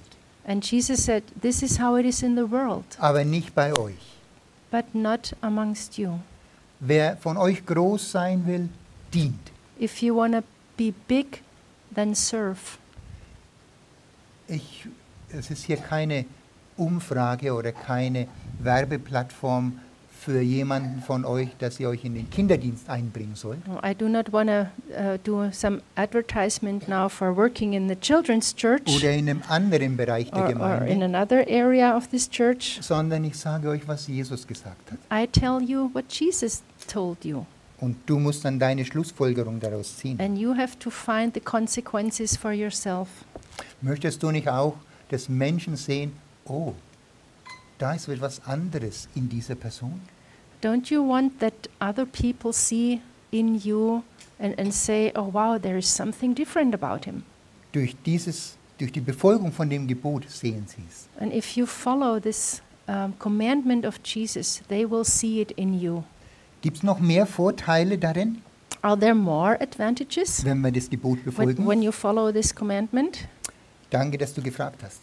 And 0.45 0.63
Jesus 0.63 1.03
said, 1.03 1.23
This 1.41 1.61
is 1.61 1.77
how 1.77 1.97
it 1.97 2.05
is 2.05 2.21
in 2.23 2.35
the 2.37 2.49
world, 2.49 2.85
aber 2.99 3.25
nicht 3.25 3.53
bei 3.55 3.77
euch. 3.77 3.97
but 4.71 4.85
not 4.93 5.33
amongst 5.41 5.97
you. 5.97 6.19
Wer 6.79 7.17
von 7.17 7.37
euch 7.37 7.65
groß 7.65 8.11
sein 8.11 8.45
will, 8.45 8.69
dient. 9.11 9.39
If 9.79 10.01
you 10.03 10.15
want 10.15 10.35
to 10.35 10.43
be 10.77 10.93
big, 11.07 11.41
then 11.93 12.13
serve. 12.13 12.77
Ich, 14.47 14.87
es 15.31 15.49
ist 15.51 15.65
hier 15.65 15.77
keine 15.77 16.25
Umfrage 16.77 17.53
oder 17.53 17.71
keine 17.71 18.27
Werbeplattform 18.59 19.79
für 20.19 20.41
jemanden 20.41 21.01
von 21.01 21.23
euch, 21.25 21.49
dass 21.59 21.79
ihr 21.79 21.87
euch 21.87 22.03
in 22.03 22.13
den 22.15 22.29
Kinderdienst 22.29 22.89
einbringen 22.89 23.35
sollt. 23.35 23.59
I 23.83 23.95
do 23.95 24.09
not 24.09 24.33
want 24.33 24.49
to 24.49 24.67
uh, 24.91 25.17
do 25.23 25.49
some 25.51 25.81
advertisement 25.95 26.87
now 26.89 27.07
for 27.07 27.35
working 27.35 27.73
in 27.73 27.87
the 27.87 27.95
children's 27.95 28.53
church 28.53 28.81
oder 28.93 29.11
in 29.11 29.29
einem 29.29 29.41
anderen 29.47 29.95
Bereich 29.95 30.29
der 30.31 30.39
or, 30.39 30.43
or 30.59 30.81
in 30.81 30.99
Gemeinde, 30.99 31.05
another 31.05 31.45
area 31.47 31.95
of 31.95 32.07
this 32.09 32.29
church. 32.29 32.79
sondern 32.81 33.23
ich 33.23 33.37
sage 33.37 33.69
euch, 33.69 33.87
was 33.87 34.07
Jesus 34.07 34.45
gesagt 34.45 34.91
hat. 34.91 34.99
I 35.11 35.27
tell 35.27 35.61
you 35.61 35.89
what 35.93 36.05
Jesus 36.11 36.61
told 36.91 37.23
you, 37.23 37.45
Und 37.79 37.95
du 38.07 38.17
musst 38.17 38.43
dann 38.43 38.57
deine 38.57 38.83
Schlussfolgerung 38.85 39.59
daraus 39.59 39.97
ziehen. 39.97 40.19
and 40.19 40.37
you 40.37 40.55
have 40.55 40.77
to 40.79 40.89
find 40.89 41.33
the 41.33 41.39
consequences 41.39 42.35
for 42.35 42.51
yourself. 42.51 43.07
Möchtest 43.81 44.21
du 44.23 44.31
nicht 44.31 44.47
auch, 44.47 44.75
dass 45.09 45.29
Menschen 45.29 45.75
sehen, 45.75 46.13
oh, 46.45 46.73
da 47.77 47.93
ist 47.93 48.07
etwas 48.07 48.41
anderes 48.45 49.07
in 49.15 49.29
dieser 49.29 49.55
Person? 49.55 50.01
Don't 50.63 50.89
you 50.91 51.07
want 51.07 51.39
that 51.39 51.53
other 51.79 52.05
people 52.05 52.51
see 52.51 52.99
in 53.29 53.55
you 53.59 54.01
and, 54.39 54.57
and 54.59 54.73
say, 54.73 55.11
oh 55.15 55.31
wow, 55.31 55.59
there 55.61 55.77
is 55.77 55.85
something 55.87 56.33
different 56.33 56.73
about 56.73 57.05
him? 57.05 57.23
Durch, 57.73 57.95
dieses, 58.03 58.57
durch 58.79 58.91
die 58.91 59.01
Befolgung 59.01 59.51
von 59.51 59.69
dem 59.69 59.85
Gebot 59.85 60.27
sehen 60.27 60.65
sie 60.67 60.81
es. 60.89 61.07
And 61.19 61.31
if 61.31 61.55
you 61.55 61.67
follow 61.67 62.19
this 62.19 62.61
um, 62.87 63.13
commandment 63.19 63.85
of 63.85 63.99
Jesus, 64.03 64.63
they 64.67 64.89
will 64.89 65.05
see 65.05 65.41
it 65.41 65.51
in 65.51 65.79
you. 65.79 66.03
Gibt 66.61 66.77
es 66.77 66.83
noch 66.83 66.99
mehr 66.99 67.25
Vorteile 67.25 67.97
darin, 67.97 68.41
Are 68.81 68.97
there 68.97 69.15
more 69.15 69.59
advantages 69.59 70.45
wenn 70.45 70.61
wir 70.61 70.71
das 70.71 70.89
Gebot 70.89 71.17
when, 71.17 71.25
befolgen? 71.25 71.67
when 71.67 71.81
you 71.81 71.91
follow 71.91 72.31
this 72.31 72.53
commandment? 72.53 73.27
Danke, 73.89 74.17
dass 74.17 74.33
du 74.33 74.41
gefragt 74.41 74.81
hast. 74.83 75.01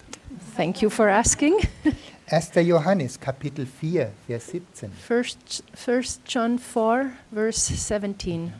Thank 0.56 0.82
you 0.82 0.90
for 0.90 1.08
asking. 1.08 1.54
1. 2.30 2.50
Johannes, 2.66 3.18
Kapitel 3.20 3.66
4, 3.66 4.10
Vers 4.26 4.46
17. 4.48 4.90
First, 5.06 5.62
First 5.74 6.20
John 6.26 6.58
4, 6.58 7.10
verse 7.32 7.72
17. 7.74 8.52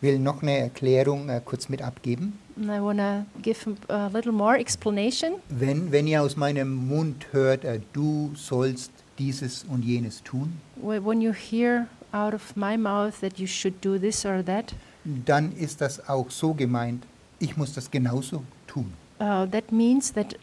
will 0.00 0.18
noch 0.18 0.42
eine 0.42 0.58
Erklärung 0.58 1.28
äh, 1.28 1.40
kurz 1.44 1.68
mit 1.68 1.80
abgeben. 1.82 2.38
And 2.56 2.66
I 2.66 2.80
want 2.80 2.98
to 3.00 3.24
give 3.42 3.58
a, 3.88 4.08
little 4.08 4.32
more 4.32 4.56
explanation. 4.58 5.34
Wenn, 5.48 5.90
wenn 5.92 6.06
ihr 6.06 6.22
aus 6.22 6.36
meinem 6.36 6.74
Mund 6.74 7.26
hört, 7.32 7.64
äh, 7.64 7.80
du 7.92 8.32
sollst 8.34 8.90
dieses 9.18 9.64
und 9.64 9.82
jenes 9.84 10.22
tun, 10.22 10.58
Wh- 10.82 11.04
When 11.04 11.20
you 11.20 11.32
hear 11.32 11.86
out 12.14 12.32
of 12.32 12.54
my 12.56 12.76
mouth 12.76 13.20
that 13.20 13.38
you 13.38 13.46
should 13.46 13.74
do 13.84 13.98
this 13.98 14.24
or 14.24 14.42
that, 14.44 14.72
dann 15.04 15.52
ist 15.52 15.80
das 15.80 16.08
auch 16.08 16.30
so 16.30 16.54
gemeint, 16.54 17.04
ich 17.40 17.56
muss 17.56 17.72
das 17.74 17.90
genauso 17.90 18.42
tun. 18.66 18.92
uh, 19.20 19.44
that 19.46 19.70
means 19.72 20.12
that 20.12 20.34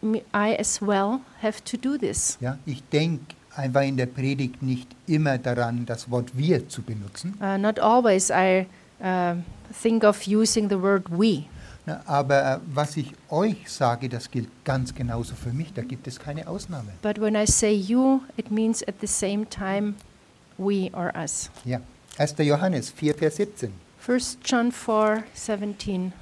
me, 0.00 0.22
I 0.34 0.56
as 0.58 0.80
well 0.80 1.20
have 1.42 1.62
to 1.64 1.76
do 1.76 1.96
this. 1.98 2.38
Ja? 2.40 2.58
Ich 2.66 2.82
denke 2.90 3.34
einfach 3.54 3.82
in 3.82 3.96
der 3.96 4.06
Predigt 4.06 4.62
nicht 4.62 4.88
immer 5.06 5.36
daran, 5.38 5.84
das 5.86 6.10
Wort 6.10 6.36
wir 6.36 6.68
zu 6.68 6.82
benutzen, 6.82 7.34
Uh, 7.40 7.58
not 7.58 7.78
always 7.78 8.30
I 8.30 8.66
uh, 9.02 9.34
think 9.82 10.04
of 10.04 10.26
using 10.26 10.68
the 10.68 10.80
word 10.80 11.04
we, 11.10 11.44
na, 11.86 12.00
aber 12.06 12.54
äh, 12.54 12.58
was 12.74 12.96
ich 12.96 13.12
euch 13.30 13.68
sage, 13.70 14.08
das 14.08 14.30
gilt 14.30 14.48
ganz 14.64 14.94
genauso 14.94 15.34
für 15.34 15.52
mich, 15.52 15.72
da 15.72 15.82
gibt 15.82 16.06
es 16.06 16.18
keine 16.18 16.46
Ausnahme. 16.48 16.90
but 17.02 17.20
when 17.20 17.34
I 17.34 17.46
say 17.46 17.72
you, 17.72 18.20
it 18.36 18.50
means 18.50 18.82
at 18.86 18.96
the 19.00 19.06
same 19.06 19.48
time 19.48 19.94
we 20.58 20.90
or 20.92 21.12
us. 21.16 21.50
Ja. 21.64 21.80
1. 22.18 22.34
Johannes 22.38 22.90
4, 22.90 23.14
Vers 23.14 23.36
17. 23.36 23.72
1 24.06 24.38
John 24.44 24.72
4 24.72 25.24
17. 25.34 26.12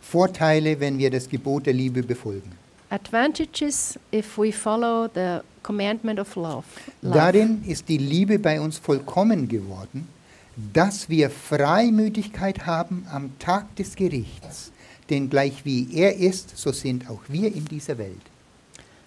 Vorteile, 0.00 0.78
wenn 0.80 0.98
wir 0.98 1.10
das 1.10 1.28
Gebot 1.28 1.66
der 1.66 1.74
Liebe 1.74 2.02
befolgen. 2.02 2.52
Advantages 2.90 3.98
if 4.12 4.36
we 4.36 4.52
follow 4.52 5.08
the 5.14 5.40
commandment 5.62 6.18
of 6.18 6.34
love. 6.36 6.64
love. 7.02 7.14
Darin 7.14 7.62
ist 7.64 7.88
die 7.88 7.98
Liebe 7.98 8.38
bei 8.38 8.60
uns 8.60 8.78
vollkommen 8.78 9.46
geworden, 9.46 10.08
dass 10.72 11.08
wir 11.08 11.30
Freimütigkeit 11.30 12.66
haben 12.66 13.06
am 13.10 13.38
Tag 13.38 13.74
des 13.76 13.94
Gerichts. 13.94 14.72
Denn 15.08 15.30
gleich 15.30 15.64
wie 15.64 15.88
er 15.94 16.16
ist, 16.16 16.56
so 16.56 16.72
sind 16.72 17.08
auch 17.08 17.22
wir 17.28 17.54
in 17.54 17.64
dieser 17.64 17.98
Welt. 17.98 18.20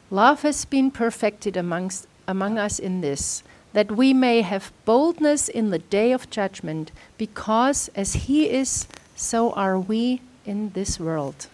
Love 0.10 0.48
has 0.48 0.65
been 0.65 0.91
perfected 0.91 1.58
amongst, 1.58 2.08
among 2.28 2.58
us 2.58 2.80
in 2.80 3.02
this, 3.02 3.43
that 3.73 3.91
we 3.91 4.13
may 4.13 4.41
have 4.41 4.71
boldness 4.86 5.49
in 5.49 5.71
the 5.71 5.79
day 5.79 6.13
of 6.13 6.29
judgment, 6.29 6.91
because 7.17 7.89
as 7.95 8.27
he 8.27 8.45
is, 8.49 8.88
so 9.15 9.51
are 9.53 9.79
we 9.79 10.21
in 10.45 10.71
this 10.73 10.99
world. 10.99 11.47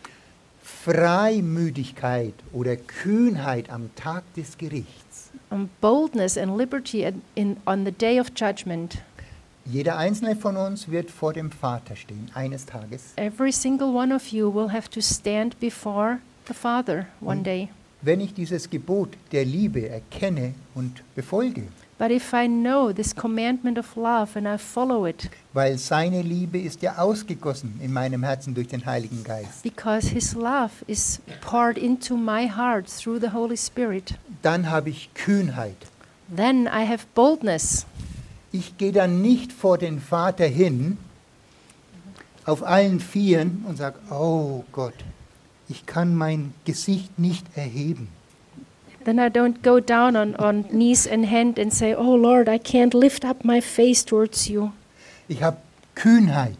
Freimütigkeit 0.64 2.34
oder 2.54 2.76
Kühnheit 2.78 3.70
am 3.70 3.90
Tag 3.96 4.24
des 4.36 4.58
Gerichts. 4.58 5.30
Um, 5.52 5.70
boldness 5.82 6.38
and 6.38 6.58
liberty 6.58 7.06
at, 7.06 7.16
in, 7.36 7.58
on 7.66 7.86
the 7.86 7.92
day 7.92 8.20
of 8.20 8.32
judgment. 8.36 9.00
Jeder 9.66 9.98
einzelne 9.98 10.36
von 10.36 10.58
uns 10.58 10.90
wird 10.90 11.12
vor 11.12 11.34
dem 11.34 11.52
Vater 11.52 11.96
stehen, 11.96 12.30
eines 12.34 12.66
Tages. 12.66 13.14
Every 13.18 13.52
single 13.52 13.90
one 13.94 14.14
of 14.14 14.28
you 14.32 14.50
will 14.52 14.72
have 14.72 14.90
to 14.90 15.02
stand 15.02 15.60
before 15.60 16.20
the 16.48 16.54
Father 16.54 17.08
one 17.22 17.40
Und- 17.40 17.44
day. 17.46 17.70
Wenn 18.02 18.22
ich 18.22 18.34
dieses 18.34 18.70
Gebot 18.70 19.10
der 19.34 19.44
Liebe 19.44 19.90
erkenne 19.90 20.54
und 20.74 21.04
befolge, 21.16 21.64
But 22.00 22.12
if 22.12 22.34
I 22.34 22.48
know 22.48 22.94
this 22.94 23.14
commandment 23.14 23.78
of 23.78 23.98
love 23.98 24.38
and 24.38 24.48
I 24.48 24.58
follow 24.58 25.06
it, 25.06 25.30
weil 25.52 25.78
seine 25.78 26.22
Liebe 26.22 26.58
ist 26.58 26.82
ja 26.82 26.98
ausgegossen 26.98 27.78
in 27.84 27.92
meinem 27.92 28.24
Herzen 28.24 28.56
durch 28.56 28.70
den 28.70 28.86
Heiligen 28.86 29.22
Geist, 29.26 29.64
because 29.64 30.08
His 30.08 30.34
love 30.34 30.72
is 30.88 31.20
poured 31.42 31.78
into 31.78 32.16
my 32.16 32.48
heart 32.48 32.88
through 32.88 33.20
the 33.20 33.34
Holy 33.34 33.58
Spirit, 33.58 34.18
dann 34.42 34.70
habe 34.70 34.90
ich 34.92 35.14
Kühnheit. 35.14 35.76
then 36.34 36.68
I 36.68 36.86
have 36.88 37.06
boldness. 37.16 37.86
Ich 38.54 38.78
gehe 38.78 38.94
dann 38.94 39.22
nicht 39.22 39.52
vor 39.52 39.78
den 39.78 40.00
Vater 40.00 40.46
hin, 40.46 40.98
auf 42.46 42.64
allen 42.64 43.02
Vieren 43.02 43.66
und 43.68 43.78
sage, 43.78 44.00
oh 44.10 44.64
Gott, 44.72 44.96
ich 45.68 45.86
kann 45.86 46.16
mein 46.16 46.54
Gesicht 46.64 47.20
nicht 47.20 47.46
erheben. 47.56 48.08
Then 49.10 49.18
I 49.18 49.30
don't 49.30 49.64
go 49.64 49.80
down 49.80 50.16
on, 50.16 50.36
on 50.36 50.66
knees 50.72 51.08
and 51.08 51.26
hand 51.26 51.58
and 51.58 51.74
say, 51.74 51.96
Oh 51.96 52.14
Lord, 52.14 52.48
I 52.48 52.60
can't 52.60 52.94
lift 52.94 53.26
up 53.26 53.44
my 53.44 53.60
face 53.60 54.04
towards 54.06 54.48
you. 54.48 54.72
Ich 55.28 55.42
habe 55.42 55.58
Kühnheit. 55.96 56.58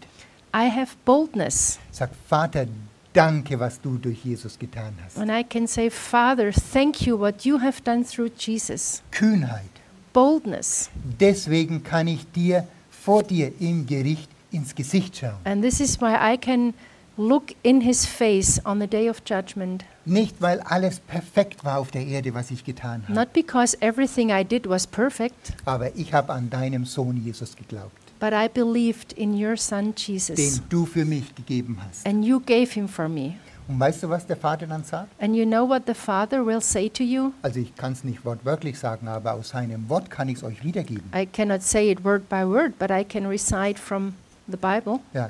I 0.52 0.64
have 0.64 0.96
boldness. 1.06 1.78
Sag, 1.92 2.10
Vater, 2.28 2.66
danke, 3.14 3.60
was 3.60 3.80
du 3.80 4.00
durch 4.00 4.26
Jesus 4.26 4.58
getan 4.58 4.96
hast. 5.04 5.20
And 5.20 5.30
I 5.30 5.44
can 5.44 5.68
say, 5.68 5.92
Father, 5.92 6.52
thank 6.52 7.06
you 7.06 7.16
what 7.16 7.46
you 7.46 7.60
have 7.60 7.84
done 7.84 8.04
through 8.04 8.32
Jesus. 8.36 9.04
Kühnheit. 9.12 9.70
Boldness. 10.12 10.90
Deswegen 11.20 11.84
kann 11.84 12.08
ich 12.08 12.26
dir 12.32 12.66
vor 12.90 13.22
dir 13.22 13.52
im 13.60 13.86
Gericht 13.86 14.32
ins 14.52 14.74
Gesicht 14.74 15.18
schauen. 15.18 15.38
And 15.44 15.62
this 15.62 15.80
is 15.80 16.02
why 16.02 16.16
I 16.16 16.36
can 16.36 16.74
look 17.16 17.54
in 17.62 17.82
his 17.82 18.08
face 18.08 18.60
on 18.66 18.80
the 18.80 18.88
day 18.88 19.08
of 19.08 19.24
judgment. 19.24 19.84
Nicht, 20.10 20.42
weil 20.42 20.60
alles 20.62 21.00
perfekt 21.00 21.64
war 21.64 21.78
auf 21.78 21.92
der 21.92 22.06
Erde, 22.06 22.34
was 22.34 22.50
ich 22.52 22.64
getan 22.66 23.04
habe. 23.04 23.14
Not 23.14 23.32
because 23.34 23.78
everything 23.80 24.30
I 24.32 24.44
did 24.44 24.68
was 24.68 24.88
perfect, 24.88 25.54
Aber 25.66 25.96
ich 25.96 26.14
habe 26.14 26.34
an 26.34 26.50
deinem 26.50 26.86
Sohn 26.86 27.18
Jesus 27.24 27.56
geglaubt, 27.56 27.92
but 28.20 28.34
I 28.34 28.50
believed 28.50 29.14
in 29.14 29.34
your 29.34 29.56
son 29.56 29.94
den 29.94 29.94
Jesus. 29.96 30.62
du 30.68 30.86
für 30.86 31.06
mich 31.06 31.34
gegeben 31.36 31.78
hast. 31.88 32.08
And 32.08 32.26
you 32.26 32.40
gave 32.40 32.74
him 32.74 32.88
for 32.88 33.08
me. 33.08 33.36
Und 33.68 33.80
weißt 33.80 34.02
du, 34.02 34.10
was 34.10 34.26
der 34.26 34.36
Vater 34.36 34.66
dann 34.66 34.84
sagt? 34.84 35.10
And 35.22 35.36
you 35.36 35.46
know 35.46 35.70
what 35.70 35.84
the 35.86 35.94
Father 35.94 36.44
will 36.44 36.60
say 36.60 36.90
to 36.90 37.04
you? 37.04 37.32
Also 37.44 37.60
ich 37.60 37.76
kann 37.76 37.92
es 37.92 38.04
nicht 38.04 38.26
wortwörtlich 38.26 38.80
sagen, 38.80 39.08
aber 39.08 39.34
aus 39.34 39.50
seinem 39.50 39.88
Wort 39.90 40.10
kann 40.10 40.28
ich 40.28 40.38
es 40.38 40.44
euch 40.44 40.64
wiedergeben. 40.64 41.04
I 41.16 41.28
cannot 41.28 41.62
say 41.62 41.92
it 41.92 42.04
word 42.04 42.28
by 42.30 42.44
word, 42.44 42.80
but 42.80 42.90
I 42.90 43.04
can 43.04 43.28
recite 43.28 43.78
from 43.80 44.16
the 44.48 44.58
Bible. 44.58 45.02
Ja, 45.14 45.30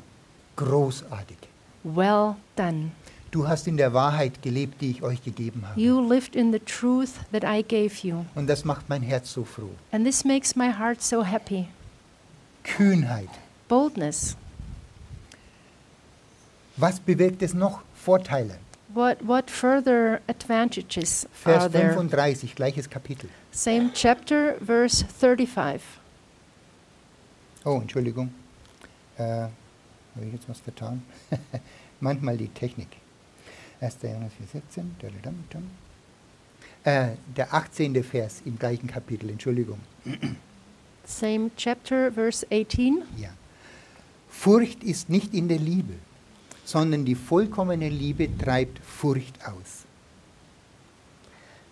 großartig. 0.56 1.38
Well 1.84 2.36
done. 2.56 2.92
Du 3.32 3.48
hast 3.48 3.68
in 3.68 3.78
der 3.78 3.94
Wahrheit 3.94 4.42
gelebt, 4.42 4.82
die 4.82 4.92
ich 4.92 5.04
euch 5.04 5.24
gegeben 5.24 5.64
habe. 5.68 5.80
You 5.80 6.02
lived 6.02 6.36
in 6.36 6.52
the 6.52 6.60
truth 6.60 7.12
that 7.32 7.44
I 7.44 7.64
gave 7.64 8.08
you. 8.08 8.26
Und 8.36 8.48
das 8.48 8.66
macht 8.66 8.90
mein 8.90 9.04
Herz 9.04 9.32
so 9.32 9.44
froh. 9.44 9.70
And 9.92 10.04
this 10.04 10.26
makes 10.26 10.56
my 10.56 10.72
heart 10.72 11.02
so 11.02 11.24
happy. 11.24 11.68
Kühnheit. 12.64 13.30
Boldness. 13.68 14.36
Was 16.78 17.00
bewirkt 17.00 17.44
es 17.44 17.54
noch? 17.54 17.82
Vorteile. 17.94 18.58
What, 18.92 19.18
what 19.22 19.52
further 19.52 20.22
advantages 20.28 21.26
are 21.46 21.60
Vers 21.60 21.72
there? 21.72 21.94
35, 21.94 22.56
gleiches 22.56 22.90
Kapitel. 22.90 23.30
Same 23.52 23.92
chapter, 23.94 24.56
verse 24.66 25.06
35. 25.06 25.82
Oh, 27.66 27.80
Entschuldigung. 27.82 28.34
Äh, 29.18 29.24
Habe 29.24 29.52
ich 30.26 30.34
jetzt 30.34 30.50
was 30.50 30.60
vertan? 30.60 31.04
Manchmal 32.00 32.38
die 32.38 32.48
Technik. 32.48 32.88
1. 33.82 33.98
Johannes 34.04 34.34
4,17. 34.54 34.84
dadadam, 35.02 35.44
dam. 35.50 35.64
Äh, 36.84 37.16
der 37.36 37.54
18. 37.54 38.04
Vers 38.04 38.42
im 38.46 38.58
gleichen 38.58 38.88
Kapitel, 38.88 39.30
Entschuldigung. 39.30 39.80
Same 41.06 41.52
chapter, 41.56 42.12
verse 42.12 42.46
18. 42.52 43.04
Ja. 43.18 43.30
Furcht 44.30 44.84
ist 44.84 45.10
nicht 45.10 45.34
in 45.34 45.48
der 45.48 45.60
Liebe, 45.60 45.96
sondern 46.64 47.04
die 47.04 47.16
vollkommene 47.16 47.90
Liebe 47.90 48.30
treibt 48.38 48.80
Furcht 48.80 49.40
aus. 49.46 49.86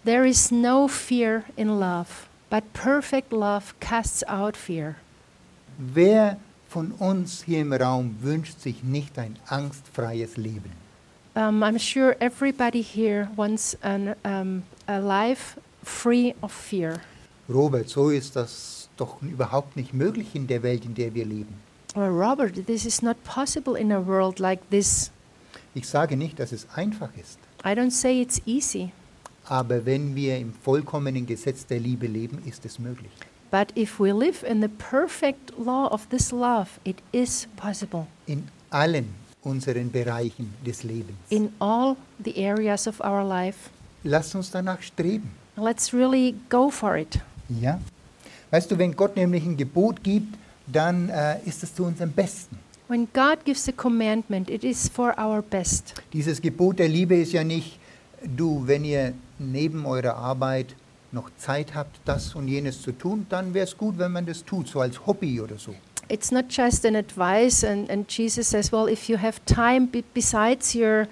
There 0.03 0.27
is 0.27 0.51
no 0.51 0.87
fear 0.87 1.43
in 1.55 1.67
love, 1.67 2.27
but 2.49 2.63
perfect 2.73 3.31
love 3.31 3.73
casts 3.79 4.23
out 4.27 4.55
fear. 4.55 4.95
Wer 5.77 6.39
von 6.69 6.91
uns 6.93 7.43
hier 7.43 7.59
im 7.61 7.73
Raum 7.73 8.15
wünscht 8.21 8.59
sich 8.59 8.83
nicht 8.83 9.19
ein 9.19 9.37
angstfreies 9.47 10.37
Leben? 10.37 10.86
Um, 11.37 11.61
I'm 11.61 11.77
sure 11.77 12.15
everybody 12.19 12.81
here 12.81 13.29
wants 13.35 13.77
an, 13.83 14.15
um, 14.25 14.63
a 14.87 14.99
life 14.99 15.59
free 15.83 16.33
of 16.41 16.51
fear. 16.51 16.99
Robert, 17.47 17.87
so 17.89 18.09
ist 18.09 18.35
das 18.35 18.89
doch 18.97 19.21
überhaupt 19.21 19.75
nicht 19.75 19.93
möglich 19.93 20.33
in 20.33 20.47
der 20.47 20.63
Welt, 20.63 20.83
in 20.83 20.95
der 20.95 21.13
wir 21.13 21.25
leben. 21.25 21.53
Well, 21.93 22.09
Robert, 22.09 22.65
this 22.65 22.85
is 22.85 23.03
not 23.03 23.23
possible 23.23 23.75
in 23.75 23.91
a 23.91 23.99
world 24.03 24.39
like 24.39 24.67
this. 24.71 25.11
Ich 25.75 25.87
sage 25.87 26.17
nicht, 26.17 26.39
dass 26.39 26.51
es 26.51 26.65
einfach 26.75 27.09
ist, 27.15 27.37
I 27.63 27.69
don't 27.75 27.91
say 27.91 28.19
it's 28.19 28.41
easy, 28.47 28.91
aber 29.45 29.85
wenn 29.85 30.15
wir 30.15 30.37
im 30.39 30.53
vollkommenen 30.63 31.27
Gesetz 31.27 31.67
der 31.67 31.79
Liebe 31.79 32.07
leben, 32.07 32.41
ist 32.47 32.65
es 32.65 32.79
möglich. 32.79 33.11
but 33.51 33.71
if 33.77 33.99
we 33.99 34.11
live 34.11 34.43
in 34.43 34.59
the 34.61 34.67
perfect 34.67 35.53
law 35.59 35.87
of 35.91 36.07
this 36.09 36.31
love, 36.31 36.79
it 36.83 36.97
is 37.11 37.47
possible 37.57 38.07
In 38.25 38.47
allen 38.71 39.13
unseren 39.47 39.91
Bereichen 39.91 40.53
des 40.65 40.83
Lebens. 40.83 41.17
in 41.29 41.49
all 41.59 41.95
the 42.23 42.35
areas 42.45 42.87
of 42.87 42.99
our 42.99 43.23
life. 43.23 43.69
Lasst 44.03 44.35
uns 44.35 44.51
danach 44.51 44.81
streben. 44.81 45.31
Let's 45.55 45.93
really 45.93 46.35
go 46.49 46.69
for 46.69 46.97
it. 46.97 47.19
Ja? 47.61 47.79
Weißt 48.51 48.69
du, 48.71 48.77
wenn 48.77 48.95
Gott 48.95 49.15
nämlich 49.15 49.43
ein 49.43 49.57
Gebot 49.57 50.03
gibt, 50.03 50.37
dann 50.67 51.09
äh, 51.09 51.39
ist 51.45 51.63
es 51.63 51.73
zu 51.73 51.83
unserem 51.85 52.11
Besten. 52.11 52.57
When 52.89 53.07
God 53.13 53.43
gives 53.43 53.67
a 53.67 53.71
commandment, 53.71 54.49
it 54.49 54.63
is 54.63 54.87
for 54.87 55.13
our 55.17 55.41
best. 55.41 55.95
Dieses 56.13 56.41
Gebot 56.41 56.79
der 56.79 56.87
Liebe 56.87 57.15
ist 57.15 57.33
ja 57.33 57.43
nicht, 57.43 57.79
du, 58.23 58.63
wenn 58.65 58.85
ihr 58.85 59.13
neben 59.39 59.85
eurer 59.85 60.15
Arbeit 60.15 60.75
noch 61.11 61.29
Zeit 61.37 61.73
habt, 61.75 61.99
das 62.05 62.35
und 62.35 62.47
jenes 62.47 62.81
zu 62.81 62.91
tun, 62.91 63.25
dann 63.29 63.53
wäre 63.53 63.65
es 63.65 63.75
gut, 63.77 63.97
wenn 63.97 64.11
man 64.11 64.25
das 64.25 64.43
tut, 64.45 64.67
so 64.67 64.79
als 64.79 65.05
Hobby 65.05 65.41
oder 65.41 65.57
so. 65.57 65.73
It's 66.09 66.31
not 66.31 66.47
just 66.47 66.85
an 66.85 66.95
advice, 66.95 67.63
and, 67.63 67.89
and 67.89 68.07
Jesus 68.07 68.47
says, 68.47 68.71
well, 68.71 68.87
if 68.87 69.09
you 69.09 69.17
have 69.17 69.43
time 69.45 69.87
be- 69.87 70.03
besides 70.13 70.75
your 70.75 71.07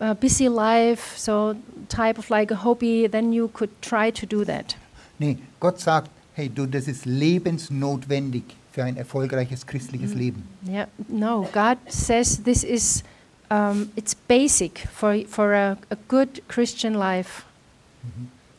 uh, 0.00 0.14
busy 0.14 0.48
life, 0.48 1.16
so 1.16 1.56
type 1.88 2.18
of 2.18 2.30
like 2.30 2.50
a 2.50 2.56
hobby, 2.56 3.06
then 3.06 3.32
you 3.32 3.48
could 3.48 3.70
try 3.80 4.10
to 4.10 4.26
do 4.26 4.44
that. 4.44 4.76
Nee, 5.18 5.38
Gott 5.60 5.80
sagt, 5.80 6.10
hey 6.34 6.48
du, 6.48 6.66
das 6.66 6.88
ist 6.88 7.06
lebensnotwendig 7.06 8.44
für 8.72 8.84
ein 8.84 8.96
erfolgreiches 8.96 9.66
christliches 9.66 10.14
Leben. 10.14 10.42
Yeah, 10.66 10.86
no, 11.08 11.48
God 11.52 11.78
says 11.88 12.42
this 12.42 12.64
is 12.64 13.04
um, 13.50 13.90
it's 13.96 14.14
basic 14.14 14.80
for 14.92 15.24
for 15.28 15.54
a, 15.54 15.78
a 15.90 15.96
good 16.08 16.42
Christian 16.48 16.94
life. 16.94 17.44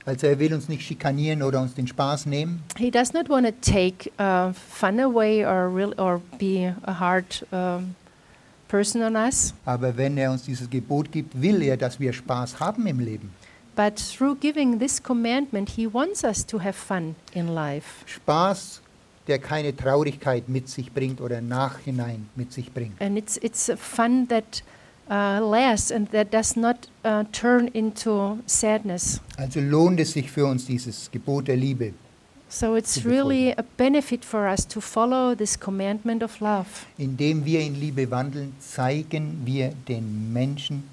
Also 0.06 0.28
er 0.28 0.38
will 0.40 0.54
uns 0.54 0.70
nicht 0.70 0.84
schikanieren 0.86 1.42
oder 1.42 1.60
uns 1.62 1.74
den 1.74 1.88
Spaß 1.88 2.28
nehmen, 2.28 2.62
He 2.78 2.92
does 2.92 3.14
not 3.14 3.28
want 3.30 3.48
to 3.48 3.54
take 3.72 4.12
uh, 4.20 4.54
fun 4.54 5.00
away 5.00 5.44
or 5.44 5.68
real 5.76 5.94
or 6.00 6.22
be 6.38 6.76
a 6.84 7.00
hard 7.00 7.46
um, 7.52 7.96
person 8.68 9.02
on 9.02 9.16
us, 9.16 9.54
aber 9.66 9.98
wenn 9.98 10.18
er 10.18 10.32
uns 10.32 10.44
dieses 10.44 10.70
Gebot 10.70 11.12
gibt, 11.12 11.42
will 11.42 11.62
er, 11.64 11.76
dass 11.78 12.00
wir 12.00 12.14
Spaß 12.14 12.60
haben 12.60 12.86
im 12.88 13.00
Leben. 13.00 13.32
but 13.76 13.96
through 13.98 14.36
giving 14.40 14.80
this 14.80 15.02
commandment, 15.02 15.70
He 15.70 15.92
wants 15.92 16.24
us 16.24 16.46
to 16.46 16.60
have 16.60 16.74
fun 16.74 17.16
in 17.34 17.48
life, 17.48 18.06
Spaß, 18.06 18.82
der 19.28 19.40
keine 19.40 19.76
Traurigkeit 19.76 20.48
mit 20.50 20.70
sich 20.70 20.94
bringt 20.94 21.20
oder 21.20 21.42
nachhinein 21.42 22.30
mit 22.36 22.54
sich 22.54 22.72
bringt. 22.72 23.02
and 23.02 23.18
it's 23.18 23.38
it's 23.38 23.72
fun 23.78 24.28
that 24.28 24.62
uh, 25.10 25.40
lasts 25.42 25.92
and 25.92 26.10
that 26.12 26.32
does 26.32 26.56
not 26.56 26.88
uh, 27.04 27.24
turn 27.32 27.68
into 27.74 28.40
sadness. 28.46 29.22
Also 29.38 29.60
lohnt 29.60 30.00
es 30.00 30.14
sich 30.14 30.32
für 30.32 30.46
uns, 30.46 30.66
dieses 30.66 31.10
Gebot 31.12 31.48
der 31.48 31.58
Liebe. 31.58 31.94
So 32.48 32.76
it's 32.76 33.04
really 33.04 33.52
a 33.58 33.64
benefit 33.76 34.24
for 34.24 34.48
us 34.48 34.66
to 34.68 34.80
follow 34.80 35.36
this 35.36 35.60
commandment 35.60 36.24
of 36.24 36.40
love. 36.42 36.86
Indem 36.98 37.44
wir 37.44 37.60
in 37.62 37.76
Liebe 37.76 38.10
wandeln, 38.10 38.54
zeigen 38.60 39.42
wir 39.46 39.74
den 39.88 40.32
Menschen, 40.32 40.84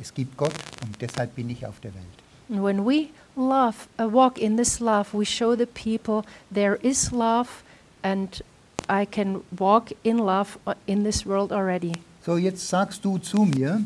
es 0.00 0.14
gibt 0.14 0.36
Gott 0.36 0.54
und 0.82 1.00
deshalb 1.00 1.34
bin 1.34 1.50
ich 1.50 1.66
auf 1.66 1.80
der 1.80 1.92
Welt. 1.94 2.04
And 2.48 2.62
when 2.62 2.84
we 2.84 3.08
love, 3.36 3.88
uh, 3.98 4.04
walk 4.04 4.38
in 4.38 4.56
this 4.56 4.80
love, 4.80 5.12
we 5.12 5.24
show 5.24 5.56
the 5.56 5.66
people 5.66 6.24
there 6.52 6.76
is 6.82 7.10
love, 7.10 7.62
and 8.02 8.42
I 8.88 9.06
can 9.06 9.42
walk 9.58 9.92
in 10.02 10.18
love 10.18 10.58
uh, 10.66 10.74
in 10.86 11.04
this 11.04 11.26
world 11.26 11.52
already. 11.52 11.94
So, 12.24 12.36
jetzt 12.36 12.66
sagst 12.68 13.04
du 13.04 13.18
zu 13.18 13.42
mir, 13.44 13.80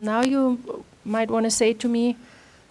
Now 0.00 0.22
you 0.22 0.58
might 1.04 1.30
want 1.30 1.44
to 1.44 1.50
say 1.50 1.74
to 1.74 1.88
me, 1.88 2.14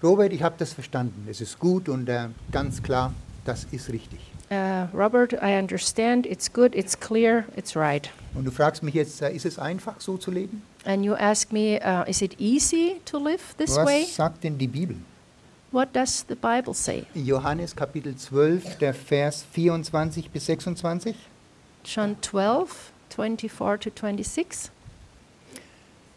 Robert, 0.01 0.31
ich 0.31 0.43
habe 0.43 0.55
das 0.57 0.73
verstanden. 0.73 1.27
Es 1.29 1.41
ist 1.41 1.59
gut 1.59 1.89
und 1.89 2.07
äh, 2.07 2.27
ganz 2.51 2.81
klar, 2.81 3.13
das 3.43 3.65
ist 3.71 3.89
richtig. 3.89 4.19
uh, 4.51 4.85
Robert, 4.93 5.33
I 5.33 5.57
understand. 5.57 6.25
It's 6.25 6.51
good. 6.51 6.75
It's 6.75 6.97
clear. 6.99 7.45
It's 7.55 7.75
right. 7.75 8.09
Und 8.35 8.45
du 8.45 8.51
fragst 8.51 8.83
mich 8.83 8.93
jetzt, 8.93 9.21
äh, 9.21 9.33
ist 9.33 9.45
es 9.45 9.57
einfach 9.57 9.99
so 9.99 10.17
zu 10.17 10.31
leben? 10.31 10.61
And 10.85 11.03
you 11.03 11.13
ask 11.15 11.51
me, 11.51 11.79
uh, 11.83 12.07
is 12.09 12.21
it 12.21 12.39
easy 12.39 13.01
to 13.05 13.17
live 13.17 13.55
this 13.57 13.75
Was 13.75 13.85
way? 13.85 14.05
sagt 14.05 14.43
denn 14.43 14.57
die 14.57 14.67
Bibel? 14.67 14.97
What 15.71 15.89
does 15.93 16.23
the 16.29 16.35
Bible 16.35 16.73
say? 16.73 17.05
Johannes 17.15 17.75
Kapitel 17.75 18.15
12, 18.15 18.77
der 18.77 18.93
Vers 18.93 19.43
24 19.51 20.29
bis 20.29 20.45
26. 20.45 21.15
John 21.83 22.15
12, 22.21 22.91
24 23.09 23.79
to 23.79 23.89
26, 23.89 24.71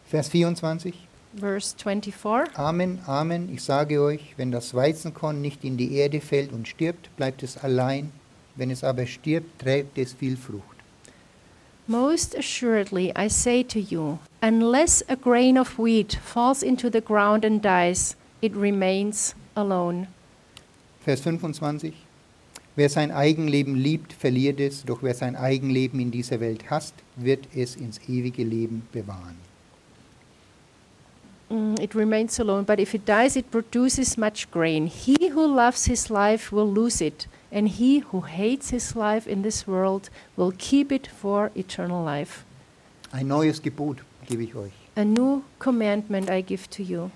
Vers 0.09 0.29
24. 0.29 0.95
verse 1.35 1.75
24. 1.77 2.57
Amen, 2.57 2.99
Amen, 3.05 3.47
ich 3.53 3.61
sage 3.61 4.01
euch, 4.01 4.33
wenn 4.37 4.51
das 4.51 4.73
Weizenkorn 4.73 5.39
nicht 5.39 5.63
in 5.63 5.77
die 5.77 5.97
Erde 5.97 6.19
fällt 6.19 6.51
und 6.51 6.67
stirbt, 6.67 7.15
bleibt 7.15 7.43
es 7.43 7.57
allein. 7.57 8.11
Wenn 8.55 8.71
es 8.71 8.83
aber 8.83 9.05
stirbt, 9.05 9.59
trägt 9.61 9.99
es 9.99 10.13
viel 10.13 10.35
Frucht. 10.35 10.63
Most 11.85 12.35
assuredly, 12.35 13.13
I 13.15 13.29
say 13.29 13.63
to 13.63 13.77
you, 13.77 14.17
unless 14.41 15.05
a 15.09 15.15
grain 15.15 15.59
of 15.59 15.77
wheat 15.77 16.15
falls 16.25 16.63
into 16.63 16.89
the 16.89 17.01
ground 17.01 17.45
and 17.45 17.63
dies, 17.63 18.15
it 18.41 18.55
remains 18.55 19.35
alone. 19.53 20.07
Vers 21.05 21.21
25. 21.21 21.93
Wer 22.75 22.89
sein 22.89 23.11
Eigenleben 23.11 23.75
liebt, 23.75 24.13
verliert 24.13 24.59
es, 24.59 24.85
doch 24.85 25.03
wer 25.03 25.13
sein 25.13 25.35
Eigenleben 25.35 25.99
in 25.99 26.09
dieser 26.09 26.39
Welt 26.39 26.71
hasst, 26.71 26.95
wird 27.15 27.47
es 27.55 27.75
ins 27.75 27.99
ewige 28.07 28.43
Leben 28.43 28.87
bewahren. 28.91 29.48
Mm, 31.49 31.79
it 31.79 31.95
remains 31.95 32.39
alone, 32.39 32.63
but 32.63 32.79
if 32.79 32.93
it 32.93 33.05
dies, 33.05 33.35
it 33.35 33.49
produces 33.49 34.17
much 34.17 34.51
grain. 34.51 34.85
He 34.87 35.29
who 35.29 35.47
loves 35.47 35.85
his 35.85 36.09
life 36.11 36.51
will 36.51 36.71
lose 36.71 37.01
it, 37.01 37.27
and 37.51 37.67
he 37.67 37.99
who 37.99 38.21
hates 38.21 38.69
his 38.69 38.95
life 38.95 39.27
in 39.27 39.41
this 39.41 39.65
world 39.67 40.09
will 40.37 40.53
keep 40.57 40.91
it 40.91 41.07
for 41.07 41.49
eternal 41.55 42.03
life. 42.03 42.45
Ein 43.11 43.27
neues 43.27 43.61
Gebot 43.61 43.97
gebe 44.27 44.43
ich 44.43 44.53
euch. 44.55 44.71
A 44.95 45.03
new 45.03 45.41
commandment 45.57 46.29
I 46.29 46.43
give 46.43 46.69
to 46.69 46.83
you. 46.83 47.09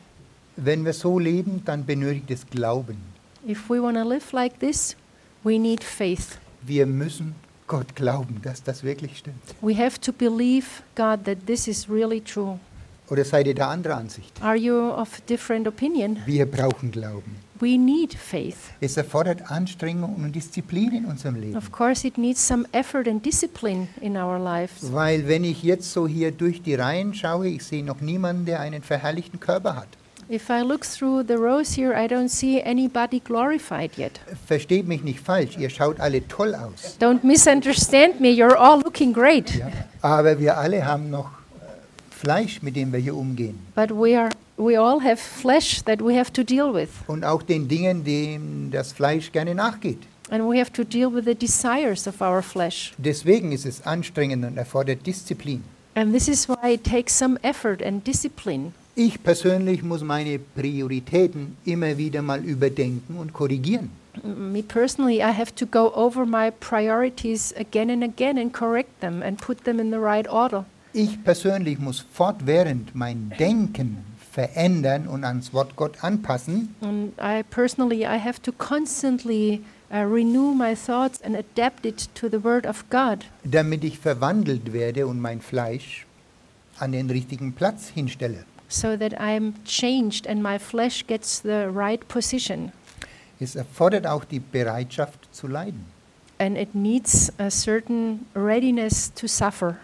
Wenn 0.55 0.83
wir 0.83 0.93
so 0.93 1.19
leben, 1.19 1.61
dann 1.65 1.85
benötigt 1.85 2.31
es 2.31 2.45
Glauben. 2.47 2.97
If 3.47 3.69
we 3.69 3.79
want 3.79 3.97
to 3.97 4.03
live 4.03 4.33
like 4.33 4.59
this, 4.59 4.95
we 5.43 5.59
need 5.59 5.83
faith. 5.83 6.39
Wir 6.61 6.87
müssen 6.87 7.35
Gott 7.67 7.95
glauben, 7.95 8.41
dass 8.41 8.63
das 8.63 8.83
wirklich 8.83 9.17
stimmt. 9.17 9.55
We 9.61 9.77
have 9.77 9.99
to 10.01 10.11
believe, 10.11 10.81
God, 10.95 11.25
that 11.25 11.45
this 11.45 11.67
is 11.67 11.89
really 11.89 12.21
true. 12.21 12.59
Oder 13.09 13.25
seid 13.25 13.47
ihr 13.47 13.55
der 13.55 13.67
anderer 13.67 13.97
Ansicht? 13.97 14.41
Are 14.41 14.55
you 14.55 14.89
of 14.91 15.21
different 15.27 15.67
opinion? 15.67 16.17
Wir 16.25 16.45
brauchen 16.45 16.91
Glauben. 16.91 17.35
We 17.59 17.77
need 17.77 18.13
faith. 18.13 18.57
Es 18.81 18.97
erfordert 18.97 19.49
Anstrengung 19.51 20.15
und 20.15 20.33
Disziplin 20.33 20.91
in 20.91 21.05
unserem 21.05 21.35
Leben. 21.35 21.55
Of 21.55 21.71
course, 21.71 22.05
it 22.05 22.17
needs 22.17 22.45
some 22.45 22.65
effort 22.71 23.07
and 23.07 23.23
discipline 23.23 23.87
in 24.01 24.17
our 24.17 24.37
lives. 24.39 24.91
Weil 24.91 25.27
wenn 25.27 25.43
ich 25.43 25.63
jetzt 25.63 25.93
so 25.93 26.07
hier 26.07 26.31
durch 26.31 26.61
die 26.61 26.75
Reihen 26.75 27.13
schaue, 27.13 27.47
ich 27.47 27.63
sehe 27.63 27.83
noch 27.83 28.01
niemanden, 28.01 28.45
der 28.45 28.59
einen 28.59 28.83
verherrlichten 28.83 29.39
Körper 29.39 29.75
hat. 29.75 29.87
If 30.29 30.49
I 30.49 30.61
look 30.61 30.81
through 30.81 31.23
the 31.27 31.35
rows 31.35 31.75
here, 31.77 31.93
I 31.93 32.07
don't 32.07 32.29
see 32.29 32.61
anybody 32.63 33.19
glorified 33.19 33.97
yet. 33.97 34.19
Versteht 34.47 34.87
mich 34.87 35.03
nicht 35.03 35.19
falsch, 35.19 35.57
ihr 35.57 35.69
schaut 35.69 35.99
alle 35.99 36.27
toll 36.27 36.55
aus. 36.55 36.97
Don't 36.99 37.23
misunderstand 37.23 38.19
me, 38.19 38.29
you're 38.29 38.57
all 38.57 38.81
looking 38.81 39.13
great. 39.13 39.55
Ja. 39.55 39.67
Aber 40.01 40.39
wir 40.39 40.57
alle 40.57 40.85
haben 40.85 41.09
noch 41.09 41.29
Fleisch, 42.23 42.61
mit 42.61 42.75
dem 42.77 42.93
wir 42.93 42.99
hier 42.99 43.15
umgehen. 43.15 43.59
but 43.75 43.89
we 43.91 44.17
are 44.17 44.29
we 44.57 44.79
all 44.79 45.01
have 45.03 45.17
flesh 45.17 45.83
that 45.83 45.99
we 46.01 46.17
have 46.17 46.31
to 46.31 46.41
deal 46.43 46.73
with, 46.73 46.87
Und 47.07 47.25
auch 47.25 47.43
den 47.43 47.67
Dingen, 47.67 48.03
denen 48.05 48.71
das 48.71 48.93
Fleisch 48.93 49.31
gerne 49.33 49.53
nachgeht. 49.53 49.97
and 50.29 50.41
we 50.49 50.57
have 50.57 50.71
to 50.71 50.83
deal 50.85 51.13
with 51.13 51.25
the 51.25 51.35
desires 51.35 52.07
of 52.07 52.21
our 52.21 52.41
flesh. 52.41 52.93
Deswegen 52.97 53.51
ist 53.51 53.65
es 53.65 53.85
anstrengend 53.85 54.45
und 54.45 54.57
erfordert 54.57 55.05
Disziplin. 55.05 55.63
And 55.95 56.13
this 56.13 56.27
is 56.29 56.47
why 56.47 56.73
it 56.75 56.83
takes 56.85 57.17
some 57.17 57.37
effort 57.43 57.83
and 57.83 58.05
discipline. 58.07 58.71
Ich 58.95 59.21
persönlich 59.21 59.83
muss 59.83 60.01
meine 60.01 60.39
Prioritäten 60.39 61.57
immer 61.65 61.97
wieder 61.97 62.21
mal 62.21 62.43
überdenken 62.45 63.17
und 63.17 63.33
korrigieren. 63.33 63.89
Me 64.23 64.61
personally, 64.63 65.17
I 65.17 65.33
have 65.33 65.53
to 65.55 65.65
go 65.65 65.91
over 65.95 66.25
my 66.25 66.51
priorities 66.59 67.53
again 67.57 67.89
and 67.89 68.03
again 68.03 68.37
and 68.37 68.53
correct 68.53 69.01
them 69.01 69.21
and 69.23 69.41
put 69.41 69.63
them 69.65 69.79
in 69.79 69.89
the 69.91 69.97
right 69.97 70.29
order. 70.31 70.65
Ich 70.93 71.23
persönlich 71.23 71.79
muss 71.79 71.99
fortwährend 72.13 72.93
mein 72.93 73.33
Denken 73.39 73.97
verändern 74.31 75.07
und 75.07 75.23
ans 75.23 75.53
Wort 75.53 75.75
Gott 75.75 76.03
anpassen, 76.03 76.75
And 76.81 77.13
I 77.19 77.43
personally, 77.49 78.01
I 78.03 78.19
have 78.19 78.41
to 78.43 78.51
constantly 78.51 79.61
uh, 79.91 79.97
renew 79.97 80.53
my 80.53 80.75
thoughts 80.75 81.21
and 81.23 81.35
adapt 81.35 81.85
it 81.85 82.09
to 82.15 82.27
the 82.29 82.43
Word 82.43 82.65
of 82.67 82.85
God, 82.89 83.25
damit 83.43 83.83
ich 83.83 83.97
verwandelt 83.99 84.71
werde 84.73 85.07
und 85.07 85.19
mein 85.19 85.41
Fleisch 85.41 86.05
an 86.79 86.91
den 86.91 87.09
richtigen 87.09 87.53
Platz 87.53 87.89
hinstelle. 87.89 88.45
so 88.69 88.97
that 88.97 89.13
I'm 89.19 89.53
changed 89.65 90.27
and 90.27 90.41
my 90.41 90.57
flesh 90.57 91.05
gets 91.05 91.41
the 91.41 91.67
right 91.71 92.07
position. 92.07 92.71
Es 93.39 93.55
erfordert 93.55 94.07
auch 94.07 94.25
die 94.25 94.39
Bereitschaft 94.39 95.27
zu 95.31 95.47
leiden. 95.47 95.85
And 96.39 96.57
it 96.57 96.73
needs 96.73 97.31
a 97.39 97.49
certain 97.51 98.25
readiness 98.35 99.11
to 99.13 99.27
suffer. 99.27 99.77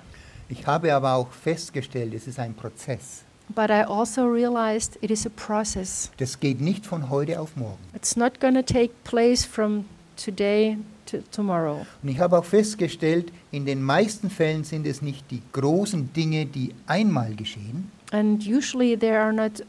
Ich 0.50 0.66
habe 0.66 0.94
aber 0.94 1.14
auch 1.14 1.32
festgestellt, 1.32 2.14
es 2.16 2.28
ist 2.28 2.40
ein 2.40 2.56
Prozess. 2.56 3.24
But 3.56 3.70
I 3.70 3.84
also 3.84 4.26
realized 4.26 4.98
it 5.02 5.12
is 5.12 5.26
a 5.26 5.30
process. 5.30 6.12
Das 6.18 6.40
geht 6.40 6.60
nicht 6.60 6.86
von 6.86 7.10
heute 7.10 7.40
auf 7.40 7.56
morgen. 7.56 7.80
It's 7.96 8.16
not 8.16 8.40
going 8.40 8.56
to 8.56 8.62
take 8.62 8.92
place 9.04 9.46
from 9.46 9.86
today 10.24 10.78
to 11.08 11.20
tomorrow. 11.32 11.86
Und 12.02 12.10
ich 12.10 12.20
habe 12.20 12.38
auch 12.38 12.46
festgestellt, 12.46 13.32
in 13.52 13.66
den 13.66 13.82
meisten 13.82 14.30
Fällen 14.30 14.64
sind 14.64 14.86
es 14.86 15.02
nicht 15.02 15.30
die 15.32 15.42
großen 15.52 16.14
Dinge, 16.14 16.46
die 16.46 16.74
einmal 16.88 17.36
geschehen, 17.36 17.92
And 18.12 18.44
usually 18.48 18.98
there 18.98 19.20
are 19.20 19.32
not, 19.32 19.62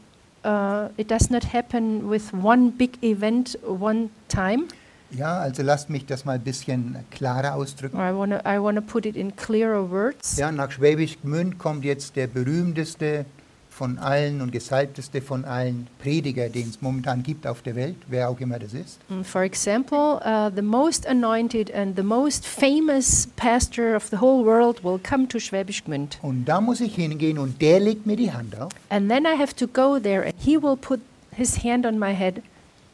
uh, 0.43 0.89
it 0.97 1.11
does 1.11 1.29
not 1.29 1.53
happen 1.53 2.09
with 2.09 2.33
one 2.33 2.71
big 2.71 2.97
event 3.03 3.57
one 3.63 4.09
time. 4.29 4.65
Ja, 5.11 5.39
also 5.39 5.63
lasst 5.63 5.89
mich 5.89 6.05
das 6.05 6.25
mal 6.25 6.33
ein 6.33 6.41
bisschen 6.41 6.95
klarer 7.11 7.55
ausdrücken. 7.55 7.97
Or 7.97 8.09
I 8.09 8.15
want 8.15 8.31
to 8.31 8.39
I 8.49 8.61
wanna 8.61 8.81
put 8.81 9.05
it 9.05 9.15
in 9.15 9.35
clearer 9.35 9.89
words. 9.89 10.37
Ja, 10.37 10.51
nach 10.51 10.71
Schwäbisch 10.71 11.17
Gmünd 11.21 11.57
kommt 11.59 11.83
jetzt 11.85 12.15
der 12.15 12.27
berühmteste 12.27 13.25
von 13.69 13.97
allen 13.97 14.41
und 14.41 14.51
gesalbteste 14.51 15.21
von 15.21 15.43
allen 15.45 15.87
Prediger, 15.99 16.49
den 16.49 16.69
es 16.69 16.81
momentan 16.81 17.23
gibt 17.23 17.47
auf 17.47 17.61
der 17.61 17.75
Welt, 17.75 17.95
wer 18.09 18.29
auch 18.29 18.39
immer 18.39 18.59
das 18.59 18.73
ist. 18.73 18.99
Mm, 19.09 19.21
For 19.23 19.41
example, 19.41 20.19
uh, 20.23 20.51
the 20.53 20.61
most 20.61 21.07
anointed 21.07 21.73
and 21.73 21.95
the 21.95 22.03
most 22.03 22.45
famous 22.45 23.27
pastor 23.37 23.95
of 23.95 24.07
the 24.11 24.17
whole 24.19 24.45
world 24.45 24.83
will 24.83 24.99
come 24.99 25.27
to 25.29 25.39
Schwäbisch 25.39 25.83
Gmünd. 25.83 26.19
Und 26.21 26.45
da 26.45 26.61
muss 26.61 26.79
ich 26.81 26.95
hingehen 26.95 27.39
und 27.39 27.61
der 27.61 27.79
legt 27.79 28.05
mir 28.05 28.17
die 28.17 28.31
Hand 28.31 28.59
auf. 28.59 28.71
And 28.89 29.09
then 29.09 29.23
I 29.25 29.37
have 29.39 29.55
to 29.55 29.67
go 29.67 29.97
there 29.99 30.25
and 30.25 30.35
he 30.37 30.61
will 30.61 30.77
put 30.77 30.99
his 31.35 31.63
hand 31.63 31.85
on 31.85 31.97
my 31.97 32.13
head. 32.13 32.43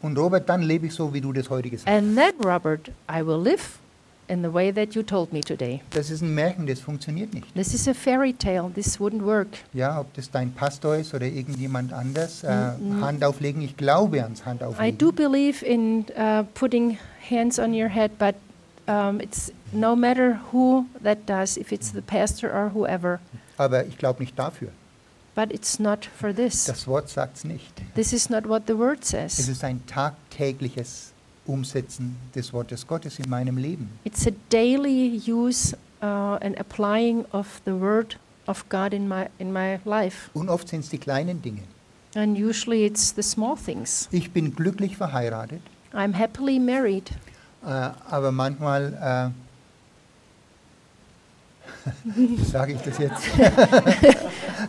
Und 0.02 0.18
Robert, 0.18 0.48
dann 0.48 0.62
lebe 0.62 0.88
ich 0.88 0.94
so, 0.94 1.14
wie 1.14 1.22
du 1.22 1.34
das 1.34 1.50
heute 1.50 1.70
gesagt 1.70 1.90
hast. 1.90 1.96
And 1.98 2.16
then, 2.16 2.34
Robert, 2.46 2.90
I 3.10 3.26
will 3.26 3.42
live 3.42 3.80
in 4.28 4.44
the 4.44 4.54
way 4.54 4.72
that 4.74 4.94
you 4.94 5.02
told 5.02 5.32
me 5.34 5.40
today. 5.42 5.82
Das 5.92 6.10
ist 6.12 6.22
ein 6.22 6.34
Märchen, 6.36 6.68
das 6.68 6.80
funktioniert 6.82 7.34
nicht. 7.34 7.52
This 7.56 7.74
is 7.74 7.88
a 7.88 7.94
fairy 7.94 8.34
tale. 8.34 8.70
This 8.74 9.00
wouldn't 9.00 9.24
work. 9.26 9.48
Ja, 9.74 10.00
ob 10.02 10.14
das 10.14 10.30
dein 10.30 10.52
Pastor 10.52 10.98
ist 10.98 11.14
oder 11.14 11.26
irgendjemand 11.26 11.94
anders, 11.94 12.44
äh, 12.44 12.72
Mhm. 12.78 13.02
Hand 13.04 13.24
auflegen, 13.24 13.62
ich 13.62 13.76
glaube 13.78 14.22
ans 14.24 14.42
I 14.42 14.44
Handauflegen. 14.46 14.98
do 14.98 15.12
believe 15.12 15.66
in 15.66 16.06
uh, 16.18 16.44
putting 16.54 16.98
hands 17.30 17.58
on 17.58 17.74
your 17.74 17.88
head, 17.90 18.12
but 18.20 18.36
um, 18.88 19.20
it's 19.20 19.52
no 19.72 19.96
matter 19.96 20.40
who 20.52 20.86
that 21.04 21.20
does, 21.26 21.58
if 21.58 21.72
it's 21.72 21.92
the 21.92 22.02
pastor 22.02 22.54
or 22.54 22.72
whoever. 22.74 23.20
Aber 23.58 23.86
ich 23.86 23.98
glaube 23.98 24.22
nicht 24.22 24.38
dafür. 24.38 24.70
But 25.38 25.54
it's 25.54 25.78
not 25.78 26.04
for 26.04 26.34
this. 26.34 26.66
Das 26.66 26.88
Wort 26.88 27.10
sagt 27.10 27.38
es 27.38 27.44
nicht. 27.44 27.72
This 27.94 28.12
is 28.12 28.28
not 28.28 28.50
what 28.50 28.64
the 28.66 28.76
word 28.76 29.04
Es 29.04 29.10
says. 29.10 29.48
ist 29.48 29.64
ein 29.64 29.86
tagtägliches 29.86 31.12
Umsetzen 31.46 32.16
des 32.34 32.52
Wortes 32.54 32.88
Gottes 32.88 33.20
in 33.20 33.30
meinem 33.30 33.58
Leben. 33.58 33.88
It's 34.04 34.26
a 34.26 34.32
daily 34.50 35.22
use 35.28 35.78
uh, 36.02 36.40
and 36.42 36.60
applying 36.60 37.24
of 37.34 37.62
the 37.66 37.80
word 37.80 38.18
of 38.48 38.68
God 38.70 38.94
in 38.94 39.08
my 39.08 39.28
in 39.38 39.54
my 39.54 39.80
life. 39.86 40.32
Und 40.34 40.50
oft 40.50 40.70
sind 40.70 40.80
es 40.80 40.90
die 40.90 40.98
kleinen 40.98 41.40
Dinge. 41.40 41.62
And 42.16 42.36
usually 42.36 42.88
it's 42.88 43.14
the 43.16 43.22
small 43.22 43.56
things. 43.56 44.08
Ich 44.10 44.32
bin 44.32 44.56
glücklich 44.56 44.98
verheiratet, 44.98 45.62
I'm 45.94 46.18
happily 46.18 46.58
married, 46.58 47.12
äh, 47.64 47.68
aber 47.68 48.32
manchmal, 48.32 49.32
wie 52.06 52.44
sage 52.44 52.74
ich 52.74 52.82
das 52.82 52.98
jetzt? 52.98 53.22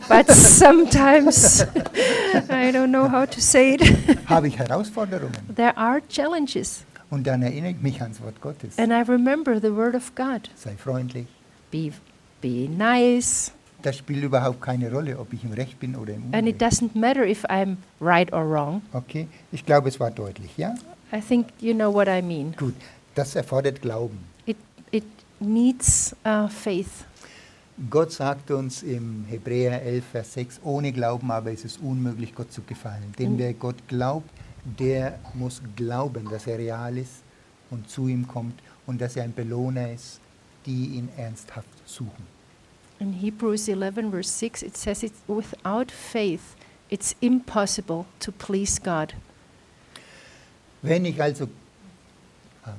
but 0.08 0.30
sometimes 0.30 1.62
I 2.50 2.70
don't 2.72 2.90
know 2.90 3.08
how 3.08 3.24
to 3.26 3.40
say 3.40 3.74
it. 3.74 3.80
Habe 4.26 4.48
ich 4.48 4.58
Herausforderungen. 4.58 5.32
there 5.54 5.76
are 5.76 6.00
challenges. 6.08 6.84
Und 7.10 7.26
dann 7.26 7.42
erinnere 7.42 7.70
ich 7.70 7.80
mich 7.80 8.02
ans 8.02 8.20
Wort 8.22 8.40
Gottes. 8.40 8.78
And 8.78 8.92
I 8.92 9.00
remember 9.10 9.60
the 9.60 9.74
word 9.74 9.94
of 9.94 10.14
God. 10.14 10.50
Sei 10.54 10.76
freundlich. 10.76 11.26
Be, 11.70 11.92
be 12.40 12.68
nice. 12.68 13.52
Das 13.82 13.96
spielt 13.96 14.24
überhaupt 14.24 14.60
keine 14.60 14.90
Rolle, 14.90 15.18
ob 15.18 15.32
ich 15.32 15.44
im 15.44 15.52
Recht 15.52 15.78
bin 15.78 15.94
oder 15.94 16.12
im 16.14 16.24
And 16.32 16.48
it 16.48 16.60
doesn't 16.60 16.90
matter 16.98 17.24
if 17.24 17.44
I'm 17.46 17.76
right 18.00 18.30
or 18.32 18.44
wrong. 18.44 18.82
Okay, 18.92 19.28
ich 19.52 19.64
glaube, 19.64 19.88
es 19.88 20.00
war 20.00 20.10
deutlich, 20.10 20.50
ja? 20.56 20.74
I 21.12 21.20
think 21.20 21.46
you 21.60 21.72
know 21.72 21.92
what 21.92 22.08
I 22.08 22.20
mean. 22.20 22.54
Gut, 22.58 22.74
das 23.14 23.34
erfordert 23.36 23.80
Glauben. 23.80 24.18
It, 24.46 24.56
it 24.90 25.04
needs 25.40 26.14
uh, 26.26 26.48
faith. 26.48 27.04
Gott 27.90 28.10
sagt 28.10 28.50
uns 28.50 28.82
im 28.82 29.24
Hebräer 29.28 29.82
11, 29.82 30.04
Vers 30.04 30.32
6, 30.34 30.60
ohne 30.64 30.92
Glauben 30.92 31.30
aber 31.30 31.52
ist 31.52 31.64
es 31.64 31.76
unmöglich, 31.76 32.34
Gott 32.34 32.52
zu 32.52 32.62
gefallen. 32.62 33.12
Denn 33.18 33.34
Mhm. 33.34 33.38
wer 33.38 33.54
Gott 33.54 33.76
glaubt, 33.86 34.28
der 34.64 35.18
muss 35.34 35.62
glauben, 35.76 36.28
dass 36.28 36.46
er 36.48 36.58
real 36.58 36.98
ist 36.98 37.22
und 37.70 37.88
zu 37.88 38.08
ihm 38.08 38.26
kommt 38.26 38.60
und 38.86 39.00
dass 39.00 39.14
er 39.16 39.24
ein 39.24 39.32
Belohner 39.32 39.92
ist, 39.92 40.18
die 40.66 40.86
ihn 40.96 41.08
ernsthaft 41.16 41.68
suchen. 41.86 42.26
In 42.98 43.12
Hebrews 43.12 43.68
11, 43.68 44.10
verse 44.10 44.30
6, 44.30 44.62
it 44.62 44.76
says, 44.76 45.04
it's, 45.04 45.20
Without 45.28 45.92
faith, 45.92 46.56
it's 46.90 47.14
impossible 47.20 48.06
to 48.18 48.32
please 48.32 48.80
God. 48.82 49.14
Wenn 50.82 51.04
ich 51.04 51.22
also... 51.22 51.46
Ah. 52.64 52.74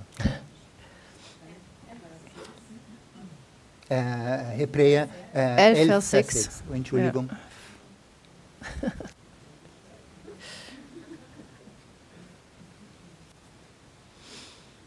Eh, 3.90 3.96
Hebräer 3.96 5.10
äh, 5.34 5.40
eh, 5.40 5.72
11, 5.72 5.80
11, 5.80 5.88
Vers 5.88 6.10
Vers 6.10 6.12
6. 6.12 6.44
6. 6.44 6.64
Entschuldigung. 6.74 7.30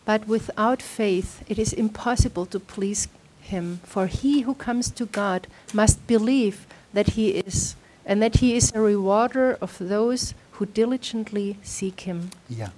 But 0.04 0.28
without 0.28 0.82
faith, 0.82 1.42
it 1.48 1.58
is 1.58 1.72
impossible 1.72 2.46
to 2.46 2.60
please 2.60 3.08
Him. 3.40 3.80
For 3.84 4.06
he 4.06 4.42
who 4.42 4.54
comes 4.54 4.90
to 4.94 5.06
God 5.06 5.48
must 5.72 6.06
believe 6.06 6.66
that 6.92 7.10
He 7.16 7.30
is, 7.30 7.76
and 8.04 8.20
that 8.22 8.36
He 8.36 8.56
is 8.56 8.72
a 8.74 8.80
rewarder 8.80 9.56
of 9.60 9.78
those 9.78 10.34
who 10.52 10.66
diligently 10.66 11.56
seek 11.62 12.00
Him. 12.02 12.30
Ja. 12.48 12.72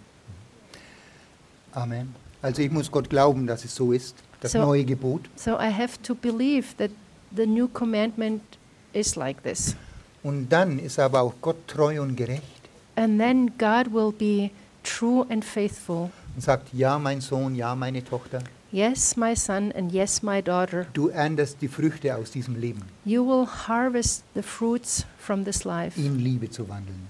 Amen. 1.75 2.14
Also 2.41 2.62
ich 2.62 2.70
muss 2.70 2.91
Gott 2.91 3.09
glauben, 3.11 3.47
dass 3.47 3.64
es 3.64 3.75
so 3.75 3.93
ist. 3.93 4.16
Das 4.45 4.53
So- 4.53 4.59
neue 4.61 4.84
Gebot. 4.84 5.22
So 5.36 5.53
I 5.53 5.72
have 5.72 6.01
to 6.03 6.14
believe 6.14 6.76
that 6.76 6.90
the 7.34 7.47
new 7.47 7.66
commandment 7.68 8.42
is 8.92 9.16
like 9.16 9.42
this. 9.42 9.74
Und 10.22 10.49
dann 10.51 10.78
ist 10.78 10.99
aber 10.99 11.22
auch 11.22 11.34
Gott 11.40 11.66
treu 11.66 12.01
und 12.03 12.14
gerecht 12.16 12.42
And 12.97 13.18
then 13.18 13.47
God 13.59 13.92
will 13.92 14.12
be 14.12 14.51
true 14.82 15.26
and 15.30 15.45
faithful. 15.45 16.11
und 16.36 16.42
sagt, 16.42 16.68
ja 16.74 16.99
mein 16.99 17.20
Sohn, 17.20 17.55
ja 17.55 17.74
meine 17.74 18.05
Tochter, 18.05 18.40
Yes, 18.70 19.16
my 19.16 19.36
son, 19.36 19.70
and 19.72 19.92
yes, 19.92 20.22
my 20.22 20.42
daughter, 20.42 20.84
du 20.95 21.09
erntest 21.09 21.59
die 21.62 21.68
Früchte 21.68 22.14
aus 22.16 22.30
diesem 22.32 22.61
Leben, 22.61 22.82
you 23.05 23.24
will 23.26 23.47
harvest 23.47 24.24
the 24.34 24.42
fruits 24.42 25.07
from 25.18 25.45
this 25.45 25.64
life. 25.64 25.99
in 26.01 26.18
Liebe 26.18 26.51
zu 26.51 26.68
wandeln. 26.68 27.09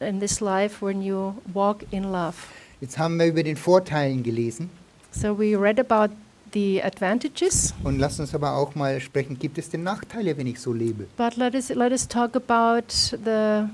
In 0.00 0.20
this 0.20 0.40
life 0.40 0.84
when 0.84 1.02
you 1.02 1.34
walk 1.52 1.84
in 1.90 2.04
love. 2.04 2.34
Jetzt 2.80 2.98
haben 2.98 3.18
wir 3.18 3.26
über 3.26 3.42
den 3.42 3.56
Vorteilen 3.56 4.22
gelesen 4.22 4.70
So 5.12 5.38
we 5.38 5.54
read 5.60 5.78
about 5.78 6.14
the 6.52 6.82
advantages, 6.82 7.74
und 7.84 7.98
lasst 7.98 8.20
uns 8.20 8.34
aber 8.34 8.56
auch 8.56 8.74
mal 8.74 9.00
sprechen, 9.00 9.38
gibt 9.38 9.58
es 9.58 9.70
denn 9.70 9.82
Nachteile, 9.82 10.36
wenn 10.36 10.46
ich 10.46 10.60
so 10.60 10.72
lebe? 10.72 11.06
but 11.16 11.36
let 11.36 11.54
us 11.54 11.68
let 11.70 11.92
us 11.92 12.06
talk 12.06 12.36
about 12.36 12.92
the 13.10 13.68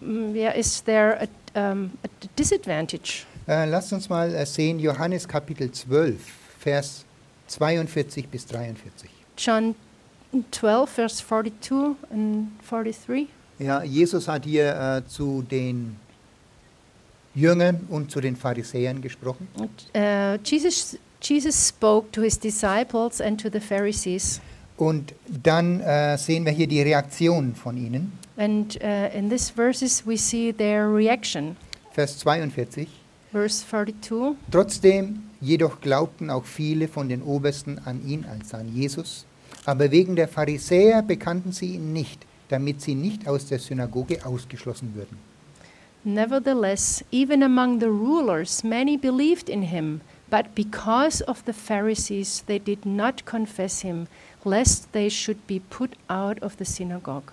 mm, 0.00 0.34
yeah. 0.34 0.52
Is 0.52 0.82
there 0.84 1.28
a, 1.54 1.72
um, 1.72 1.90
a 2.04 2.08
disadvantage? 2.38 3.26
Äh, 3.46 3.66
lasst 3.66 3.92
uns 3.92 4.08
mal 4.08 4.32
äh, 4.34 4.46
sehen, 4.46 4.78
Johannes 4.78 5.26
Kapitel 5.26 5.70
12, 5.70 6.20
Vers 6.58 7.04
42 7.48 8.28
bis 8.28 8.46
43. 8.46 9.10
John 9.36 9.74
12, 10.50 10.88
verse 10.88 11.16
42 11.16 11.96
and 12.10 12.48
43. 12.68 13.28
Ja, 13.58 13.82
Jesus 13.82 14.28
hat 14.28 14.44
hier 14.44 14.74
äh, 14.74 15.08
zu 15.08 15.42
den 15.42 15.96
Jüngern 17.34 17.86
und 17.88 18.10
zu 18.10 18.20
den 18.20 18.36
Pharisäern 18.36 19.00
gesprochen. 19.00 19.48
Uh, 19.56 20.36
Jesus, 20.44 20.98
Jesus 21.22 21.68
spoke 21.68 22.10
to 22.12 22.22
his 22.22 22.38
disciples 22.38 23.20
and 23.20 23.40
to 23.40 23.48
the 23.50 23.60
Pharisees. 23.60 24.40
Und 24.76 25.14
dann 25.26 25.80
äh, 25.80 26.18
sehen 26.18 26.44
wir 26.44 26.52
hier 26.52 26.66
die 26.66 26.82
Reaktion 26.82 27.54
von 27.54 27.76
ihnen. 27.76 28.12
And 28.36 28.76
uh, 28.82 29.16
in 29.16 29.28
these 29.28 29.52
verses, 29.52 30.04
we 30.06 30.16
see 30.16 30.52
their 30.52 30.92
reaction. 30.92 31.56
Vers 31.92 32.18
42. 32.18 32.88
Verse 33.30 33.64
42 33.66 34.36
Trotzdem 34.50 35.22
jedoch 35.40 35.80
glaubten 35.80 36.30
auch 36.30 36.44
viele 36.44 36.88
von 36.88 37.08
den 37.08 37.22
Obersten 37.22 37.78
an 37.84 38.06
ihn 38.06 38.24
als 38.24 38.52
an 38.52 38.74
Jesus. 38.74 39.24
Aber 39.64 39.90
wegen 39.90 40.16
der 40.16 40.28
Pharisäer 40.28 41.02
bekannten 41.02 41.52
sie 41.52 41.74
ihn 41.74 41.92
nicht, 41.92 42.26
damit 42.48 42.80
sie 42.82 42.94
nicht 42.94 43.28
aus 43.28 43.46
der 43.46 43.58
Synagoge 43.58 44.24
ausgeschlossen 44.26 44.94
würden. 44.94 45.16
Nevertheless, 46.04 47.04
even 47.12 47.42
among 47.42 47.78
the 47.78 47.86
rulers, 47.86 48.64
many 48.64 48.96
believed 48.96 49.48
in 49.48 49.62
him, 49.62 50.00
but 50.32 50.54
because 50.54 51.20
of 51.20 51.44
the 51.44 51.52
Pharisees, 51.52 52.42
they 52.46 52.58
did 52.58 52.86
not 52.86 53.26
confess 53.26 53.82
him, 53.82 54.08
lest 54.46 54.90
they 54.92 55.10
should 55.10 55.46
be 55.46 55.60
put 55.60 55.94
out 56.08 56.42
of 56.42 56.56
the 56.56 56.64
synagogue. 56.64 57.30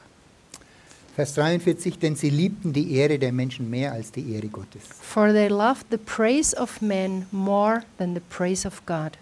Vers 1.16 1.34
43, 1.34 1.98
denn 1.98 2.16
sie 2.18 2.30
liebten 2.30 2.74
die 2.74 2.96
Ehre 2.96 3.18
der 3.18 3.32
Menschen 3.32 3.70
mehr 3.70 3.94
als 3.94 4.12
die 4.12 4.34
Ehre 4.34 4.48
Gottes. 4.48 4.84
For 5.02 5.32
they 5.32 5.48
loved 5.48 5.86
the 5.92 5.98
praise 5.98 6.54
of 6.54 6.82
men 6.82 7.26
more 7.32 7.84
than 7.98 8.16
the 8.16 8.22
praise 8.30 8.68
of 8.68 8.86
God. 8.86 9.18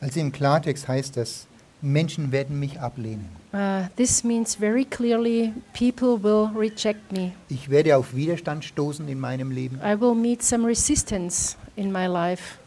Also 0.00 0.20
im 0.20 0.30
Klartext 0.30 0.86
heißt 0.86 1.16
das, 1.16 1.48
Menschen 1.82 2.30
werden 2.30 2.60
mich 2.60 2.80
ablehnen. 2.80 3.28
Uh, 3.52 3.88
this 3.96 4.22
means 4.22 4.54
very 4.54 4.84
clearly 4.84 5.52
people 5.72 6.22
will 6.22 6.50
reject 6.56 7.10
me. 7.10 7.32
Ich 7.48 7.68
werde 7.68 7.96
auf 7.96 8.14
Widerstand 8.14 8.64
stoßen 8.64 9.08
in 9.08 9.18
meinem 9.18 9.50
Leben, 9.50 9.80
I 9.82 10.00
will 10.00 10.14
meet 10.14 10.42
some 10.42 10.64
resistance 10.64 11.56
in 11.74 11.90
my 11.90 12.06
life. 12.06 12.58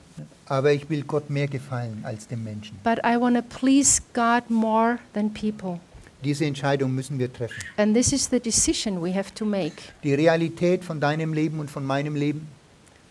Aber 0.51 0.73
ich 0.73 0.89
will 0.89 1.03
Gott 1.03 1.29
mehr 1.29 1.47
gefallen 1.47 2.01
als 2.03 2.27
dem 2.27 2.43
Menschen. 2.43 2.77
But 2.83 2.99
I 3.05 3.15
want 3.17 3.37
to 3.37 3.41
please 3.41 4.01
God 4.13 4.49
more 4.49 4.99
than 5.13 5.33
people. 5.33 5.79
Diese 6.25 6.43
Entscheidung 6.43 6.93
müssen 6.93 7.17
wir 7.17 7.31
treffen. 7.31 7.55
And 7.77 7.95
this 7.95 8.11
is 8.11 8.29
the 8.29 8.39
decision 8.39 9.01
we 9.01 9.15
have 9.15 9.33
to 9.35 9.45
make. 9.45 9.75
Die 10.03 10.13
Realität 10.13 10.83
von 10.83 10.99
deinem 10.99 11.31
Leben 11.31 11.59
und 11.61 11.71
von 11.71 11.85
meinem 11.85 12.15
Leben, 12.15 12.47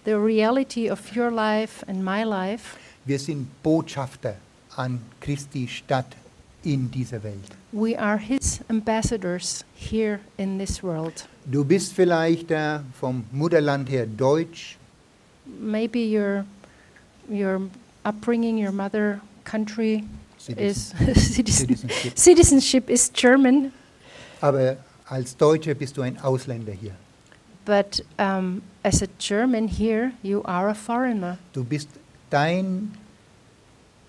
The 0.05 0.13
reality 0.13 0.91
of 0.91 1.01
your 1.17 1.31
life 1.31 1.83
and 1.89 2.05
my 2.05 2.25
life. 2.25 2.77
wir 3.07 3.19
sind 3.19 3.49
Botschafter 3.63 4.37
an 4.77 5.01
Christi 5.21 5.67
Stadt 5.67 6.15
in 6.63 6.91
dieser 6.91 7.23
Welt. 7.23 7.57
We 7.73 7.99
are 7.99 8.19
His 8.19 8.61
ambassadors 8.69 9.65
here 9.75 10.21
in 10.37 10.59
this 10.59 10.83
world. 10.83 11.27
Du 11.47 11.65
bist 11.65 11.95
vielleicht 11.95 12.51
äh, 12.51 12.81
vom 13.01 13.25
Mutterland 13.33 13.89
her 13.89 14.05
deutsch, 14.07 14.77
Maybe 15.59 16.01
your 16.01 16.45
your 17.31 17.61
upbringing, 18.05 18.59
your 18.59 18.73
mother 18.73 19.21
country 19.45 20.05
is 20.57 20.93
citizen, 21.15 21.15
Citizenship. 21.89 22.19
citizenship 22.19 22.91
is 22.91 23.11
German, 23.13 23.73
aber 24.41 24.77
als 25.07 25.37
Deutscher 25.37 25.75
bist 25.75 25.97
du 25.97 26.03
ein 26.03 26.19
Ausländer 26.21 26.73
hier. 26.73 26.93
but 27.67 28.01
um, 28.19 28.63
as 28.83 29.03
a 29.03 29.07
German 29.19 29.69
here, 29.69 30.13
you 30.23 30.43
are 30.45 30.69
a 30.71 30.75
foreigner. 30.75 31.39
Du 31.53 31.63
bist 31.63 31.89
dein, 32.31 32.91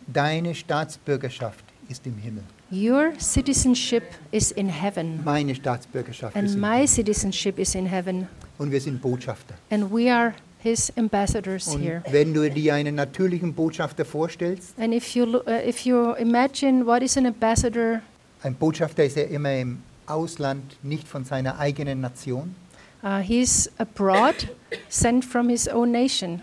deine 0.08 0.56
Staatsbürgerschaft 0.56 1.64
ist 1.90 2.06
im 2.08 2.16
Himmel. 2.18 2.44
Your 2.72 3.12
citizenship 3.20 4.04
is 4.32 4.52
in 4.52 4.70
heaven, 4.70 5.20
Meine 5.26 5.54
Staatsbürgerschaft 5.54 6.36
ist 6.36 6.40
and 6.42 6.54
im 6.56 6.60
my 6.62 6.68
Himmel. 6.76 6.88
citizenship 6.88 7.60
is 7.60 7.76
in 7.76 7.86
heaven, 7.86 8.28
Und 8.58 8.72
wir 8.72 8.80
sind 8.80 9.02
Botschafter. 9.02 9.56
and 9.70 9.92
we 9.92 10.10
are 10.10 10.34
His 10.64 10.92
ambassadors 10.98 11.68
Und 11.68 11.82
here. 11.82 12.04
wenn 12.12 12.34
du 12.34 12.50
dir 12.50 12.76
einen 12.76 12.96
natürlichen 12.96 13.54
Botschafter 13.54 14.06
vorstellst, 14.06 14.74
And 14.80 14.94
if 14.94 15.16
you 15.16 15.26
uh, 15.26 15.42
if 15.68 15.86
you 15.86 16.14
imagine 16.16 16.86
what 16.86 17.02
is 17.02 17.18
an 17.18 17.26
ambassador, 17.26 18.02
ein 18.44 18.56
Botschafter 18.56 19.04
ist 19.04 19.18
ja 19.18 19.24
immer 19.24 19.54
im 19.56 19.82
Ausland, 20.06 20.64
nicht 20.84 21.08
von 21.08 21.26
seiner 21.26 21.58
eigenen 21.60 22.02
Nation. 22.02 22.56
uh, 23.04 23.18
he's 23.20 23.72
abroad, 23.80 24.36
sent 24.90 25.26
from 25.26 25.50
his 25.50 25.68
own 25.68 25.92
nation. 25.92 26.42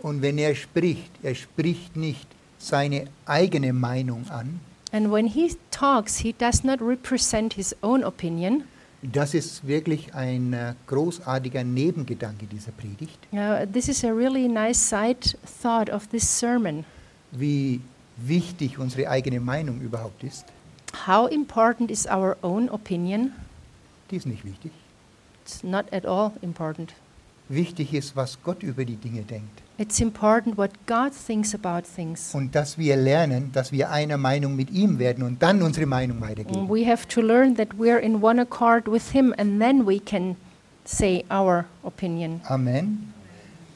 Und 0.00 0.22
wenn 0.22 0.38
er 0.38 0.54
spricht, 0.54 1.10
er 1.22 1.34
spricht 1.34 1.96
nicht 1.96 2.26
seine 2.58 3.04
eigene 3.26 3.72
Meinung 3.72 4.24
an. 4.30 4.60
And 4.92 5.12
when 5.12 5.26
he 5.26 5.54
talks, 5.70 6.18
he 6.18 6.32
does 6.32 6.64
not 6.64 6.80
represent 6.80 7.52
his 7.54 7.76
own 7.82 8.02
opinion. 8.04 8.64
Das 9.02 9.32
ist 9.32 9.66
wirklich 9.66 10.12
ein 10.14 10.52
äh, 10.52 10.74
großartiger 10.88 11.62
Nebengedanke 11.62 12.46
dieser 12.46 12.72
Predigt, 12.72 13.18
Uh, 13.32 13.64
this 13.72 13.88
is 13.88 14.04
a 14.04 14.08
really 14.10 14.48
nice 14.48 14.78
side 14.88 15.36
thought 15.62 15.88
of 15.90 16.08
this 16.08 16.24
sermon. 16.38 16.84
wie 17.30 17.80
wichtig 18.16 18.78
unsere 18.78 19.08
eigene 19.08 19.38
Meinung 19.38 19.80
überhaupt 19.80 20.24
ist. 20.24 20.44
How 21.06 21.30
important 21.30 21.90
is 21.90 22.06
our 22.06 22.36
own 22.42 22.68
opinion? 22.70 23.32
Die 24.10 24.16
ist 24.16 24.26
nicht 24.26 24.44
wichtig. 24.44 24.72
It's 25.44 25.62
not 25.62 25.84
at 25.92 26.04
all 26.04 26.32
important. 26.42 26.94
Wichtig 27.48 27.94
ist, 27.94 28.14
was 28.14 28.38
Gott 28.42 28.62
über 28.62 28.84
die 28.84 28.96
Dinge 28.96 29.22
denkt. 29.22 29.62
It's 29.78 30.00
important 30.00 30.58
what 30.58 30.70
God 30.86 31.12
thinks 31.12 31.54
about 31.54 31.86
things. 31.94 32.34
Und 32.34 32.54
dass 32.54 32.76
wir 32.76 32.96
lernen, 32.96 33.50
dass 33.52 33.70
wir 33.72 33.90
einer 33.90 34.16
Meinung 34.16 34.56
mit 34.56 34.70
ihm 34.70 34.98
werden 34.98 35.22
und 35.22 35.42
dann 35.42 35.62
unsere 35.62 35.86
Meinung 35.86 36.20
weitergeben. 36.20 36.68
we 36.68 36.84
have 36.84 37.06
to 37.08 37.20
learn 37.20 37.54
that 37.56 37.68
we're 37.78 37.98
in 37.98 38.22
one 38.22 38.40
accord 38.40 38.90
with 38.90 39.12
Him, 39.12 39.32
and 39.38 39.60
then 39.60 39.86
we 39.86 40.00
can 40.00 40.36
say 40.84 41.24
our 41.30 41.64
opinion. 41.84 42.40
Amen. 42.48 43.14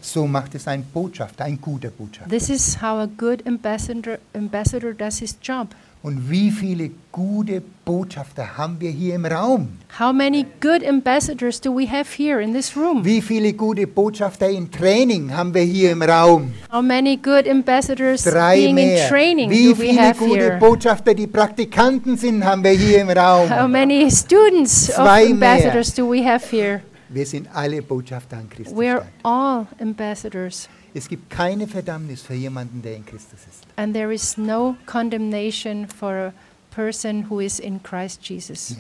So 0.01 0.27
macht 0.27 0.57
es 0.57 0.66
ein 0.66 0.85
Botschafter, 0.85 1.45
ein 1.45 1.61
guter 1.61 1.91
Botschafter. 1.91 2.29
This 2.29 2.51
is 2.51 2.83
how 2.83 2.99
a 2.99 3.07
good 3.07 3.47
ambassador, 3.47 4.18
ambassador 4.35 4.93
does 4.93 5.18
his 5.18 5.39
job. 5.41 5.68
Und 6.05 6.28
wie 6.28 6.50
viele 6.50 6.90
gute 7.12 7.62
Botschafter 7.84 8.57
haben 8.59 8.80
wir 8.80 8.90
hier 8.90 9.14
im 9.14 9.24
Raum? 9.24 9.68
How 10.00 10.12
many 10.12 10.44
good 10.61 10.84
ambassadors 10.84 11.61
do 11.61 11.72
we 11.72 11.86
have 11.88 12.07
here 12.16 12.42
in 12.42 12.53
this 12.53 12.76
room? 12.76 13.05
Wie 13.05 13.22
viele 13.22 13.53
gute 13.53 13.86
Botschafter 13.86 14.48
in 14.48 14.68
Training 14.68 15.32
haben 15.32 15.55
wir 15.55 15.62
hier 15.62 15.92
im 15.92 16.03
Raum? 16.03 16.55
How 16.72 16.82
many 16.82 17.16
good 17.16 17.46
ambassadors 17.48 18.24
Drei 18.24 18.57
being 18.57 18.78
in 18.78 18.86
mehr. 18.94 19.09
training 19.09 19.48
Wie 19.48 19.68
do 19.68 19.78
we 19.78 19.90
viele 19.90 20.00
have 20.00 20.18
gute 20.18 20.40
here? 20.40 20.59
Botschafter, 20.59 21.14
die 21.14 21.28
Praktikanten 21.28 22.16
sind, 22.16 22.44
haben 22.44 22.64
wir 22.64 22.72
hier 22.72 23.00
im 23.03 23.11
Raum? 23.11 23.48
How 23.48 23.68
many 23.68 24.11
students 24.11 24.88
of 24.88 24.96
Zwei 24.96 25.26
mehr. 25.26 25.32
ambassadors 25.34 25.94
do 25.94 26.11
we 26.11 26.24
have 26.24 26.44
here? 26.50 26.82
Wir 27.11 27.26
sind 27.26 27.46
alle 27.55 27.80
Botschafter 27.80 28.38
an 28.38 28.48
Christus. 28.50 28.76
We're 28.76 29.03
all 29.22 29.68
ambassadors. 29.80 30.68
Es 30.95 31.09
gibt 31.09 31.30
keine 31.30 31.66
Verdammnis 31.66 32.22
für 32.22 32.34
jemanden, 32.34 32.82
der 32.82 32.97
in 32.97 33.07
Christus 33.07 33.40
ist. 33.49 33.66
And 33.76 33.95
there 33.95 34.12
is 34.12 34.36
no 34.36 34.76
condemnation 34.86 35.88
for 35.88 36.12
a 36.12 36.32
person 36.74 37.30
who 37.30 37.40
is 37.40 37.59
in 37.59 37.82
Christ 37.82 38.28
Jesus. 38.28 38.70
Ja. 38.70 38.76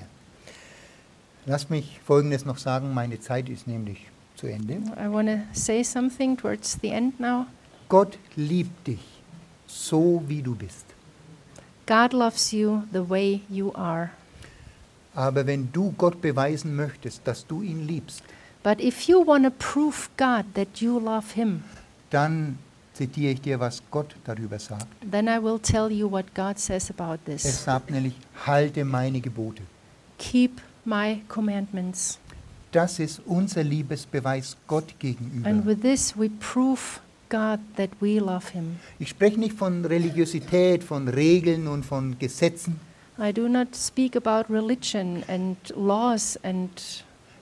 Lass 1.46 1.70
mich 1.70 2.00
Folgendes 2.04 2.44
noch 2.44 2.58
sagen, 2.58 2.94
meine 2.94 3.18
Zeit 3.18 3.48
ist 3.48 3.66
nämlich 3.66 4.06
zu 4.36 4.46
Ende. 4.46 4.74
I 4.74 5.10
want 5.10 5.28
to 5.28 5.38
say 5.52 5.82
something 5.82 6.36
towards 6.36 6.78
the 6.82 6.88
end 6.88 7.18
now. 7.18 7.46
Gott 7.88 8.18
liebt 8.36 8.86
dich, 8.86 9.00
so 9.66 10.22
wie 10.26 10.42
du 10.42 10.54
bist. 10.54 10.86
God 11.86 12.12
loves 12.12 12.52
you 12.52 12.82
the 12.92 13.08
way 13.08 13.40
you 13.48 13.72
are. 13.74 14.10
Aber 15.14 15.46
wenn 15.46 15.70
du 15.72 15.92
Gott 15.98 16.20
beweisen 16.20 16.74
möchtest, 16.76 17.26
dass 17.26 17.46
du 17.46 17.62
ihn 17.62 17.86
liebst, 17.86 18.22
But 18.62 18.80
if 18.80 19.08
you 19.08 19.26
want 19.26 19.44
to 19.44 19.50
prove 19.50 20.08
God 20.16 20.54
that 20.54 20.80
you 20.80 21.00
love 21.00 21.34
Him, 21.34 21.64
dann 22.12 22.58
zitiere 22.92 23.32
ich 23.32 23.40
dir, 23.40 23.58
was 23.58 23.82
Gott 23.90 24.14
darüber 24.24 24.58
sagt. 24.58 24.86
then 25.10 25.26
I 25.26 25.42
will 25.42 25.58
tell 25.58 25.90
you 25.90 26.10
what 26.10 26.26
God 26.34 26.58
says 26.58 26.90
about 26.90 27.18
Er 27.26 27.36
this. 27.36 27.64
sagt 27.64 27.90
nämlich, 27.90 28.14
halte 28.46 28.84
meine 28.84 29.20
Gebote. 29.20 29.62
Keep 30.18 30.60
my 30.84 31.22
commandments. 31.28 32.18
Das 32.70 32.98
ist 32.98 33.20
unser 33.26 33.62
Liebesbeweis 33.64 34.56
Gott 34.66 34.90
And 34.92 34.98
gegenüber. 35.00 35.66
with 35.66 35.80
this, 35.80 36.14
we 36.16 36.30
prove 36.30 37.00
God 37.28 37.60
that 37.76 37.90
we 38.00 38.18
love 38.18 38.50
Him. 38.52 38.76
Ich 38.98 39.08
spreche 39.10 39.38
nicht 39.40 39.54
von 39.56 39.84
Religiosität, 39.84 40.84
von 40.84 41.08
Regeln 41.08 41.66
und 41.66 41.84
von 41.84 42.18
Gesetzen. 42.18 42.78
I 43.18 43.32
do 43.32 43.46
not 43.48 43.74
speak 43.76 44.16
about 44.16 44.52
religion 44.52 45.22
and 45.28 45.56
laws 45.76 46.38
and 46.42 46.70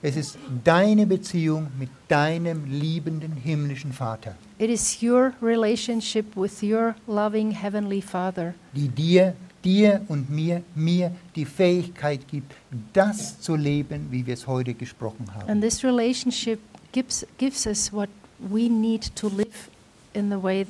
Es 0.03 0.17
ist 0.17 0.39
deine 0.65 1.07
Beziehung 1.07 1.69
mit 1.79 1.91
deinem 2.09 2.65
liebenden 2.65 3.33
himmlischen 3.33 3.93
Vater, 3.93 4.35
it 4.59 4.71
is 4.71 5.03
your 5.03 5.35
relationship 5.43 6.35
with 6.37 6.63
your 6.63 6.95
loving 7.07 7.51
Heavenly 7.51 8.01
Father 8.01 8.55
die 8.73 8.89
dir, 8.89 9.35
dir 9.63 10.01
und 10.09 10.31
mir, 10.31 10.63
mir 10.75 11.13
die 11.37 11.45
Fähigkeit 11.45 12.27
gibt, 12.29 12.53
das 12.95 13.41
zu 13.41 13.57
leben, 13.57 14.07
wie 14.11 14.27
wir 14.27 14.33
es 14.35 14.47
heute 14.47 14.73
gesprochen 14.73 15.27
And 15.29 15.49
haben. 15.49 15.61
this 15.61 15.85
relationship 15.85 16.61
gives, 16.93 17.27
gives 17.37 17.67
us 17.67 17.93
what 17.93 18.09
we 18.39 18.71
need 18.71 19.15
to 19.17 19.29
live 19.29 19.69
in 20.15 20.31
the 20.31 20.43
way 20.43 20.67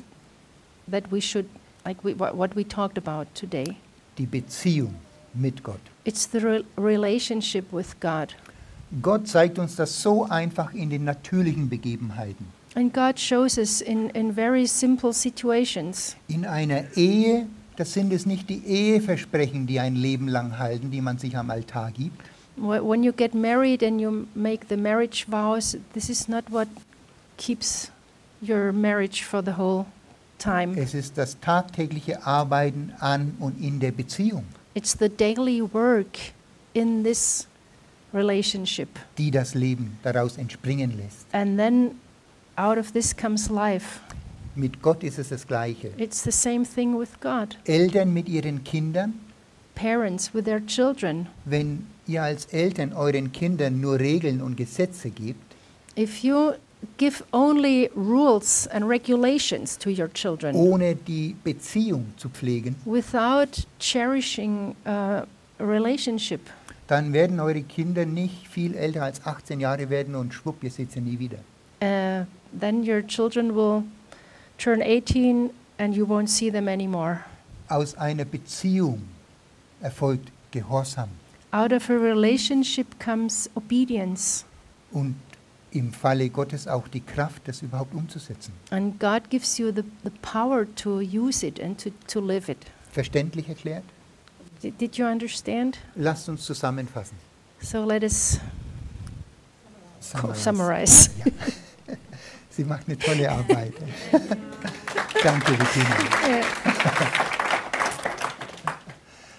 that 0.91 1.09
we 1.09 1.21
should, 1.21 1.45
like 1.85 2.03
we, 2.03 2.13
what 2.19 2.53
we 2.53 2.67
talked 2.67 2.97
about 2.97 3.27
today. 3.33 3.77
Die 4.17 4.25
Beziehung 4.25 4.95
mit 5.33 5.63
Gott. 5.63 5.79
It's 6.03 6.29
the 6.29 6.39
re- 6.39 6.65
relationship 6.77 7.71
with 7.71 7.97
God. 8.01 8.35
Gott 9.01 9.27
zeigt 9.27 9.57
uns 9.59 9.75
das 9.75 10.01
so 10.01 10.25
einfach 10.25 10.73
in 10.73 10.89
den 10.89 11.03
natürlichen 11.05 11.69
Begebenheiten. 11.69 12.45
And 12.75 12.93
God 12.93 13.19
shows 13.19 13.57
us 13.57 13.81
in, 13.81 14.09
in 14.11 14.33
very 14.33 14.65
simple 14.65 15.13
situations. 15.13 16.15
In 16.27 16.45
einer 16.45 16.83
Ehe, 16.95 17.47
das 17.77 17.93
sind 17.93 18.11
es 18.13 18.25
nicht 18.25 18.49
die 18.49 18.63
Eheversprechen, 18.65 19.67
die 19.67 19.79
ein 19.79 19.95
Leben 19.95 20.27
lang 20.27 20.57
halten, 20.57 20.89
die 20.91 21.01
man 21.01 21.17
sich 21.17 21.37
am 21.37 21.49
Altar 21.49 21.91
gibt, 21.91 22.21
Wh- 22.57 22.81
When 22.83 23.01
you 23.03 23.13
get 23.13 23.33
married 23.33 23.81
and 23.83 23.99
you 24.01 24.25
make 24.35 24.65
the 24.69 24.75
marriage 24.77 25.25
vows, 25.29 25.77
this 25.93 26.09
is 26.09 26.27
not 26.27 26.43
what 26.51 26.67
keeps 27.37 27.89
your 28.41 28.71
marriage 28.73 29.23
for 29.23 29.41
the 29.43 29.55
whole 29.57 29.85
time. 30.37 30.77
es 30.77 30.93
ist 30.93 31.17
das 31.17 31.39
tagtägliche 31.39 32.25
Arbeiten 32.25 32.91
an 32.99 33.35
und 33.39 33.61
in 33.61 33.79
der 33.79 33.91
Beziehung, 33.91 34.43
It's 34.73 34.95
the 34.99 35.09
daily 35.09 35.61
work 35.73 36.17
in 36.73 37.03
this 37.03 37.47
relationship. 38.13 38.89
die 39.17 39.31
das 39.31 39.53
Leben 39.55 39.97
daraus 40.03 40.37
entspringen 40.37 40.97
lässt. 40.97 41.25
And 41.33 41.57
then 41.57 41.91
out 42.55 42.77
of 42.77 42.91
this 42.91 43.15
comes 43.15 43.49
life. 43.49 43.99
Mit 44.55 44.81
Gott 44.81 45.03
ist 45.03 45.17
es 45.17 45.29
das 45.29 45.47
Gleiche. 45.47 45.91
It's 45.97 46.23
the 46.23 46.31
same 46.31 46.63
thing 46.65 46.99
with 46.99 47.09
God. 47.21 47.57
Eltern 47.65 48.13
mit 48.13 48.27
ihren 48.27 48.63
Kindern, 48.63 49.13
Parents 49.75 50.33
with 50.33 50.43
their 50.45 50.65
children. 50.65 51.27
wenn 51.45 51.85
ihr 52.07 52.21
als 52.23 52.45
Eltern 52.47 52.91
euren 52.93 53.31
Kindern 53.31 53.79
nur 53.79 53.99
Regeln 53.99 54.41
und 54.41 54.57
Gesetze 54.57 55.09
gebt, 55.09 55.39
If 55.97 56.23
you 56.23 56.51
give 56.97 57.23
only 57.31 57.89
rules 57.95 58.67
and 58.67 58.85
regulations 58.87 59.77
to 59.77 59.89
your 59.89 60.11
children 60.13 60.55
ohne 60.55 60.95
die 60.95 61.35
Beziehung 61.43 62.07
zu 62.17 62.27
pflegen, 62.29 62.75
without 62.85 63.65
cherishing 63.79 64.75
uh, 64.85 64.89
a 64.89 65.25
relationship, 65.59 66.41
dann 66.91 67.13
werden 67.13 67.39
eure 67.39 67.61
Kinder 67.61 68.05
nicht 68.05 68.49
viel 68.49 68.75
älter 68.75 69.03
als 69.03 69.25
18 69.25 69.61
Jahre 69.61 69.89
werden 69.89 70.13
und 70.13 70.33
schwupp, 70.33 70.61
ihr 70.61 70.69
seht 70.69 70.91
sie 70.91 70.99
nie 70.99 71.17
wieder. 71.19 71.37
uh, 71.81 72.25
then 72.59 72.83
your 72.83 73.01
children 73.07 73.55
will 73.55 73.83
turn 74.57 74.81
18 74.81 75.51
and 75.79 75.95
you 75.95 76.05
won't 76.05 76.27
see 76.27 76.51
them 76.51 76.67
anymore. 76.67 77.21
Aus 77.69 77.95
einer 77.95 78.25
Beziehung 78.25 79.03
erfolgt 79.81 80.33
Gehorsam 80.51 81.07
Out 81.51 81.71
of 81.71 81.89
a 81.89 81.93
relationship 81.93 82.99
comes 82.99 83.49
obedience, 83.55 84.43
und 84.91 85.15
im 85.71 85.93
Falle 85.93 86.29
Gottes 86.29 86.67
auch 86.67 86.89
die 86.89 86.99
Kraft, 86.99 87.43
das 87.47 87.61
überhaupt 87.61 87.93
umzusetzen. 87.95 88.51
and 88.71 88.99
God 88.99 89.29
gives 89.29 89.57
you 89.57 89.71
the, 89.73 89.83
the 90.03 90.11
power 90.21 90.65
to 90.75 90.99
use 90.99 91.45
it 91.47 91.57
and 91.61 91.81
to, 91.81 91.89
to 92.07 92.19
live 92.19 92.49
it. 92.49 92.57
Verständlich 92.91 93.47
erklärt? 93.47 93.85
Did, 94.61 94.77
did 94.77 94.97
you 94.97 95.05
understand? 95.05 95.77
Lasst 95.95 96.29
uns 96.29 96.45
zusammenfassen. 96.45 97.17
So 97.61 97.83
let 97.85 98.03
us 98.03 98.39
Summarize. 99.99 100.39
summarize. 100.43 101.09
Ja. 101.17 101.31
Sie 102.49 102.63
macht 102.63 102.87
eine 102.87 102.97
tolle 102.97 103.31
Arbeit. 103.31 103.73
Danke, 105.23 105.51
Bettina. 105.53 105.95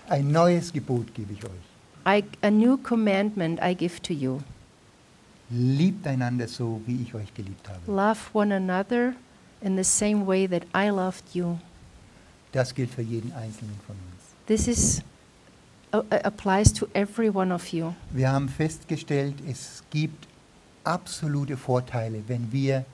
Ein 0.09 0.31
neues 0.31 0.73
Gebot 0.73 1.13
gebe 1.15 1.33
ich 1.33 1.45
euch. 1.45 1.51
I, 2.07 2.25
a 2.43 2.51
new 2.51 2.77
commandment 2.79 3.61
I 3.63 3.75
give 3.75 4.01
to 4.03 4.13
you 4.13 4.41
Liebt 5.51 6.07
einander 6.07 6.49
so, 6.49 6.81
wie 6.87 7.03
ich 7.03 7.15
euch 7.15 7.33
geliebt 7.35 7.69
habe. 7.69 7.81
love 7.87 8.19
one 8.33 8.53
another 8.55 9.15
in 9.61 9.77
the 9.77 9.85
same 9.85 10.27
way 10.27 10.47
that 10.49 10.63
I 10.75 10.89
loved 10.89 11.35
you. 11.35 11.59
Das 12.53 12.75
gilt 12.75 12.91
für 12.91 13.03
jeden 13.03 13.33
Einzelnen 13.33 13.79
von 13.87 13.95
uns. 13.97 14.23
This 14.47 14.67
is 14.67 15.03
applies 15.93 16.73
to 16.73 16.89
every 16.95 17.29
one 17.29 17.53
of 17.53 17.73
you. 17.73 17.95
Wir 18.11 18.31
haben 18.31 18.49
festgestellt, 18.49 19.35
es 19.49 19.83
gibt 19.91 20.27
absolute 20.85 21.57
Vorteile, 21.57 22.23
wenn 22.27 22.51
wir 22.51 22.85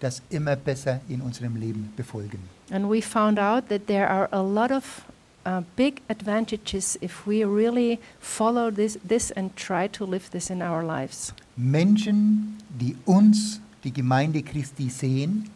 das 0.00 0.22
immer 0.30 0.56
besser 0.56 1.00
in 1.08 1.20
unserem 1.20 1.56
Leben 1.56 1.92
befolgen. 1.96 2.38
And 2.70 2.90
we 2.90 3.00
found 3.00 3.38
out 3.38 3.68
that 3.68 3.86
there 3.86 4.08
are 4.08 4.28
a 4.32 4.42
lot 4.42 4.70
of 4.70 5.04
uh, 5.46 5.62
big 5.76 6.02
advantages 6.08 6.98
if 7.00 7.26
we 7.26 7.44
really 7.44 7.98
follow 8.20 8.70
this, 8.70 8.98
this 9.06 9.30
and 9.32 9.54
try 9.56 9.88
to 9.88 10.04
live 10.04 10.30
this 10.30 10.50
in 10.50 10.62
our 10.62 10.82
lives. 10.82 11.32
Menschen, 11.56 12.58
die 12.68 12.96
uns, 13.06 13.60
die 13.84 13.92
Gemeinde 13.92 14.42
Christi 14.42 14.90
sehen 14.90 15.50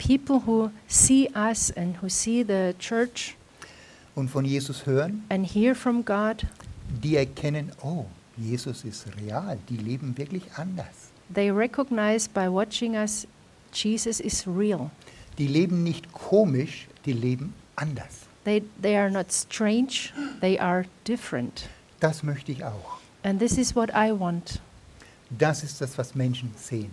People 0.00 0.40
who 0.40 0.70
see 0.88 1.28
us 1.34 1.70
and 1.76 1.96
who 1.96 2.08
see 2.08 2.42
the 2.42 2.74
church 2.78 3.36
und 4.14 4.28
von 4.30 4.44
Jesus 4.44 4.86
hören, 4.86 5.24
and 5.28 5.46
hear 5.46 5.74
from 5.74 6.04
God, 6.04 6.46
die 7.02 7.16
erkennen, 7.16 7.72
oh, 7.82 8.06
Jesus 8.36 8.84
ist 8.84 9.06
real, 9.20 9.58
die 9.68 9.76
leben 9.76 10.16
wirklich 10.16 10.44
anders. 10.56 11.10
they 11.32 11.50
recognize 11.50 12.28
by 12.28 12.48
watching 12.48 12.94
us 12.96 13.26
Jesus 13.72 14.18
is 14.20 14.46
real. 14.46 14.90
Die 15.38 15.46
leben 15.46 15.84
nicht 15.84 16.12
komisch, 16.12 16.88
die 17.06 17.12
leben 17.12 17.54
anders. 17.76 18.26
They, 18.44 18.62
they 18.82 18.96
are 18.96 19.10
not 19.10 19.30
strange, 19.32 20.12
they 20.40 20.58
are 20.58 20.84
different. 21.06 21.68
Das 22.00 22.22
möchte 22.22 22.50
ich 22.52 22.64
auch. 22.64 22.98
And 23.22 23.38
this 23.38 23.58
is 23.58 23.76
what 23.76 23.90
I 23.90 24.10
want 24.18 24.60
Das 25.38 25.62
ist 25.62 25.80
das, 25.80 25.96
was 25.98 26.14
Menschen 26.14 26.50
sehen. 26.56 26.90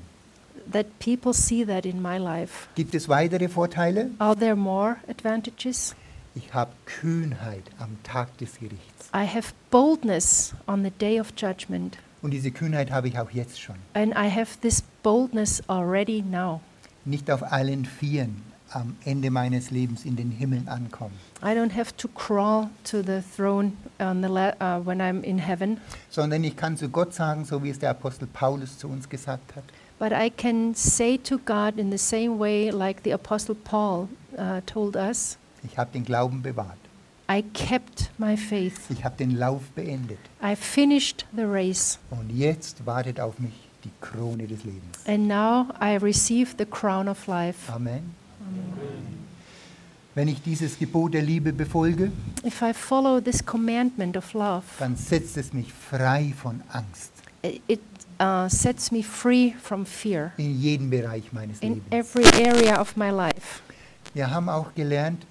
that 0.72 0.86
people 1.00 1.34
see 1.34 1.66
that 1.66 1.86
in 1.86 2.02
my 2.02 2.18
life. 2.18 2.68
Gibt 2.76 2.94
es 2.94 3.08
weitere 3.10 3.48
Vorteile? 3.48 4.12
Are 4.20 4.36
there 4.38 4.56
more 4.56 4.98
advantages? 5.08 5.96
Ich 6.38 6.54
habe 6.54 6.72
Kühnheit 6.86 7.64
am 7.80 7.98
Tag 8.04 8.38
des 8.38 8.60
Gerichts. 8.60 9.10
I 9.12 9.26
have 9.26 9.54
boldness 9.72 10.54
on 10.68 10.84
the 10.84 10.92
day 10.92 11.20
of 11.20 11.34
judgment, 11.36 11.98
Und 12.22 12.30
diese 12.30 12.52
Kühnheit 12.52 12.92
habe 12.92 13.08
ich 13.08 13.18
auch 13.18 13.32
jetzt 13.32 13.60
schon. 13.60 13.76
and 13.96 14.14
I 14.14 14.30
have 14.30 14.60
this 14.62 14.84
boldness 15.02 15.68
already 15.68 16.22
now. 16.22 16.62
Nicht 17.06 17.32
auf 17.32 17.42
allen 17.52 17.86
Vieren 17.86 18.44
am 18.70 18.98
Ende 19.04 19.32
meines 19.32 19.72
Lebens 19.72 20.06
in 20.06 20.16
den 20.16 20.30
Himmel 20.30 20.62
ankommen, 20.68 21.16
I 21.42 21.56
don't 21.56 21.76
have 21.76 21.96
to 21.98 22.08
crawl 22.08 22.70
to 22.84 23.02
the 23.02 23.22
throne 23.36 23.72
on 24.00 24.22
the 24.22 24.28
uh, 24.30 24.80
when 24.86 25.02
I'm 25.02 25.24
in 25.24 25.40
heaven, 25.40 25.80
sondern 26.12 26.44
ich 26.44 26.56
kann 26.56 26.78
zu 26.78 26.90
Gott 26.90 27.16
sagen, 27.16 27.46
so 27.46 27.64
wie 27.64 27.72
es 27.72 27.80
der 27.80 27.90
Apostel 27.90 28.28
Paulus 28.28 28.78
zu 28.78 28.90
uns 28.90 29.10
gesagt 29.10 29.56
hat, 29.56 29.64
but 29.98 30.12
I 30.12 30.30
can 30.30 30.76
say 30.76 31.18
to 31.18 31.40
God 31.40 31.80
in 31.80 31.90
the 31.92 31.98
same 31.98 32.38
way 32.38 32.70
like 32.70 33.02
the 33.04 33.14
Apostle 33.14 33.56
Paul 33.56 34.08
uh, 34.38 34.62
told 34.68 34.96
us 34.96 35.40
ich 35.64 35.78
habe 35.78 35.92
den 35.92 36.04
Glauben 36.06 36.42
bewahrt, 36.42 36.78
I 37.30 37.42
kept 37.54 38.12
my 38.18 38.38
faith, 38.38 38.80
ich 38.90 39.04
habe 39.04 39.18
den 39.18 39.38
Lauf 39.38 39.62
beendet 39.76 40.20
I 40.44 40.56
finished 40.56 41.26
the 41.36 41.44
race, 41.44 42.00
und 42.10 42.30
jetzt 42.32 42.86
wartet 42.86 43.20
auf 43.20 43.40
mich 43.40 43.54
die 43.84 43.92
Krone 44.02 44.48
des 44.48 44.64
Lebens. 44.64 44.98
and 45.06 45.28
now 45.28 45.68
I 45.82 45.98
receive 45.98 46.56
the 46.58 46.66
crown 46.66 47.08
of 47.08 47.28
life. 47.28 47.72
Amen. 47.72 48.16
Wenn 50.16 50.30
ich 50.30 50.42
dieses 50.42 50.80
Gebot 50.80 51.14
der 51.14 51.22
Liebe 51.22 51.54
befolge, 51.54 52.12
If 52.44 52.62
I 52.64 52.74
follow 52.74 53.22
this 53.22 53.46
commandment 53.46 54.18
of 54.18 54.34
love, 54.34 54.64
dann 54.80 54.96
setzt 54.96 55.38
es 55.38 55.54
mich 55.54 55.72
frei 55.72 56.34
von 56.42 56.62
Angst 56.72 57.12
it 57.68 57.82
uh, 58.20 58.48
sets 58.50 58.92
me 58.92 59.04
free 59.04 59.54
from 59.62 59.86
fear 59.86 60.34
in 60.38 60.60
jedem 60.60 60.90
Bereich 60.90 61.32
meines 61.32 61.60
in 61.60 61.76
Lebens. 61.76 61.92
every 61.92 62.26
area 62.46 62.80
of 62.80 62.96
my 62.98 63.10
life. 63.10 63.62
Wir 64.14 64.30
haben 64.32 64.50
auch 64.50 64.74
gelernt, 64.74 65.26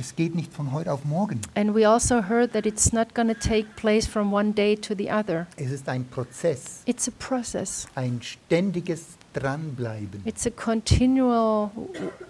es 0.00 0.16
geht 0.16 0.34
nicht 0.34 0.52
von 0.52 0.72
heute 0.72 0.90
auf 0.92 1.04
morgen. 1.04 1.40
And 1.54 1.74
we 1.74 1.86
also 1.86 2.22
heard 2.28 2.52
that 2.54 2.64
it's 2.66 2.92
not 2.92 3.14
going 3.14 3.28
to 3.28 3.34
take 3.34 3.66
place 3.76 4.06
from 4.06 4.32
one 4.32 4.52
day 4.52 4.74
to 4.76 4.94
the 4.96 5.10
other. 5.10 5.46
Es 5.56 5.70
ist 5.70 5.88
ein 5.88 6.04
Prozess, 6.06 6.82
It's 6.86 7.06
a 7.06 7.12
process. 7.18 7.86
ein 7.94 8.20
ständiges 8.22 9.04
Dranbleiben. 9.34 10.22
It's 10.24 10.46
a 10.46 10.50
continual, 10.50 11.70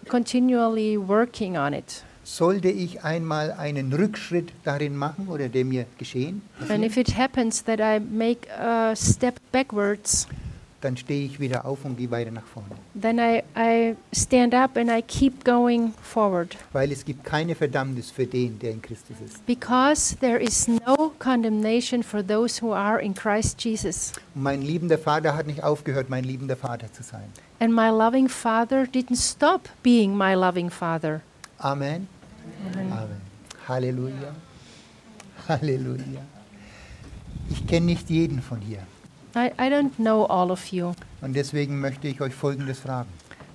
continually 0.09 0.99
working 0.99 1.57
on 1.57 1.73
it. 1.73 2.03
Sollte 2.25 2.69
ich 2.69 3.03
einmal 3.03 3.53
einen 3.53 3.93
Rückschritt 3.93 4.53
darin 4.65 4.95
machen 4.95 5.29
oder 5.29 5.49
der 5.49 5.65
mir 5.65 5.87
geschehen, 5.97 6.43
And 6.69 6.85
if 6.85 6.97
it 6.97 7.17
happens 7.17 7.65
that 7.65 7.81
I 7.81 7.99
make 8.01 8.49
a 8.53 8.95
step 8.95 9.41
backwards, 9.53 10.27
dann 10.81 10.97
stehe 10.97 11.27
ich 11.27 11.39
wieder 11.39 11.65
auf 11.65 11.85
und 11.85 11.97
gehe 11.97 12.11
weiter 12.11 12.31
nach 12.31 12.45
vorne. 12.45 12.69
then 13.01 13.19
I, 13.19 13.43
I 13.57 13.97
stand 14.15 14.55
up 14.55 14.77
and 14.77 14.91
I 14.91 15.03
keep 15.03 15.45
going 15.45 15.93
forward. 16.03 16.57
Weil 16.73 16.91
es 16.93 17.05
gibt 17.05 17.25
keine 17.25 17.55
Verdammnis 17.55 18.11
für 18.11 18.27
den, 18.27 18.59
der 18.59 18.73
in 18.73 18.83
Christus 18.83 19.17
ist. 19.25 19.45
Because 19.47 20.17
there 20.17 20.39
is 20.41 20.69
no 20.69 21.13
condemnation 21.19 22.03
for 22.03 22.27
those 22.27 22.63
who 22.63 22.73
are 22.73 23.01
in 23.01 23.15
Christ 23.15 23.63
Jesus. 23.63 24.13
Und 24.35 24.43
mein 24.43 24.63
liebender 24.63 24.99
Vater 24.99 25.37
hat 25.37 25.47
nicht 25.47 25.63
aufgehört, 25.63 26.09
mein 26.09 26.25
liebender 26.25 26.57
Vater 26.57 26.93
zu 26.93 27.03
sein. 27.03 27.31
And 27.59 27.75
my 27.75 27.89
loving 27.89 28.29
Father 28.29 28.85
didn't 28.85 29.17
stop 29.21 29.69
being 29.83 30.17
my 30.17 30.35
loving 30.35 30.71
Father. 30.71 31.21
Amen. 31.59 32.09
Amen. 32.73 32.93
Amen. 32.93 33.21
Halleluja. 33.69 34.35
Halleluja. 35.49 36.23
Ich 37.51 37.67
kenne 37.67 37.87
nicht 37.87 38.09
jeden 38.09 38.41
von 38.41 38.61
hier. 38.61 38.79
I, 39.35 39.51
I 39.59 39.69
don't 39.71 39.93
know 39.97 40.25
all 40.27 40.51
of 40.51 40.67
you, 40.73 40.93
Und 41.23 41.35
deswegen 41.35 41.81
möchte 41.81 42.09
ich 42.09 42.21
euch 42.21 42.35
Folgendes 42.35 42.81
fragen. 42.81 43.09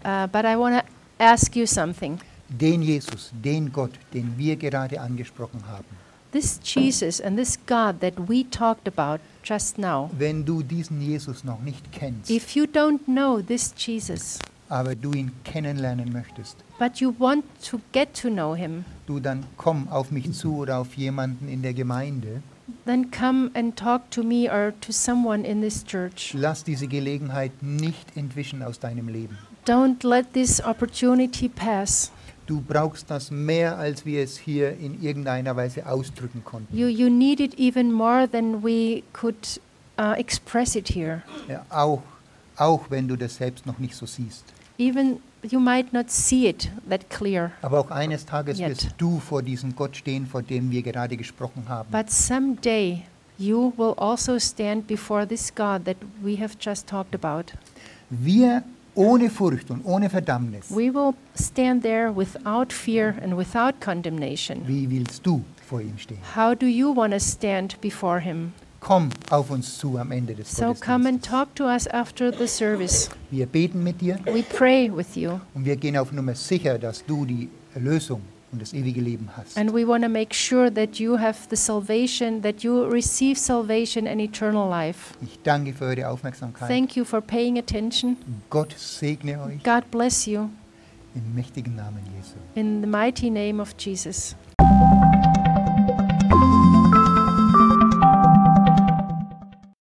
uh, 0.06 0.28
but 0.28 0.46
I 0.46 0.56
want 0.58 0.78
to 0.80 0.84
ask 1.24 1.56
you 1.56 1.66
something. 1.66 2.20
Den 2.48 2.82
Jesus, 2.84 3.32
den 3.34 3.72
Gott, 3.74 3.92
den 4.14 4.38
wir 4.38 4.56
gerade 4.56 5.02
angesprochen 5.02 5.64
haben, 5.68 5.86
this 6.32 6.60
Jesus 6.64 7.20
and 7.20 7.38
this 7.38 7.58
God 7.66 8.00
that 8.02 8.14
we 8.30 8.44
talked 8.50 8.88
about 8.88 9.20
just 9.44 9.78
now, 9.78 10.10
Wenn 10.18 10.46
du 10.46 10.62
diesen 10.62 11.02
Jesus 11.02 11.44
noch 11.44 11.62
nicht 11.62 11.92
kennst, 11.92 12.30
if 12.30 12.56
you 12.56 12.66
don't 12.66 13.00
know 13.06 13.42
this 13.42 13.74
Jesus, 13.78 14.38
aber 14.70 14.96
du 14.96 15.12
ihn 15.14 15.32
kennenlernen 15.44 16.12
möchtest, 16.14 16.58
but 16.80 16.98
you 16.98 17.14
want 17.20 17.44
to 17.68 17.80
get 17.92 18.14
to 18.14 18.30
know 18.30 18.56
him, 18.56 18.86
du 19.08 19.20
dann 19.20 19.44
komm 19.58 19.88
auf 19.90 20.12
mich 20.12 20.32
zu 20.34 20.56
oder 20.58 20.78
auf 20.78 20.94
jemanden 20.96 21.48
in 21.50 21.62
der 21.64 21.74
Gemeinde. 21.74 22.42
Then 22.86 23.10
come 23.12 23.52
and 23.54 23.76
talk 23.76 24.10
to 24.12 24.24
me 24.24 24.50
or 24.50 24.74
to 24.82 24.92
someone 24.92 25.46
in 25.46 25.62
this 25.62 25.84
church. 25.84 26.34
Lass 26.34 26.64
diese 26.64 26.88
Gelegenheit 26.88 27.52
nicht 27.62 28.16
entwischen 28.16 28.64
aus 28.64 28.80
deinem 28.80 29.08
Leben. 29.08 29.38
Don't 29.66 30.08
let 30.08 30.34
this 30.34 30.64
opportunity 30.64 31.50
pass. 31.50 32.12
Du 32.46 32.62
brauchst 32.62 33.10
das 33.10 33.32
mehr, 33.32 33.78
als 33.78 34.06
wir 34.06 34.22
es 34.22 34.38
hier 34.38 34.78
in 34.78 35.02
irgendeiner 35.02 35.56
Weise 35.56 35.88
ausdrücken 35.88 36.44
konnten. 36.44 36.76
You, 36.78 36.88
you 36.88 37.10
need 37.10 37.40
it 37.40 37.58
even 37.58 37.92
more 37.92 38.30
than 38.30 38.64
we 38.64 39.02
could 39.14 39.60
uh, 40.00 40.14
express 40.16 40.76
it 40.76 40.88
here. 40.90 41.24
Ja, 41.48 41.66
auch, 41.70 42.04
auch 42.58 42.86
wenn 42.90 43.08
du 43.08 43.16
das 43.16 43.38
selbst 43.38 43.66
noch 43.66 43.80
nicht 43.80 43.96
so 43.96 44.06
siehst. 44.06 44.44
Even 44.78 45.20
you 45.52 45.60
might 45.60 45.94
not 45.94 46.10
see 46.10 46.48
it 46.48 46.70
that 46.90 47.10
clear, 47.10 47.52
Aber 47.62 47.80
auch 47.80 47.92
eines 47.92 48.26
Tages 48.26 48.60
Yet. 48.60 48.70
wirst 48.70 48.88
du 48.98 49.20
vor 49.20 49.42
diesem 49.42 49.76
Gott 49.76 49.96
stehen, 49.96 50.26
vor 50.28 50.42
dem 50.42 50.72
wir 50.72 50.82
gerade 50.82 51.16
gesprochen 51.18 51.66
haben. 51.68 51.90
but 51.92 52.10
someday 52.10 53.04
you 53.38 53.74
will 53.78 53.94
also 53.98 54.40
stand 54.40 54.88
before 54.88 55.28
this 55.28 55.54
God 55.54 55.86
that 55.86 55.98
we 56.24 56.38
have 56.40 56.56
just 56.60 56.88
talked 56.88 57.14
about. 57.16 57.54
Wir 58.10 58.64
ohne 58.96 59.30
Furcht 59.30 59.70
und 59.72 59.84
ohne 59.86 60.10
Verdammnis. 60.10 60.70
We 60.70 60.94
will 60.94 61.14
stand 61.38 61.84
there 61.84 62.16
without 62.16 62.72
fear 62.72 63.16
and 63.22 63.38
without 63.38 63.82
condemnation. 63.82 64.66
Wie 64.68 64.90
willst 64.90 65.26
du 65.26 65.44
vor 65.68 65.82
ihm 65.82 65.98
stehen? 65.98 66.20
How 66.36 66.56
do 66.56 66.66
you 66.66 66.96
want 66.96 67.14
to 67.14 67.20
stand 67.20 67.80
before 67.82 68.20
Him? 68.22 68.54
Komm 68.86 69.10
auf 69.32 69.50
uns 69.50 69.80
zu 69.80 69.98
am 69.98 70.12
Ende 70.12 70.36
des 70.36 70.52
So 70.52 70.76
come 70.76 71.10
and 71.10 71.20
Gottesdienstes. 71.20 71.28
talk 71.32 71.56
to 71.56 71.64
us 71.66 71.88
after 71.88 72.32
the 72.32 72.48
service. 72.48 73.10
Wir 73.32 73.48
beten 73.48 73.84
mit 73.84 74.00
dir 74.00 74.20
We 74.26 74.44
pray 74.44 74.96
with 74.96 75.16
you, 75.16 75.40
und 75.56 75.66
wir 75.66 75.76
gehen 75.76 75.98
auf 75.98 76.12
Nummer 76.12 76.36
sicher, 76.36 76.78
dass 76.78 77.04
du 77.04 77.26
die 77.26 77.50
Erlösung 77.74 78.22
und 78.52 78.62
das 78.62 78.74
ewige 78.74 79.02
Leben 79.02 79.28
hast. 79.36 79.58
and 79.58 79.74
we 79.74 79.88
want 79.88 80.04
to 80.04 80.10
make 80.10 80.36
sure 80.36 80.72
that 80.72 81.00
you 81.00 81.18
have 81.18 81.36
the 81.50 81.56
salvation, 81.56 82.44
that 82.44 82.62
you 82.62 82.84
receive 82.84 83.40
salvation 83.40 84.06
and 84.08 84.22
eternal 84.22 84.70
life. 84.70 85.16
Ich 85.24 85.40
danke 85.42 85.74
für 85.74 85.86
eure 85.86 86.08
Aufmerksamkeit. 86.08 86.70
Thank 86.70 86.96
you 86.96 87.04
for 87.04 87.22
paying 87.22 87.58
attention. 87.58 88.18
Gott 88.52 88.76
segne 88.78 89.42
euch 89.42 89.64
God 89.64 89.90
bless 89.90 90.28
you 90.28 90.48
im 91.16 91.34
mächtigen 91.34 91.76
Namen 91.76 92.02
Jesu. 92.16 92.36
in 92.54 92.82
the 92.82 92.88
mighty 92.88 93.32
name 93.32 93.60
of 93.60 93.74
Jesus. 93.80 94.36